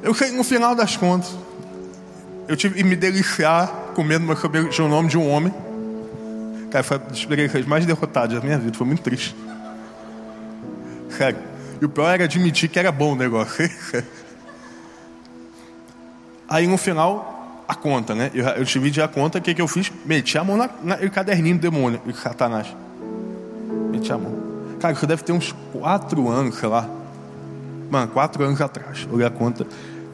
Eu 0.00 0.14
sei, 0.14 0.30
no 0.30 0.44
final 0.44 0.76
das 0.76 0.96
contas, 0.96 1.36
eu 2.46 2.56
tive 2.56 2.76
que 2.76 2.84
me 2.84 2.94
deliciar 2.94 3.66
comendo 3.96 4.24
meu 4.24 4.36
cabelo 4.36 4.68
de 4.68 4.80
um 4.80 4.86
nome 4.88 5.08
de 5.08 5.18
um 5.18 5.28
homem. 5.28 5.52
Cara, 6.70 6.84
foi 6.84 7.00
das 7.00 7.18
experiências 7.18 7.66
mais 7.66 7.84
derrotadas 7.84 8.38
da 8.38 8.44
minha 8.46 8.58
vida, 8.60 8.78
foi 8.78 8.86
muito 8.86 9.02
triste. 9.02 9.34
Sério. 11.10 11.53
E 11.84 11.86
o 11.86 11.88
pior 11.90 12.08
era 12.14 12.24
admitir 12.24 12.70
que 12.70 12.78
era 12.78 12.90
bom 12.90 13.12
o 13.12 13.14
negócio. 13.14 13.70
Aí 16.48 16.66
no 16.66 16.78
final, 16.78 17.62
a 17.68 17.74
conta, 17.74 18.14
né? 18.14 18.30
Eu, 18.32 18.46
eu 18.46 18.64
dividi 18.64 19.02
a 19.02 19.08
conta, 19.08 19.36
o 19.36 19.42
que, 19.42 19.52
que 19.52 19.60
eu 19.60 19.68
fiz? 19.68 19.92
Meti 20.02 20.38
a 20.38 20.44
mão 20.44 20.56
na, 20.56 20.70
na, 20.82 20.96
no 20.96 21.10
caderninho 21.10 21.58
do 21.58 21.60
demônio, 21.60 22.00
de 22.06 22.16
Satanás. 22.16 22.74
Meti 23.90 24.10
a 24.10 24.16
mão. 24.16 24.32
Cara, 24.80 24.94
isso 24.94 25.06
deve 25.06 25.22
ter 25.24 25.32
uns 25.32 25.54
quatro 25.72 26.26
anos, 26.30 26.56
sei 26.56 26.70
lá. 26.70 26.88
Mano, 27.90 28.08
quatro 28.08 28.42
anos 28.42 28.62
atrás. 28.62 29.06
Olhei 29.12 29.26
a 29.26 29.30
conta, 29.30 29.66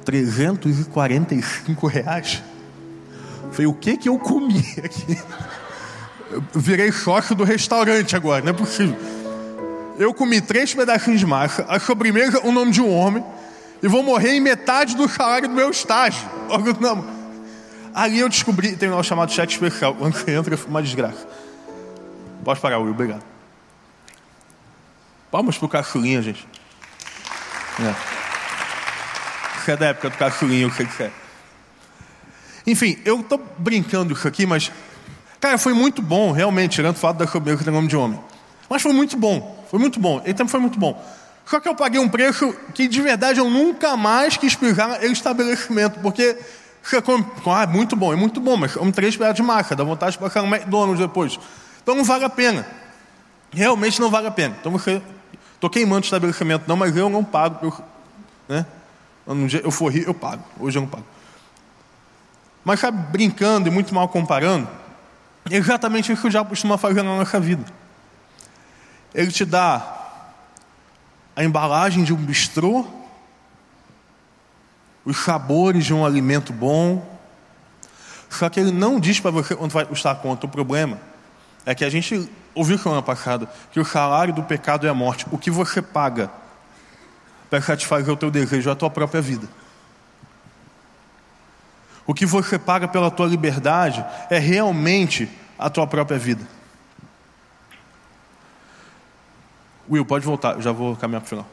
345 0.05 1.87
reais. 1.87 2.43
Falei, 3.53 3.69
o 3.69 3.75
que 3.75 3.97
que 3.97 4.09
eu 4.09 4.19
comi 4.19 4.75
aqui? 4.85 5.17
Eu 6.33 6.43
virei 6.55 6.91
sócio 6.93 7.35
do 7.35 7.43
restaurante 7.43 8.15
agora, 8.15 8.41
não 8.41 8.51
é 8.51 8.53
possível. 8.53 9.20
Eu 10.01 10.15
comi 10.15 10.41
três 10.41 10.73
pedacinhos 10.73 11.21
de 11.21 11.27
massa, 11.27 11.67
a 11.69 11.79
sobremesa, 11.79 12.41
o 12.43 12.51
nome 12.51 12.73
de 12.73 12.81
um 12.81 12.91
homem, 12.91 13.23
e 13.83 13.87
vou 13.87 14.03
morrer 14.03 14.31
em 14.31 14.41
metade 14.41 14.97
do 14.97 15.07
salário 15.07 15.47
do 15.47 15.55
meu 15.55 15.69
estágio. 15.69 16.27
Não. 16.81 17.05
Ali 17.95 18.19
eu 18.19 18.27
descobri, 18.31 18.75
tem 18.77 18.91
um 18.91 19.03
chamado 19.03 19.31
chat 19.31 19.51
especial. 19.51 19.95
Quando 19.95 20.15
você 20.15 20.31
entra, 20.31 20.55
é 20.55 20.59
uma 20.67 20.83
desgraça. 20.83 21.29
Pode 22.43 22.59
parar, 22.61 22.79
Will, 22.79 22.93
obrigado. 22.93 23.23
Palmas 25.31 25.59
pro 25.59 25.69
caçulinha, 25.69 26.23
gente. 26.23 26.49
É. 27.79 27.95
Isso 29.59 29.71
é 29.71 29.77
da 29.77 29.87
época 29.89 30.09
do 30.09 30.17
caçulinha, 30.17 30.63
eu 30.63 30.71
sei 30.71 30.87
que 30.87 31.03
é. 31.03 31.11
Enfim, 32.67 32.97
eu 33.05 33.23
tô 33.23 33.39
brincando 33.59 34.15
isso 34.15 34.27
aqui, 34.27 34.47
mas. 34.47 34.73
Cara, 35.39 35.59
foi 35.59 35.75
muito 35.75 36.01
bom, 36.01 36.33
realmente, 36.33 36.77
tirando 36.77 36.97
o 36.97 36.99
fato 36.99 37.19
da 37.19 37.27
sobremesa 37.27 37.59
que 37.59 37.65
tem 37.65 37.75
nome 37.75 37.89
de 37.89 37.99
homem. 37.99 38.19
Mas 38.67 38.81
foi 38.81 38.95
muito 38.95 39.15
bom, 39.15 39.60
foi 39.71 39.79
muito 39.79 40.01
bom. 40.01 40.21
Ele 40.25 40.35
também 40.35 40.51
foi 40.51 40.61
muito 40.61 40.79
bom. 40.79 41.01
Só 41.47 41.61
que 41.61 41.69
eu 41.69 41.75
paguei 41.75 42.01
um 42.01 42.09
preço 42.09 42.55
que 42.75 42.89
de 42.89 43.01
verdade 43.01 43.39
eu 43.39 43.49
nunca 43.49 43.97
mais 43.97 44.37
quis 44.37 44.55
pisar 44.55 44.89
naquele 44.89 45.13
estabelecimento, 45.13 46.01
porque 46.01 46.37
você 46.83 47.01
come, 47.01 47.25
ah, 47.47 47.67
muito 47.67 47.95
bom, 47.95 48.13
é 48.13 48.17
muito 48.17 48.41
bom, 48.41 48.57
mas 48.57 48.75
come 48.75 48.91
três 48.91 49.17
pedaços 49.17 49.37
de 49.37 49.43
massa, 49.43 49.77
dá 49.77 49.85
vontade 49.85 50.13
de 50.13 50.19
passar 50.19 50.43
no 50.43 50.49
McDonald's 50.49 50.99
depois. 50.99 51.39
Então 51.83 51.95
não 51.95 52.05
vale 52.05 52.25
a 52.25 52.29
pena. 52.31 52.67
Realmente 53.53 54.01
não 54.01 54.11
vale 54.11 54.27
a 54.27 54.31
pena. 54.31 54.57
Então 54.61 54.73
você. 54.73 55.01
Estou 55.55 55.69
queimando 55.69 56.01
o 56.01 56.05
estabelecimento, 56.05 56.65
não, 56.67 56.75
mas 56.75 56.97
eu 56.97 57.11
não 57.11 57.23
pago. 57.23 57.59
Eu, 57.63 57.85
né? 58.49 58.67
Um 59.27 59.47
dia 59.47 59.61
eu 59.63 59.71
for 59.71 59.93
rir, 59.93 60.07
eu 60.07 60.15
pago. 60.15 60.43
Hoje 60.59 60.79
eu 60.79 60.83
não 60.83 60.89
pago. 60.89 61.05
Mas 62.65 62.81
sabe, 62.81 62.99
brincando 63.13 63.69
e 63.69 63.71
muito 63.71 63.95
mal 63.95 64.09
comparando, 64.09 64.67
é 65.51 65.57
exatamente 65.57 66.11
isso 66.11 66.23
que 66.23 66.29
o 66.29 66.31
diabo 66.31 66.49
costuma 66.49 66.79
fazer 66.79 67.03
na 67.03 67.17
nossa 67.17 67.39
vida. 67.39 67.65
Ele 69.15 69.31
te 69.31 69.45
dá 69.45 69.99
a 71.35 71.45
embalagem 71.45 72.05
de 72.05 72.13
um 72.13 72.17
bistrô, 72.17 72.87
os 75.05 75.17
sabores 75.19 75.85
de 75.85 75.95
um 75.95 76.05
alimento 76.05 76.53
bom. 76.53 77.19
Só 78.29 78.49
que 78.49 78.61
ele 78.61 78.71
não 78.71 79.01
diz 79.01 79.19
para 79.19 79.31
você 79.31 79.57
onde 79.59 79.75
vai 79.75 79.85
custar 79.85 80.13
a 80.13 80.19
conta. 80.19 80.47
O 80.47 80.49
problema 80.49 81.01
é 81.67 81.75
que 81.75 81.85
a 81.85 81.91
gente 81.91 82.31
ouviu 82.55 82.79
semana 82.79 83.03
passada 83.03 83.51
que 83.73 83.81
o 83.81 83.85
salário 83.85 84.33
do 84.33 84.43
pecado 84.43 84.87
é 84.87 84.91
a 84.91 84.95
morte. 84.95 85.27
O 85.31 85.39
que 85.39 85.51
você 85.51 85.83
paga 85.83 86.31
para 87.49 87.61
satisfazer 87.61 88.13
o 88.13 88.17
teu 88.17 88.31
desejo 88.31 88.69
é 88.69 88.73
a 88.73 88.77
tua 88.77 88.91
própria 88.91 89.21
vida. 89.21 89.49
O 92.07 92.15
que 92.15 92.27
você 92.27 92.59
paga 92.59 92.89
pela 92.89 93.11
tua 93.11 93.27
liberdade 93.27 94.05
é 94.31 94.39
realmente 94.39 95.29
a 95.59 95.69
tua 95.69 95.87
própria 95.87 96.19
vida. 96.19 96.47
Will, 99.91 100.05
pode 100.05 100.25
voltar, 100.25 100.55
eu 100.55 100.63
já 100.63 100.71
vou 100.71 100.95
caminhar 100.95 101.21
para 101.21 101.27
o 101.27 101.29
final. 101.29 101.47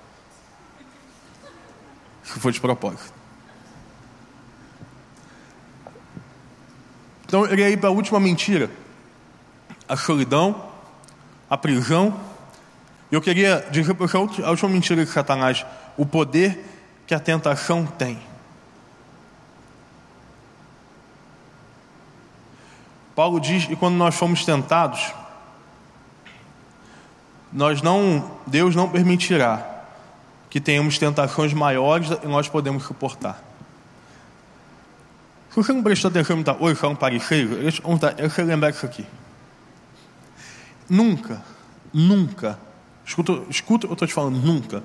Isso 2.24 2.40
foi 2.40 2.52
de 2.52 2.62
propósito. 2.62 3.14
Então 7.26 7.46
eu 7.46 7.58
ia 7.58 7.70
ir 7.70 7.78
para 7.78 7.90
a 7.90 7.92
última 7.92 8.20
mentira: 8.20 8.70
a 9.90 9.98
solidão, 9.98 10.70
a 11.50 11.58
prisão. 11.58 12.20
Eu 13.10 13.22
queria 13.22 13.66
dizer 13.72 13.94
para 13.94 14.06
você 14.06 14.44
a 14.44 14.50
última 14.50 14.70
mentira 14.70 15.04
de 15.04 15.12
Satanás: 15.12 15.66
o 15.98 16.06
poder 16.06 16.64
que 17.08 17.16
a 17.16 17.20
tentação 17.20 17.86
tem. 17.86 18.20
Paulo 23.16 23.40
diz 23.40 23.66
que 23.66 23.76
quando 23.76 23.96
nós 23.96 24.14
fomos 24.14 24.46
tentados, 24.46 25.12
nós 27.52 27.82
não, 27.82 28.32
Deus 28.46 28.76
não 28.76 28.90
permitirá 28.90 29.66
que 30.50 30.60
tenhamos 30.60 30.98
tentações 30.98 31.54
maiores 31.54 32.10
e 32.24 32.28
nós 32.28 32.48
podemos 32.48 32.84
suportar. 32.84 33.44
Se 35.50 35.56
você 35.56 35.74
não 35.74 35.84
prestou 35.84 36.10
atenção, 36.10 36.44
tá, 36.44 36.56
hoje 36.60 36.80
são 36.80 36.96
parecidos, 36.96 37.58
deixa 37.58 38.42
eu 38.42 38.46
lembrar 38.46 38.70
isso 38.70 38.86
aqui. 38.86 39.06
Nunca, 40.90 41.42
nunca, 41.94 42.60
escuta, 43.06 43.42
escuta 43.50 43.88
eu 43.88 43.94
estou 43.94 44.08
te 44.08 44.14
falando, 44.14 44.38
nunca, 44.38 44.84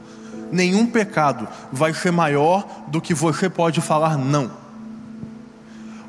nenhum 0.51 0.87
pecado 0.87 1.47
vai 1.71 1.95
ser 1.95 2.11
maior 2.11 2.67
do 2.89 3.01
que 3.01 3.15
você 3.15 3.49
pode 3.49 3.81
falar 3.81 4.17
não. 4.17 4.63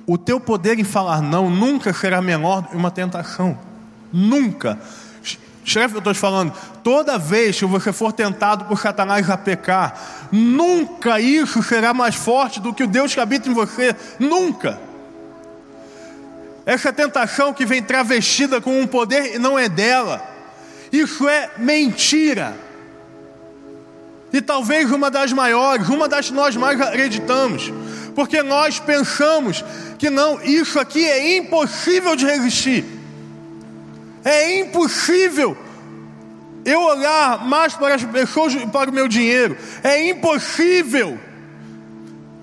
O 0.05 0.17
teu 0.17 0.39
poder 0.39 0.79
em 0.79 0.83
falar 0.83 1.21
não 1.21 1.49
nunca 1.49 1.93
será 1.93 2.21
menor 2.21 2.67
que 2.67 2.75
uma 2.75 2.91
tentação. 2.91 3.57
Nunca. 4.11 4.77
Que 5.63 5.79
eu 5.79 5.85
estou 5.85 6.13
te 6.13 6.19
falando. 6.19 6.53
Toda 6.83 7.17
vez 7.17 7.57
que 7.57 7.65
você 7.65 7.93
for 7.93 8.11
tentado 8.11 8.65
por 8.65 8.79
Satanás 8.79 9.29
a 9.29 9.37
pecar, 9.37 10.27
nunca 10.31 11.19
isso 11.19 11.63
será 11.63 11.93
mais 11.93 12.15
forte 12.15 12.59
do 12.59 12.73
que 12.73 12.83
o 12.83 12.87
Deus 12.87 13.13
que 13.13 13.19
habita 13.19 13.49
em 13.49 13.53
você. 13.53 13.95
Nunca. 14.19 14.79
Essa 16.65 16.93
tentação 16.93 17.53
que 17.53 17.65
vem 17.65 17.81
travestida 17.81 18.61
com 18.61 18.79
um 18.79 18.87
poder 18.87 19.35
e 19.35 19.39
não 19.39 19.57
é 19.57 19.67
dela. 19.67 20.21
Isso 20.91 21.27
é 21.27 21.51
mentira. 21.57 22.55
E 24.31 24.41
talvez 24.41 24.91
uma 24.91 25.11
das 25.11 25.31
maiores, 25.31 25.89
uma 25.89 26.07
das 26.07 26.27
que 26.27 26.33
nós 26.33 26.55
mais 26.55 26.79
acreditamos. 26.79 27.71
Porque 28.15 28.41
nós 28.41 28.79
pensamos 28.79 29.63
que 29.97 30.09
não, 30.09 30.41
isso 30.41 30.79
aqui 30.79 31.05
é 31.05 31.37
impossível 31.37 32.15
de 32.15 32.25
resistir. 32.25 33.02
É 34.23 34.59
impossível 34.59 35.57
eu 36.65 36.81
olhar 36.81 37.45
mais 37.45 37.73
para 37.73 37.95
as 37.95 38.03
pessoas 38.03 38.53
e 38.53 38.65
para 38.67 38.89
o 38.89 38.93
meu 38.93 39.07
dinheiro. 39.07 39.57
É 39.83 40.09
impossível 40.09 41.19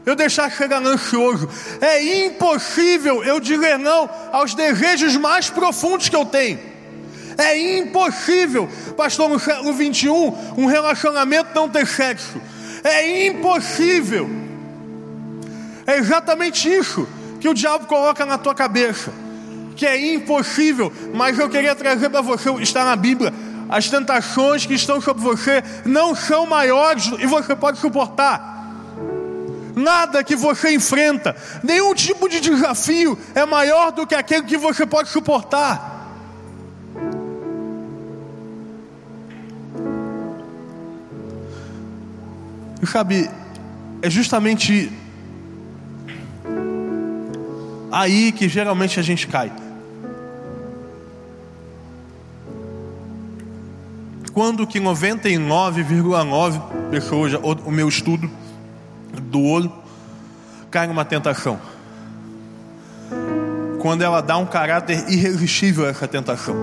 eu 0.04 0.14
deixar 0.14 0.50
ser 0.50 0.68
ganancioso. 0.68 1.48
É 1.80 2.26
impossível 2.26 3.24
eu 3.24 3.40
dizer 3.40 3.78
não 3.78 4.08
aos 4.32 4.54
desejos 4.54 5.16
mais 5.16 5.48
profundos 5.48 6.08
que 6.08 6.16
eu 6.16 6.26
tenho. 6.26 6.58
É 7.38 7.78
impossível, 7.78 8.68
pastor, 8.96 9.28
no 9.30 9.38
século 9.38 9.72
21, 9.72 10.54
um 10.58 10.66
relacionamento 10.66 11.54
não 11.54 11.68
ter 11.68 11.86
sexo. 11.86 12.40
É 12.84 13.26
impossível. 13.26 14.28
É 15.86 15.96
exatamente 15.96 16.68
isso 16.68 17.08
que 17.40 17.48
o 17.48 17.54
diabo 17.54 17.86
coloca 17.86 18.26
na 18.26 18.36
tua 18.36 18.54
cabeça 18.54 19.10
que 19.76 19.86
é 19.86 20.14
impossível, 20.14 20.92
mas 21.14 21.38
eu 21.38 21.48
queria 21.48 21.74
trazer 21.74 22.10
para 22.10 22.20
você, 22.20 22.50
está 22.54 22.84
na 22.84 22.96
Bíblia, 22.96 23.32
as 23.68 23.88
tentações 23.88 24.66
que 24.66 24.74
estão 24.74 25.00
sobre 25.00 25.22
você 25.22 25.62
não 25.84 26.14
são 26.14 26.44
maiores 26.44 27.06
e 27.18 27.26
você 27.26 27.54
pode 27.54 27.78
suportar. 27.78 28.58
Nada 29.76 30.24
que 30.24 30.34
você 30.34 30.74
enfrenta, 30.74 31.36
nenhum 31.62 31.94
tipo 31.94 32.28
de 32.28 32.40
desafio 32.40 33.16
é 33.34 33.46
maior 33.46 33.92
do 33.92 34.06
que 34.06 34.14
aquele 34.14 34.42
que 34.42 34.56
você 34.56 34.84
pode 34.84 35.08
suportar. 35.08 35.90
E 42.82 42.86
sabe, 42.86 43.30
é 44.02 44.10
justamente 44.10 44.90
aí 47.90 48.32
que 48.32 48.48
geralmente 48.48 48.98
a 48.98 49.02
gente 49.02 49.26
cai. 49.26 49.52
quando 54.40 54.66
que 54.66 54.80
99,9 54.80 56.62
pessoas, 56.90 57.34
o 57.34 57.70
meu 57.70 57.86
estudo 57.88 58.30
do 59.24 59.42
olho, 59.42 59.70
cai 60.70 60.86
numa 60.86 61.04
tentação. 61.04 61.60
Quando 63.80 64.00
ela 64.02 64.22
dá 64.22 64.38
um 64.38 64.46
caráter 64.46 65.04
irresistível 65.10 65.84
a 65.84 65.88
essa 65.88 66.08
tentação. 66.08 66.56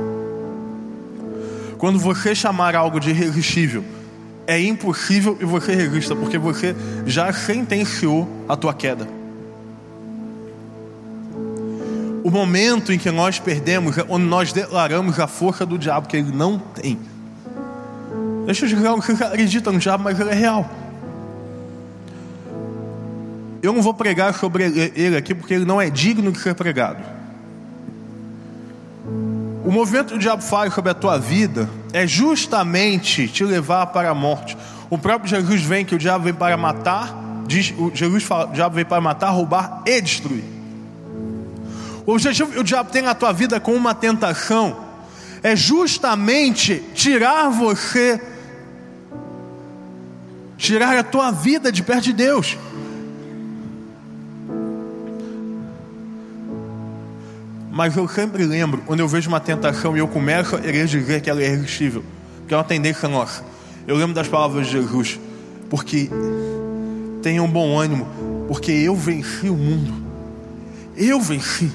Quando 1.77 1.99
você 1.99 2.33
chamar 2.33 2.75
algo 2.75 2.99
de 2.99 3.11
irresistível, 3.11 3.85
é 4.47 4.59
impossível 4.59 5.37
e 5.39 5.45
você 5.45 5.75
resista, 5.75 6.15
porque 6.15 6.39
você 6.39 6.75
já 7.05 7.31
sentenciou 7.31 8.27
a 8.49 8.55
tua 8.55 8.73
queda. 8.73 9.16
O 12.23 12.31
momento 12.31 12.91
em 12.91 12.97
que 12.97 13.09
nós 13.11 13.39
perdemos 13.39 13.97
é 13.97 14.05
onde 14.07 14.25
nós 14.25 14.51
declaramos 14.51 15.19
a 15.19 15.27
força 15.27 15.65
do 15.65 15.77
diabo 15.77 16.07
que 16.07 16.17
ele 16.17 16.31
não 16.31 16.59
tem. 16.59 16.99
Deixa 18.45 18.65
eu 18.65 18.69
dizer 18.69 18.87
algo, 18.87 19.01
você 19.01 19.23
acredita 19.23 19.71
no 19.71 19.79
diabo, 19.79 20.03
mas 20.03 20.19
ele 20.19 20.29
é 20.29 20.33
real. 20.33 20.69
Eu 23.61 23.73
não 23.73 23.81
vou 23.81 23.93
pregar 23.93 24.33
sobre 24.33 24.63
ele 24.95 25.17
aqui 25.17 25.35
porque 25.35 25.53
ele 25.53 25.65
não 25.65 25.81
é 25.81 25.89
digno 25.89 26.31
de 26.31 26.39
ser 26.39 26.55
pregado. 26.55 27.03
O 29.65 29.71
movimento 29.71 30.09
que 30.09 30.15
o 30.15 30.19
diabo 30.19 30.41
faz 30.41 30.73
sobre 30.73 30.91
a 30.91 30.93
tua 30.93 31.17
vida 31.17 31.69
é 31.91 32.07
justamente 32.07 33.27
te 33.27 33.43
levar 33.43 33.87
para 33.87 34.09
a 34.09 34.13
morte. 34.13 34.57
O 34.89 34.97
próprio 34.97 35.29
Jesus 35.29 35.61
vem 35.61 35.83
que 35.83 35.93
o 35.93 35.97
diabo 35.97 36.23
vem 36.23 36.33
para 36.33 36.55
matar, 36.55 37.13
diz, 37.45 37.73
Jesus 37.93 38.23
fala, 38.23 38.47
o 38.47 38.53
diabo 38.53 38.75
veio 38.75 38.87
para 38.87 39.01
matar, 39.01 39.29
roubar 39.31 39.81
e 39.85 39.99
destruir. 39.99 40.56
O 42.07 42.13
objetivo 42.13 42.53
que 42.53 42.59
o 42.59 42.63
diabo 42.63 42.89
tem 42.89 43.01
na 43.01 43.13
tua 43.13 43.33
vida 43.33 43.59
com 43.59 43.73
uma 43.73 43.93
tentação 43.93 44.77
é 45.43 45.57
justamente 45.57 46.81
tirar 46.93 47.49
você, 47.49 48.21
tirar 50.57 50.97
a 50.97 51.03
tua 51.03 51.31
vida 51.31 51.69
de 51.69 51.83
perto 51.83 52.05
de 52.05 52.13
Deus. 52.13 52.57
Mas 57.73 57.97
eu 57.97 58.07
sempre 58.07 58.45
lembro, 58.45 58.81
quando 58.85 59.01
eu 59.01 59.07
vejo 59.09 59.27
uma 59.27 59.41
tentação 59.41 59.93
e 59.97 59.99
eu 59.99 60.07
começo 60.07 60.55
a 60.55 60.61
querer 60.61 60.87
dizer 60.87 61.19
que 61.21 61.29
ela 61.29 61.41
é 61.41 61.47
irresistível, 61.47 62.05
que 62.47 62.53
é 62.53 62.57
uma 62.57 62.63
tendência 62.63 63.09
nossa. 63.09 63.43
Eu 63.85 63.97
lembro 63.97 64.15
das 64.15 64.29
palavras 64.29 64.67
de 64.67 64.71
Jesus, 64.71 65.19
porque 65.69 66.09
tenham 67.21 67.49
bom 67.49 67.77
ânimo, 67.77 68.07
porque 68.47 68.71
eu 68.71 68.95
venci 68.95 69.49
o 69.49 69.57
mundo. 69.57 69.93
Eu 70.95 71.19
venci. 71.19 71.69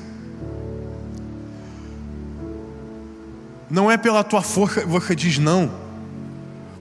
Não 3.73 3.91
é 3.91 3.97
pela 3.97 4.23
tua 4.23 4.43
força 4.43 4.83
que 4.83 4.87
você 4.87 5.17
diz 5.17 5.39
não. 5.39 5.69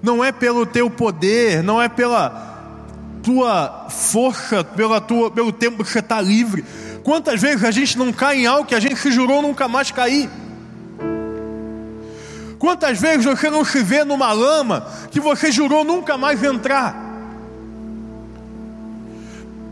Não 0.04 0.24
é 0.24 0.32
pelo 0.32 0.64
teu 0.68 0.92
poder, 0.92 1.64
não 1.64 1.82
é 1.82 1.90
pela 1.90 2.50
tua 3.24 3.88
força, 3.90 4.64
pela 4.64 5.02
tua, 5.02 5.32
pelo 5.32 5.52
tempo 5.52 5.84
que 5.84 5.90
você 5.90 6.00
está 6.00 6.20
livre 6.20 6.66
Quantas 7.04 7.42
vezes 7.42 7.64
a 7.64 7.72
gente 7.72 7.98
não 7.98 8.14
cai 8.14 8.42
em 8.42 8.46
algo 8.46 8.66
que 8.66 8.76
a 8.76 8.80
gente 8.80 8.96
se 8.98 9.12
jurou 9.12 9.42
nunca 9.42 9.68
mais 9.68 9.92
cair? 9.92 10.30
Quantas 12.60 13.00
vezes 13.00 13.26
você 13.26 13.50
não 13.50 13.66
se 13.66 13.82
vê 13.82 14.04
numa 14.04 14.32
lama 14.32 14.86
que 15.10 15.20
você 15.20 15.52
jurou 15.52 15.84
nunca 15.84 16.18
mais 16.18 16.44
entrar? 16.44 16.96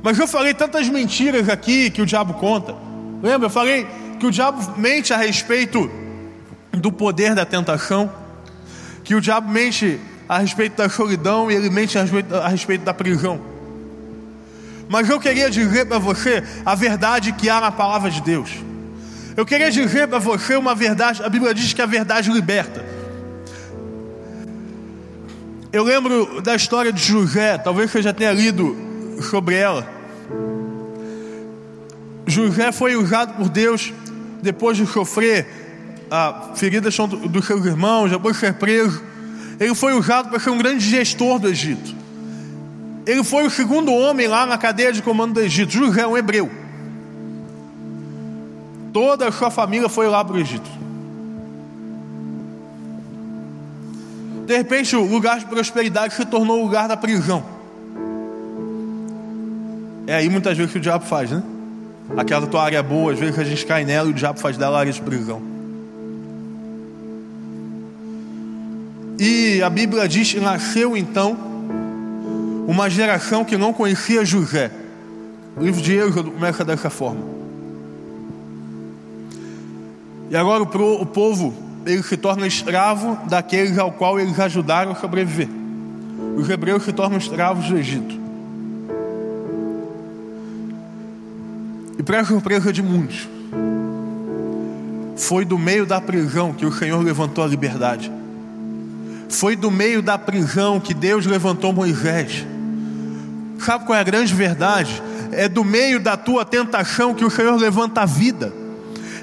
Mas 0.01 0.17
eu 0.17 0.28
falei 0.28 0.53
tantas 0.53 0.89
mentiras 0.89 1.47
aqui 1.49 1.91
que 1.91 2.01
o 2.01 2.05
diabo 2.05 2.34
conta. 2.36 2.76
Lembra? 3.22 3.45
Eu 3.45 3.51
falei 3.51 3.88
que 4.20 4.26
o 4.26 4.32
diabo 4.32 4.80
mente 4.80 5.13
a 5.13 5.17
respeito 5.17 5.89
do 6.72 6.91
poder 6.91 7.36
da 7.36 7.45
tentação, 7.45 8.11
que 9.03 9.15
o 9.15 9.22
diabo 9.22 9.49
mente 9.49 9.99
a 10.28 10.38
respeito 10.38 10.78
da 10.78 10.88
solidão 10.88 11.49
e 11.49 11.55
ele 11.55 11.70
mente 11.70 11.97
a 11.97 12.01
respeito, 12.01 12.36
a 12.36 12.47
respeito 12.47 12.84
da 12.84 12.93
prisão. 12.93 13.41
Mas 14.88 15.09
eu 15.09 15.20
queria 15.20 15.49
dizer 15.49 15.86
para 15.86 15.99
você 15.99 16.43
a 16.65 16.76
verdade 16.76 17.32
que 17.32 17.49
há 17.49 17.59
na 17.61 17.72
palavra 17.72 18.09
de 18.09 18.22
Deus. 18.22 18.51
Eu 19.38 19.45
queria 19.45 19.72
dizer 19.72 20.07
para 20.07 20.20
você 20.20 20.55
uma 20.55 20.76
verdade, 20.76 21.24
a 21.24 21.30
Bíblia 21.30 21.53
diz 21.53 21.74
que 21.74 21.82
a 21.82 21.86
verdade 21.86 22.32
liberta. 22.32 22.84
Eu 25.72 25.84
lembro 25.84 26.41
da 26.41 26.55
história 26.55 26.91
de 26.91 27.01
José, 27.01 27.57
talvez 27.57 27.91
você 27.91 28.01
já 28.01 28.11
tenha 28.11 28.32
lido 28.32 28.76
sobre 29.22 29.55
ela. 29.55 29.88
José 32.26 32.72
foi 32.72 32.95
usado 32.95 33.34
por 33.34 33.49
Deus 33.49 33.93
depois 34.41 34.78
de 34.78 34.86
sofrer 34.88 35.68
a 36.10 36.51
feridas 36.55 36.95
dos 36.95 37.45
seus 37.45 37.66
irmãos, 37.66 38.10
depois 38.12 38.36
de 38.36 38.41
ser 38.41 38.53
preso. 38.53 39.01
Ele 39.60 39.76
foi 39.76 39.93
usado 39.93 40.30
para 40.30 40.39
ser 40.39 40.49
um 40.49 40.57
grande 40.57 40.80
gestor 40.80 41.39
do 41.39 41.47
Egito. 41.47 41.93
Ele 43.05 43.24
foi 43.24 43.45
o 43.45 43.49
segundo 43.49 43.91
homem 43.91 44.28
lá 44.28 44.45
na 44.45 44.57
cadeia 44.57 44.93
de 44.93 45.01
comando 45.01 45.34
do 45.34 45.41
Egito. 45.41 45.72
José, 45.72 46.05
um 46.05 46.18
hebreu. 46.18 46.49
Toda 48.93 49.28
a 49.28 49.32
sua 49.32 49.51
família 49.51 49.89
foi 49.89 50.07
lá 50.07 50.24
para 50.24 50.36
o 50.36 50.39
Egito. 50.39 50.70
De 54.45 54.57
repente, 54.57 54.95
o 54.95 55.05
lugar 55.05 55.39
de 55.39 55.45
prosperidade 55.45 56.16
se 56.16 56.26
tornou 56.26 56.60
o 56.60 56.64
lugar 56.64 56.88
da 56.88 56.97
prisão. 56.97 57.43
É 60.07 60.16
aí 60.16 60.30
muitas 60.30 60.57
vezes 60.57 60.72
que 60.72 60.80
o 60.80 60.82
diabo 60.82 61.05
faz, 61.05 61.30
né? 61.30 61.43
Aquela 62.18 62.47
tua 62.47 62.64
área 62.64 62.82
boa, 62.82 63.14
às 63.14 63.20
vezes 63.20 63.38
a 63.38 63.43
gente 63.43 63.64
cai 63.64 63.86
nela 63.86 64.07
e 64.07 64.12
o 64.12 64.14
diabo 64.14 64.39
faz 64.39 64.57
dela 64.57 64.80
área 64.80 64.91
de 64.91 64.99
prisão. 64.99 65.59
E 69.20 69.61
a 69.61 69.70
Bíblia 69.70 70.07
diz 70.07 70.32
que 70.32 70.39
nasceu 70.39 70.95
então 70.95 71.38
uma 72.65 72.89
geração 72.89 73.43
que 73.43 73.57
não 73.57 73.74
conhecia 73.74 74.24
José. 74.24 74.72
O 75.57 75.61
livro 75.61 75.82
de 75.82 75.93
Êxodo 75.93 76.32
começa 76.32 76.63
dessa 76.63 76.89
forma. 76.89 77.22
E 80.30 80.38
agora 80.38 80.63
o 80.63 81.05
povo 81.05 81.53
ele 81.86 82.01
se 82.01 82.15
torna 82.15 82.47
escravo 82.47 83.17
daqueles 83.28 83.78
ao 83.78 83.91
qual 83.91 84.17
eles 84.17 84.39
ajudaram 84.39 84.93
a 84.93 84.95
sobreviver. 84.95 85.49
Os 86.38 86.49
hebreus 86.49 86.84
se 86.84 86.93
tornam 86.93 87.17
escravos 87.17 87.67
do 87.67 87.78
Egito. 87.78 88.17
E 91.97 92.03
para 92.03 92.24
surpresa 92.24 92.72
de 92.72 92.82
muitos, 92.82 93.28
foi 95.17 95.43
do 95.43 95.57
meio 95.57 95.86
da 95.86 95.99
prisão 95.99 96.53
que 96.53 96.65
o 96.65 96.72
Senhor 96.72 97.03
levantou 97.03 97.43
a 97.43 97.47
liberdade. 97.47 98.18
Foi 99.30 99.56
do 99.56 99.70
meio 99.70 100.02
da 100.02 100.18
prisão 100.18 100.80
que 100.80 100.94
Deus 100.94 101.26
levantou 101.26 101.72
Moisés. 101.72 102.46
Sabe 103.60 103.86
qual 103.86 103.98
é 103.98 104.02
a 104.02 104.04
grande 104.04 104.34
verdade? 104.34 105.02
É 105.32 105.48
do 105.48 105.64
meio 105.64 106.00
da 106.00 106.18
tua 106.18 106.44
tentação 106.44 107.14
que 107.14 107.24
o 107.24 107.30
Senhor 107.30 107.56
levanta 107.56 108.02
a 108.02 108.06
vida. 108.06 108.52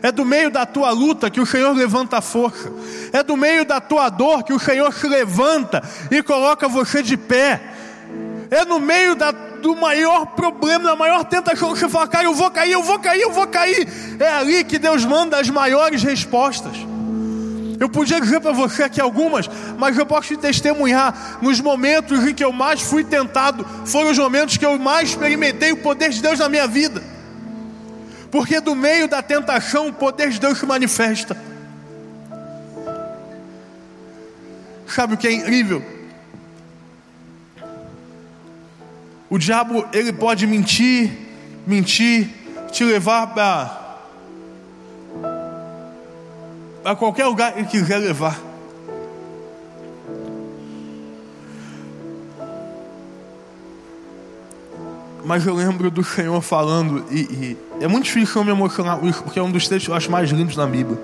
É 0.03 0.13
do 0.13 0.25
meio 0.25 0.51
da 0.51 0.65
tua 0.65 0.91
luta 0.91 1.29
que 1.29 1.41
o 1.41 1.47
Senhor 1.47 1.73
levanta 1.75 2.19
a 2.19 2.21
força. 2.21 2.71
É 3.13 3.23
do 3.23 3.37
meio 3.37 3.65
da 3.65 3.81
tua 3.81 4.09
dor 4.09 4.45
que 4.45 4.53
o 4.53 4.59
Senhor 4.59 4.93
se 4.93 5.09
levanta 5.09 5.83
e 6.11 6.23
coloca 6.23 6.69
você 6.69 7.03
de 7.03 7.17
pé. 7.17 7.61
É 8.51 8.65
no 8.65 8.79
meio 8.79 9.17
da, 9.17 9.33
do 9.33 9.75
maior 9.75 10.27
problema, 10.27 10.85
da 10.85 10.97
maior 10.97 11.25
tentação 11.25 11.73
que 11.73 11.81
você 11.81 11.89
fala, 11.89 12.07
cara, 12.07 12.25
eu 12.25 12.35
vou 12.35 12.51
cair, 12.51 12.73
eu 12.73 12.83
vou 12.83 12.99
cair, 13.01 13.23
eu 13.23 13.33
vou 13.33 13.47
cair. 13.49 13.89
É 14.21 14.29
ali 14.29 14.63
que 14.63 14.79
Deus 14.79 15.05
manda 15.05 15.41
as 15.41 15.51
maiores 15.51 16.03
respostas. 16.05 16.77
Eu 17.79 17.89
podia 17.89 18.21
dizer 18.21 18.41
para 18.41 18.53
você 18.53 18.85
aqui 18.85 19.01
algumas, 19.01 19.49
mas 19.77 19.97
eu 19.97 20.07
posso 20.07 20.29
te 20.29 20.37
testemunhar. 20.37 21.39
Nos 21.43 21.61
momentos 21.61 22.27
em 22.27 22.35
que 22.35 22.45
eu 22.45 22.53
mais 22.53 22.81
fui 22.81 23.05
tentado, 23.05 23.67
foram 23.85 24.11
os 24.11 24.19
momentos 24.19 24.57
que 24.57 24.65
eu 24.65 24.79
mais 24.79 25.11
experimentei 25.11 25.73
o 25.73 25.77
poder 25.77 26.11
de 26.11 26.23
Deus 26.23 26.39
na 26.39 26.49
minha 26.49 26.67
vida. 26.67 27.03
Porque 28.31 28.61
do 28.61 28.75
meio 28.75 29.09
da 29.09 29.23
tentação, 29.23 29.89
o 29.89 29.93
poder 29.93 30.31
de 30.31 30.41
Deus 30.41 30.59
se 30.59 30.67
manifesta. 30.67 31.37
Sabe 34.87 35.15
o 35.15 35.17
que 35.17 35.27
é 35.27 35.33
incrível? 35.33 35.83
O 39.29 39.39
diabo, 39.39 39.87
ele 39.93 40.13
pode 40.13 40.47
mentir, 40.47 41.11
mentir, 41.67 42.31
te 42.71 42.85
levar 42.85 43.27
para 43.29 43.86
a 46.87 46.95
qualquer 46.95 47.27
lugar 47.27 47.53
que 47.53 47.65
quiser 47.65 47.99
levar. 47.99 48.39
Mas 55.25 55.45
eu 55.45 55.55
lembro 55.55 55.91
do 55.91 56.05
Senhor 56.05 56.41
falando, 56.41 57.05
e, 57.11 57.57
e 57.81 57.85
é 57.85 57.89
muito 57.89 58.05
difícil 58.05 58.41
eu 58.41 58.45
me 58.45 58.53
emocionar 58.53 58.99
com 58.99 59.09
isso, 59.09 59.21
porque 59.25 59.41
é 59.41 59.43
um 59.43 59.51
dos 59.51 59.67
textos 59.67 59.87
que 59.87 59.91
eu 59.91 59.97
acho 59.97 60.09
mais 60.09 60.31
lindos 60.31 60.57
na 60.57 60.67
Bíblia. 60.67 60.97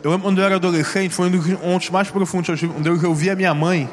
Eu 0.00 0.12
lembro 0.12 0.28
quando 0.28 0.38
eu 0.38 0.44
era 0.44 0.54
adolescente, 0.54 1.12
foi 1.12 1.26
um 1.26 1.30
dos 1.32 1.44
momentos 1.44 1.90
mais 1.90 2.08
profundos 2.08 2.46
que 2.46 2.52
eu 2.52 2.56
tive. 2.56 3.04
Eu 3.04 3.14
vi 3.14 3.30
a 3.30 3.34
minha 3.34 3.52
mãe 3.52 3.90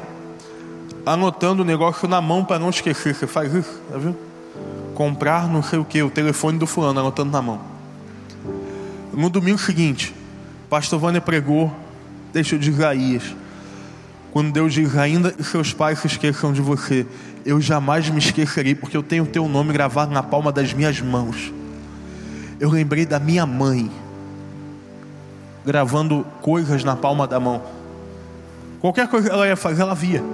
anotando 1.04 1.62
o 1.62 1.64
negócio 1.64 2.06
na 2.06 2.20
mão 2.20 2.44
para 2.44 2.60
não 2.60 2.70
esquecer. 2.70 3.12
Você 3.12 3.26
faz 3.26 3.52
isso, 3.52 3.80
tá 3.90 3.98
vendo? 3.98 4.16
Comprar 4.94 5.48
não 5.48 5.62
sei 5.62 5.80
o 5.80 5.84
que, 5.84 6.00
o 6.00 6.10
telefone 6.10 6.58
do 6.58 6.66
fulano, 6.66 7.00
anotando 7.00 7.32
na 7.32 7.42
mão. 7.42 7.60
No 9.12 9.28
domingo 9.28 9.58
seguinte, 9.58 10.14
Pastor 10.72 10.98
Vânia 10.98 11.20
pregou, 11.20 11.70
deixa 12.32 12.58
de 12.58 12.70
Isaías. 12.70 13.36
Quando 14.32 14.50
Deus 14.50 14.72
diz, 14.72 14.96
ainda 14.96 15.30
que 15.30 15.44
seus 15.44 15.74
pais 15.74 15.98
se 15.98 16.06
esqueçam 16.06 16.50
de 16.50 16.62
você, 16.62 17.06
eu 17.44 17.60
jamais 17.60 18.08
me 18.08 18.18
esquecerei, 18.18 18.74
porque 18.74 18.96
eu 18.96 19.02
tenho 19.02 19.24
o 19.24 19.26
teu 19.26 19.46
nome 19.46 19.70
gravado 19.70 20.10
na 20.10 20.22
palma 20.22 20.50
das 20.50 20.72
minhas 20.72 20.98
mãos. 20.98 21.52
Eu 22.58 22.70
lembrei 22.70 23.04
da 23.04 23.18
minha 23.18 23.44
mãe, 23.44 23.90
gravando 25.62 26.26
coisas 26.40 26.82
na 26.82 26.96
palma 26.96 27.26
da 27.26 27.38
mão. 27.38 27.62
Qualquer 28.80 29.08
coisa 29.08 29.28
que 29.28 29.34
ela 29.34 29.46
ia 29.46 29.56
fazer, 29.56 29.82
ela 29.82 29.94
via. 29.94 30.24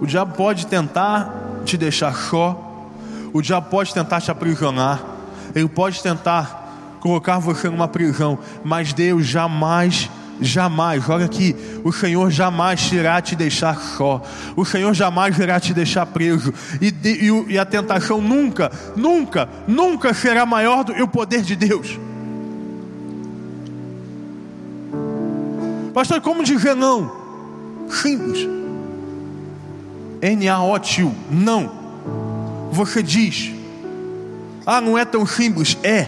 O 0.00 0.06
diabo 0.06 0.34
pode 0.34 0.66
tentar 0.66 1.32
te 1.64 1.76
deixar 1.76 2.16
só, 2.16 2.90
o 3.32 3.40
diabo 3.40 3.70
pode 3.70 3.94
tentar 3.94 4.20
te 4.20 4.28
aprisionar, 4.32 5.19
ele 5.54 5.68
pode 5.68 6.02
tentar 6.02 6.98
colocar 7.00 7.38
você 7.38 7.68
numa 7.68 7.88
prisão, 7.88 8.38
mas 8.62 8.92
Deus 8.92 9.26
jamais 9.26 10.10
jamais, 10.42 11.06
olha 11.08 11.26
aqui, 11.26 11.54
o 11.84 11.92
Senhor 11.92 12.30
jamais 12.30 12.90
irá 12.92 13.20
te 13.20 13.36
deixar 13.36 13.76
só, 13.76 14.22
o 14.56 14.64
Senhor 14.64 14.94
jamais 14.94 15.38
irá 15.38 15.60
te 15.60 15.74
deixar 15.74 16.06
preso, 16.06 16.52
e, 16.80 16.90
de, 16.90 17.10
e, 17.10 17.52
e, 17.52 17.58
a 17.58 17.64
tentação 17.64 18.20
nunca, 18.20 18.72
nunca, 18.96 19.48
nunca 19.68 20.14
será 20.14 20.46
maior 20.46 20.82
do 20.82 20.94
que 20.94 21.02
o 21.02 21.08
poder 21.08 21.42
de 21.42 21.54
Deus. 21.54 21.98
Pastor, 25.92 26.20
como 26.20 26.44
dizer 26.44 26.74
não? 26.74 27.12
Simples. 27.90 28.48
N-A-O-T-U. 30.22 31.12
Não. 31.30 31.70
Você 32.70 33.02
diz. 33.02 33.59
Ah, 34.72 34.80
não 34.80 34.96
é 34.96 35.04
tão 35.04 35.26
simples. 35.26 35.76
É. 35.82 36.06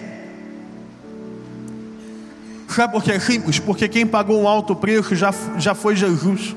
Sabe 2.69 2.93
por 2.93 3.03
que 3.03 3.11
é 3.11 3.19
simples? 3.19 3.59
Porque 3.59 3.89
quem 3.89 4.07
pagou 4.07 4.41
um 4.41 4.47
alto 4.47 4.77
preço 4.77 5.17
já, 5.17 5.35
já 5.59 5.75
foi 5.75 5.97
Jesus. 5.97 6.55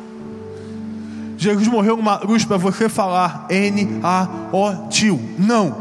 Jesus 1.36 1.68
morreu 1.68 1.98
numa 1.98 2.20
cruz 2.20 2.46
para 2.46 2.58
você 2.58 2.88
falar 2.88 3.48
N-A-O-T-U. 3.50 5.20
Não. 5.40 5.76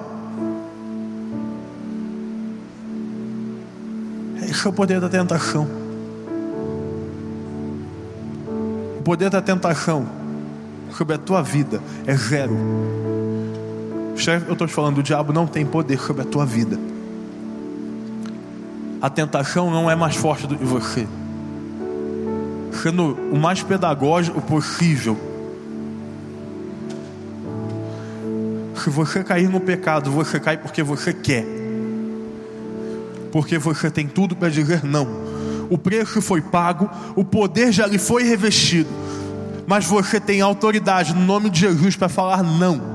Esse 4.48 4.66
é 4.66 4.70
o 4.70 4.72
poder 4.72 5.02
da 5.02 5.10
tentação. 5.10 5.68
O 8.98 9.02
poder 9.04 9.28
da 9.28 9.42
tentação 9.42 10.06
sobre 10.96 11.16
a 11.16 11.18
tua 11.18 11.42
vida 11.42 11.82
é 12.06 12.16
zero. 12.16 12.56
Eu 14.16 14.52
estou 14.52 14.66
te 14.66 14.72
falando, 14.72 14.98
o 14.98 15.02
diabo 15.02 15.32
não 15.32 15.46
tem 15.46 15.66
poder 15.66 15.98
sobre 15.98 16.22
a 16.22 16.24
tua 16.24 16.46
vida. 16.46 16.78
A 19.02 19.10
tentação 19.10 19.70
não 19.70 19.90
é 19.90 19.94
mais 19.94 20.16
forte 20.16 20.46
do 20.46 20.56
que 20.56 20.64
você. 20.64 21.06
Sendo 22.82 23.18
o 23.32 23.36
mais 23.36 23.62
pedagógico 23.62 24.40
possível. 24.40 25.18
Se 28.82 28.88
você 28.88 29.22
cair 29.24 29.48
no 29.48 29.60
pecado, 29.60 30.10
você 30.10 30.38
cai 30.38 30.56
porque 30.56 30.82
você 30.82 31.12
quer. 31.12 31.44
Porque 33.32 33.58
você 33.58 33.90
tem 33.90 34.06
tudo 34.06 34.36
para 34.36 34.48
dizer 34.48 34.84
não. 34.84 35.06
O 35.68 35.76
preço 35.76 36.22
foi 36.22 36.40
pago, 36.40 36.88
o 37.16 37.24
poder 37.24 37.72
já 37.72 37.86
lhe 37.86 37.98
foi 37.98 38.22
revestido. 38.22 38.88
Mas 39.66 39.84
você 39.86 40.20
tem 40.20 40.40
autoridade 40.40 41.14
no 41.14 41.20
nome 41.20 41.50
de 41.50 41.60
Jesus 41.60 41.96
para 41.96 42.08
falar 42.08 42.42
não. 42.42 42.93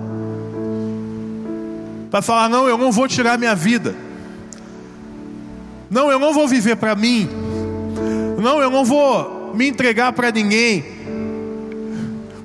Para 2.10 2.22
falar 2.22 2.49
não, 2.49 2.68
eu 2.68 2.78
não 2.78 2.91
vou 2.91 3.07
tirar 3.07 3.38
minha 3.38 3.55
vida. 3.55 3.95
Não, 5.89 6.12
eu 6.12 6.20
não 6.20 6.34
vou 6.34 6.47
viver 6.47 6.76
para 6.76 6.95
mim. 6.95 7.30
Não, 8.38 8.62
eu 8.62 8.70
não 8.70 8.86
vou 8.86 9.53
me 9.53 9.68
entregar 9.68 10.14
para 10.14 10.32
ninguém. 10.32 10.86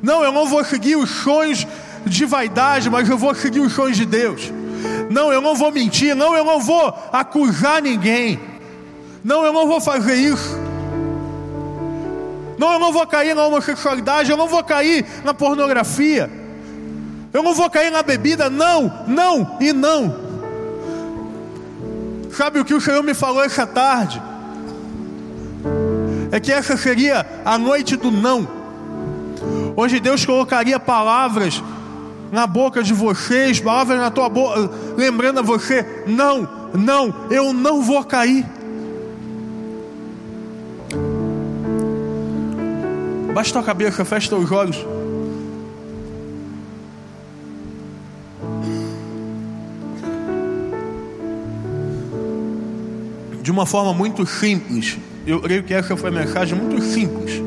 Não, 0.02 0.22
eu 0.22 0.32
não 0.32 0.46
vou 0.46 0.64
seguir 0.64 0.96
os 0.96 1.10
sonhos 1.10 1.66
de 2.04 2.26
vaidade, 2.26 2.90
mas 2.90 3.08
eu 3.08 3.16
vou 3.16 3.34
seguir 3.34 3.60
os 3.60 3.72
sonhos 3.72 3.96
de 3.96 4.04
Deus. 4.04 4.52
Não, 5.10 5.32
eu 5.32 5.40
não 5.40 5.54
vou 5.54 5.72
mentir. 5.72 6.14
Não, 6.14 6.36
eu 6.36 6.44
não 6.44 6.60
vou 6.60 6.94
acusar 7.12 7.80
ninguém. 7.80 8.38
Não, 9.22 9.44
eu 9.44 9.52
não 9.52 9.66
vou 9.66 9.80
fazer 9.80 10.14
isso. 10.14 10.58
Não, 12.58 12.72
eu 12.72 12.78
não 12.78 12.92
vou 12.92 13.06
cair 13.06 13.34
na 13.34 13.46
homossexualidade. 13.46 14.30
Eu 14.30 14.36
não 14.36 14.46
vou 14.46 14.62
cair 14.62 15.06
na 15.24 15.32
pornografia. 15.32 16.30
Eu 17.34 17.42
não 17.42 17.52
vou 17.52 17.68
cair 17.68 17.90
na 17.90 18.00
bebida. 18.00 18.48
Não, 18.48 19.04
não 19.08 19.58
e 19.60 19.72
não. 19.72 20.22
Sabe 22.30 22.60
o 22.60 22.64
que 22.64 22.72
o 22.72 22.80
Senhor 22.80 23.02
me 23.02 23.12
falou 23.12 23.42
essa 23.42 23.66
tarde? 23.66 24.22
É 26.30 26.38
que 26.38 26.52
essa 26.52 26.76
seria 26.76 27.26
a 27.44 27.58
noite 27.58 27.96
do 27.96 28.10
não, 28.10 28.48
onde 29.76 30.00
Deus 30.00 30.24
colocaria 30.24 30.80
palavras 30.80 31.62
na 32.32 32.46
boca 32.46 32.82
de 32.82 32.92
vocês, 32.92 33.60
palavras 33.60 33.98
na 33.98 34.10
tua 34.10 34.28
boca, 34.28 34.70
lembrando 34.96 35.38
a 35.40 35.42
você: 35.42 36.04
não, 36.06 36.48
não, 36.72 37.14
eu 37.30 37.52
não 37.52 37.82
vou 37.82 38.04
cair. 38.04 38.44
Baixa 43.32 43.52
tua 43.52 43.62
cabeça, 43.62 44.04
fecha 44.04 44.28
teus 44.28 44.50
olhos. 44.50 45.03
De 53.44 53.50
uma 53.50 53.66
forma 53.66 53.92
muito 53.92 54.24
simples, 54.24 54.96
eu 55.26 55.38
creio 55.38 55.62
que 55.62 55.74
essa 55.74 55.94
foi 55.94 56.08
a 56.08 56.12
mensagem 56.14 56.58
muito 56.58 56.82
simples. 56.82 57.42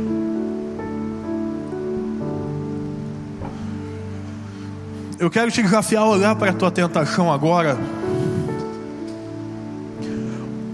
Eu 5.17 5.27
quero 5.31 5.51
te 5.51 5.63
desafiar 5.63 6.03
a 6.03 6.05
olhar 6.05 6.35
para 6.35 6.51
a 6.51 6.53
tua 6.53 6.69
tentação 6.69 7.33
agora. 7.33 7.79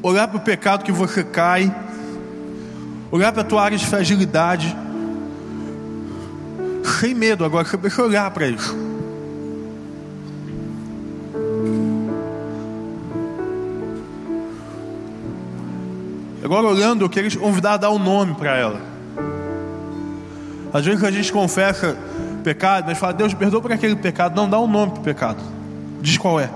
Olhar 0.02 0.28
para 0.28 0.36
o 0.40 0.42
pecado 0.42 0.84
que 0.84 0.92
você 0.92 1.24
cai. 1.24 1.74
Olhar 3.10 3.32
para 3.32 3.44
a 3.44 3.46
tua 3.46 3.64
área 3.64 3.78
de 3.78 3.86
fragilidade. 3.86 4.76
Sem 7.00 7.16
medo 7.16 7.46
agora, 7.46 7.64
você 7.64 7.78
precisa 7.78 8.04
olhar 8.04 8.30
para 8.32 8.50
isso. 8.50 8.93
Agora 16.54 16.68
olhando, 16.68 17.04
eu 17.04 17.10
queria 17.10 17.32
te 17.32 17.38
convidar 17.40 17.74
a 17.74 17.78
dar 17.78 17.90
um 17.90 17.98
nome 17.98 18.36
para 18.36 18.56
ela. 18.56 18.80
Às 20.72 20.86
vezes 20.86 21.04
a 21.04 21.10
gente 21.10 21.34
confessa 21.34 21.98
pecado, 22.44 22.86
mas 22.86 22.96
fala, 23.00 23.12
Deus 23.12 23.34
perdoa 23.34 23.60
por 23.60 23.72
aquele 23.72 23.96
pecado. 23.96 24.36
Não 24.36 24.48
dá 24.48 24.60
um 24.60 24.68
nome 24.68 24.92
para 24.92 25.02
o 25.02 25.04
pecado. 25.04 25.42
Diz 26.00 26.16
qual 26.16 26.40
é. 26.40 26.52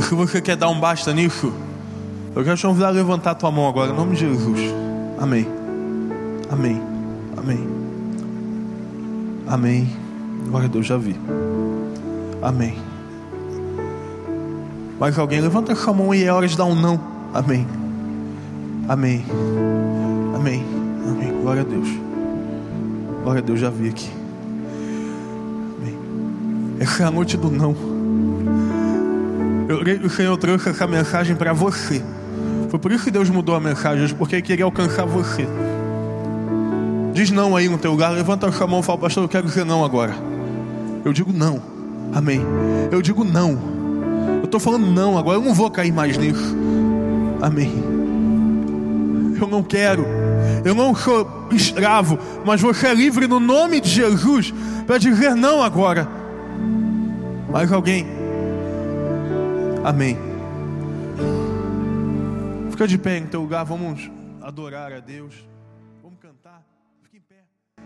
Se 0.00 0.12
você 0.12 0.40
quer 0.40 0.56
dar 0.56 0.70
um 0.70 0.80
basta 0.80 1.12
nisso, 1.12 1.52
eu 2.34 2.42
quero 2.42 2.56
te 2.56 2.66
convidar 2.66 2.88
a 2.88 2.90
levantar 2.90 3.30
a 3.30 3.34
tua 3.36 3.52
mão 3.52 3.68
agora, 3.68 3.92
em 3.92 3.94
nome 3.94 4.16
de 4.16 4.28
Jesus. 4.28 4.74
Amém. 5.20 5.46
Amém. 6.50 6.85
Amém. 9.46 9.88
Glória 10.48 10.68
a 10.68 10.70
Deus, 10.70 10.86
já 10.86 10.96
vi. 10.96 11.16
Amém. 12.42 12.78
Mas 14.98 15.18
alguém 15.18 15.40
levanta 15.40 15.72
a 15.72 15.92
mão 15.92 16.14
e 16.14 16.24
é 16.24 16.32
hora 16.32 16.48
de 16.48 16.56
dar 16.56 16.64
um 16.64 16.74
não. 16.74 17.00
Amém. 17.34 17.66
Amém. 18.88 19.24
Amém. 20.34 20.64
Amém. 21.08 21.40
Glória 21.42 21.62
a 21.62 21.64
Deus. 21.64 21.88
Glória 23.22 23.42
a 23.42 23.44
Deus, 23.44 23.60
já 23.60 23.70
vi 23.70 23.88
aqui. 23.88 24.10
Amém. 25.78 25.98
Essa 26.80 27.02
é 27.02 27.06
a 27.06 27.10
noite 27.10 27.36
do 27.36 27.50
não. 27.50 27.74
Eu 29.68 30.06
o 30.06 30.10
Senhor 30.10 30.36
trouxe 30.36 30.68
essa 30.68 30.86
mensagem 30.86 31.36
para 31.36 31.52
você. 31.52 32.02
Foi 32.70 32.78
por 32.78 32.92
isso 32.92 33.04
que 33.04 33.10
Deus 33.10 33.28
mudou 33.28 33.54
a 33.54 33.60
mensagem 33.60 34.08
porque 34.16 34.36
Ele 34.36 34.42
queria 34.42 34.64
alcançar 34.64 35.04
você. 35.04 35.46
Diz 37.16 37.30
não 37.30 37.56
aí 37.56 37.66
no 37.66 37.78
teu 37.78 37.92
lugar, 37.92 38.12
levanta 38.12 38.46
a 38.46 38.52
sua 38.52 38.66
mão 38.66 38.80
e 38.80 38.82
fala, 38.82 38.98
pastor, 38.98 39.24
eu 39.24 39.28
quero 39.28 39.46
dizer 39.46 39.64
não 39.64 39.82
agora. 39.82 40.14
Eu 41.02 41.14
digo 41.14 41.32
não. 41.32 41.62
Amém. 42.12 42.42
Eu 42.92 43.00
digo 43.00 43.24
não. 43.24 43.58
Eu 44.40 44.44
estou 44.44 44.60
falando 44.60 44.86
não 44.86 45.16
agora, 45.16 45.38
eu 45.38 45.42
não 45.42 45.54
vou 45.54 45.70
cair 45.70 45.90
mais 45.90 46.18
nisso. 46.18 46.54
Amém. 47.40 47.72
Eu 49.40 49.46
não 49.46 49.62
quero. 49.62 50.04
Eu 50.62 50.74
não 50.74 50.94
sou 50.94 51.48
escravo, 51.52 52.18
mas 52.44 52.60
você 52.60 52.88
é 52.88 52.94
livre 52.94 53.26
no 53.26 53.40
nome 53.40 53.80
de 53.80 53.88
Jesus 53.88 54.52
para 54.86 54.98
dizer 54.98 55.34
não 55.34 55.62
agora. 55.62 56.06
Mais 57.50 57.72
alguém? 57.72 58.06
Amém. 59.82 60.18
Fica 62.72 62.86
de 62.86 62.98
pé 62.98 63.16
em 63.16 63.26
teu 63.26 63.40
lugar, 63.40 63.64
vamos 63.64 64.10
adorar 64.42 64.92
a 64.92 65.00
Deus. 65.00 65.55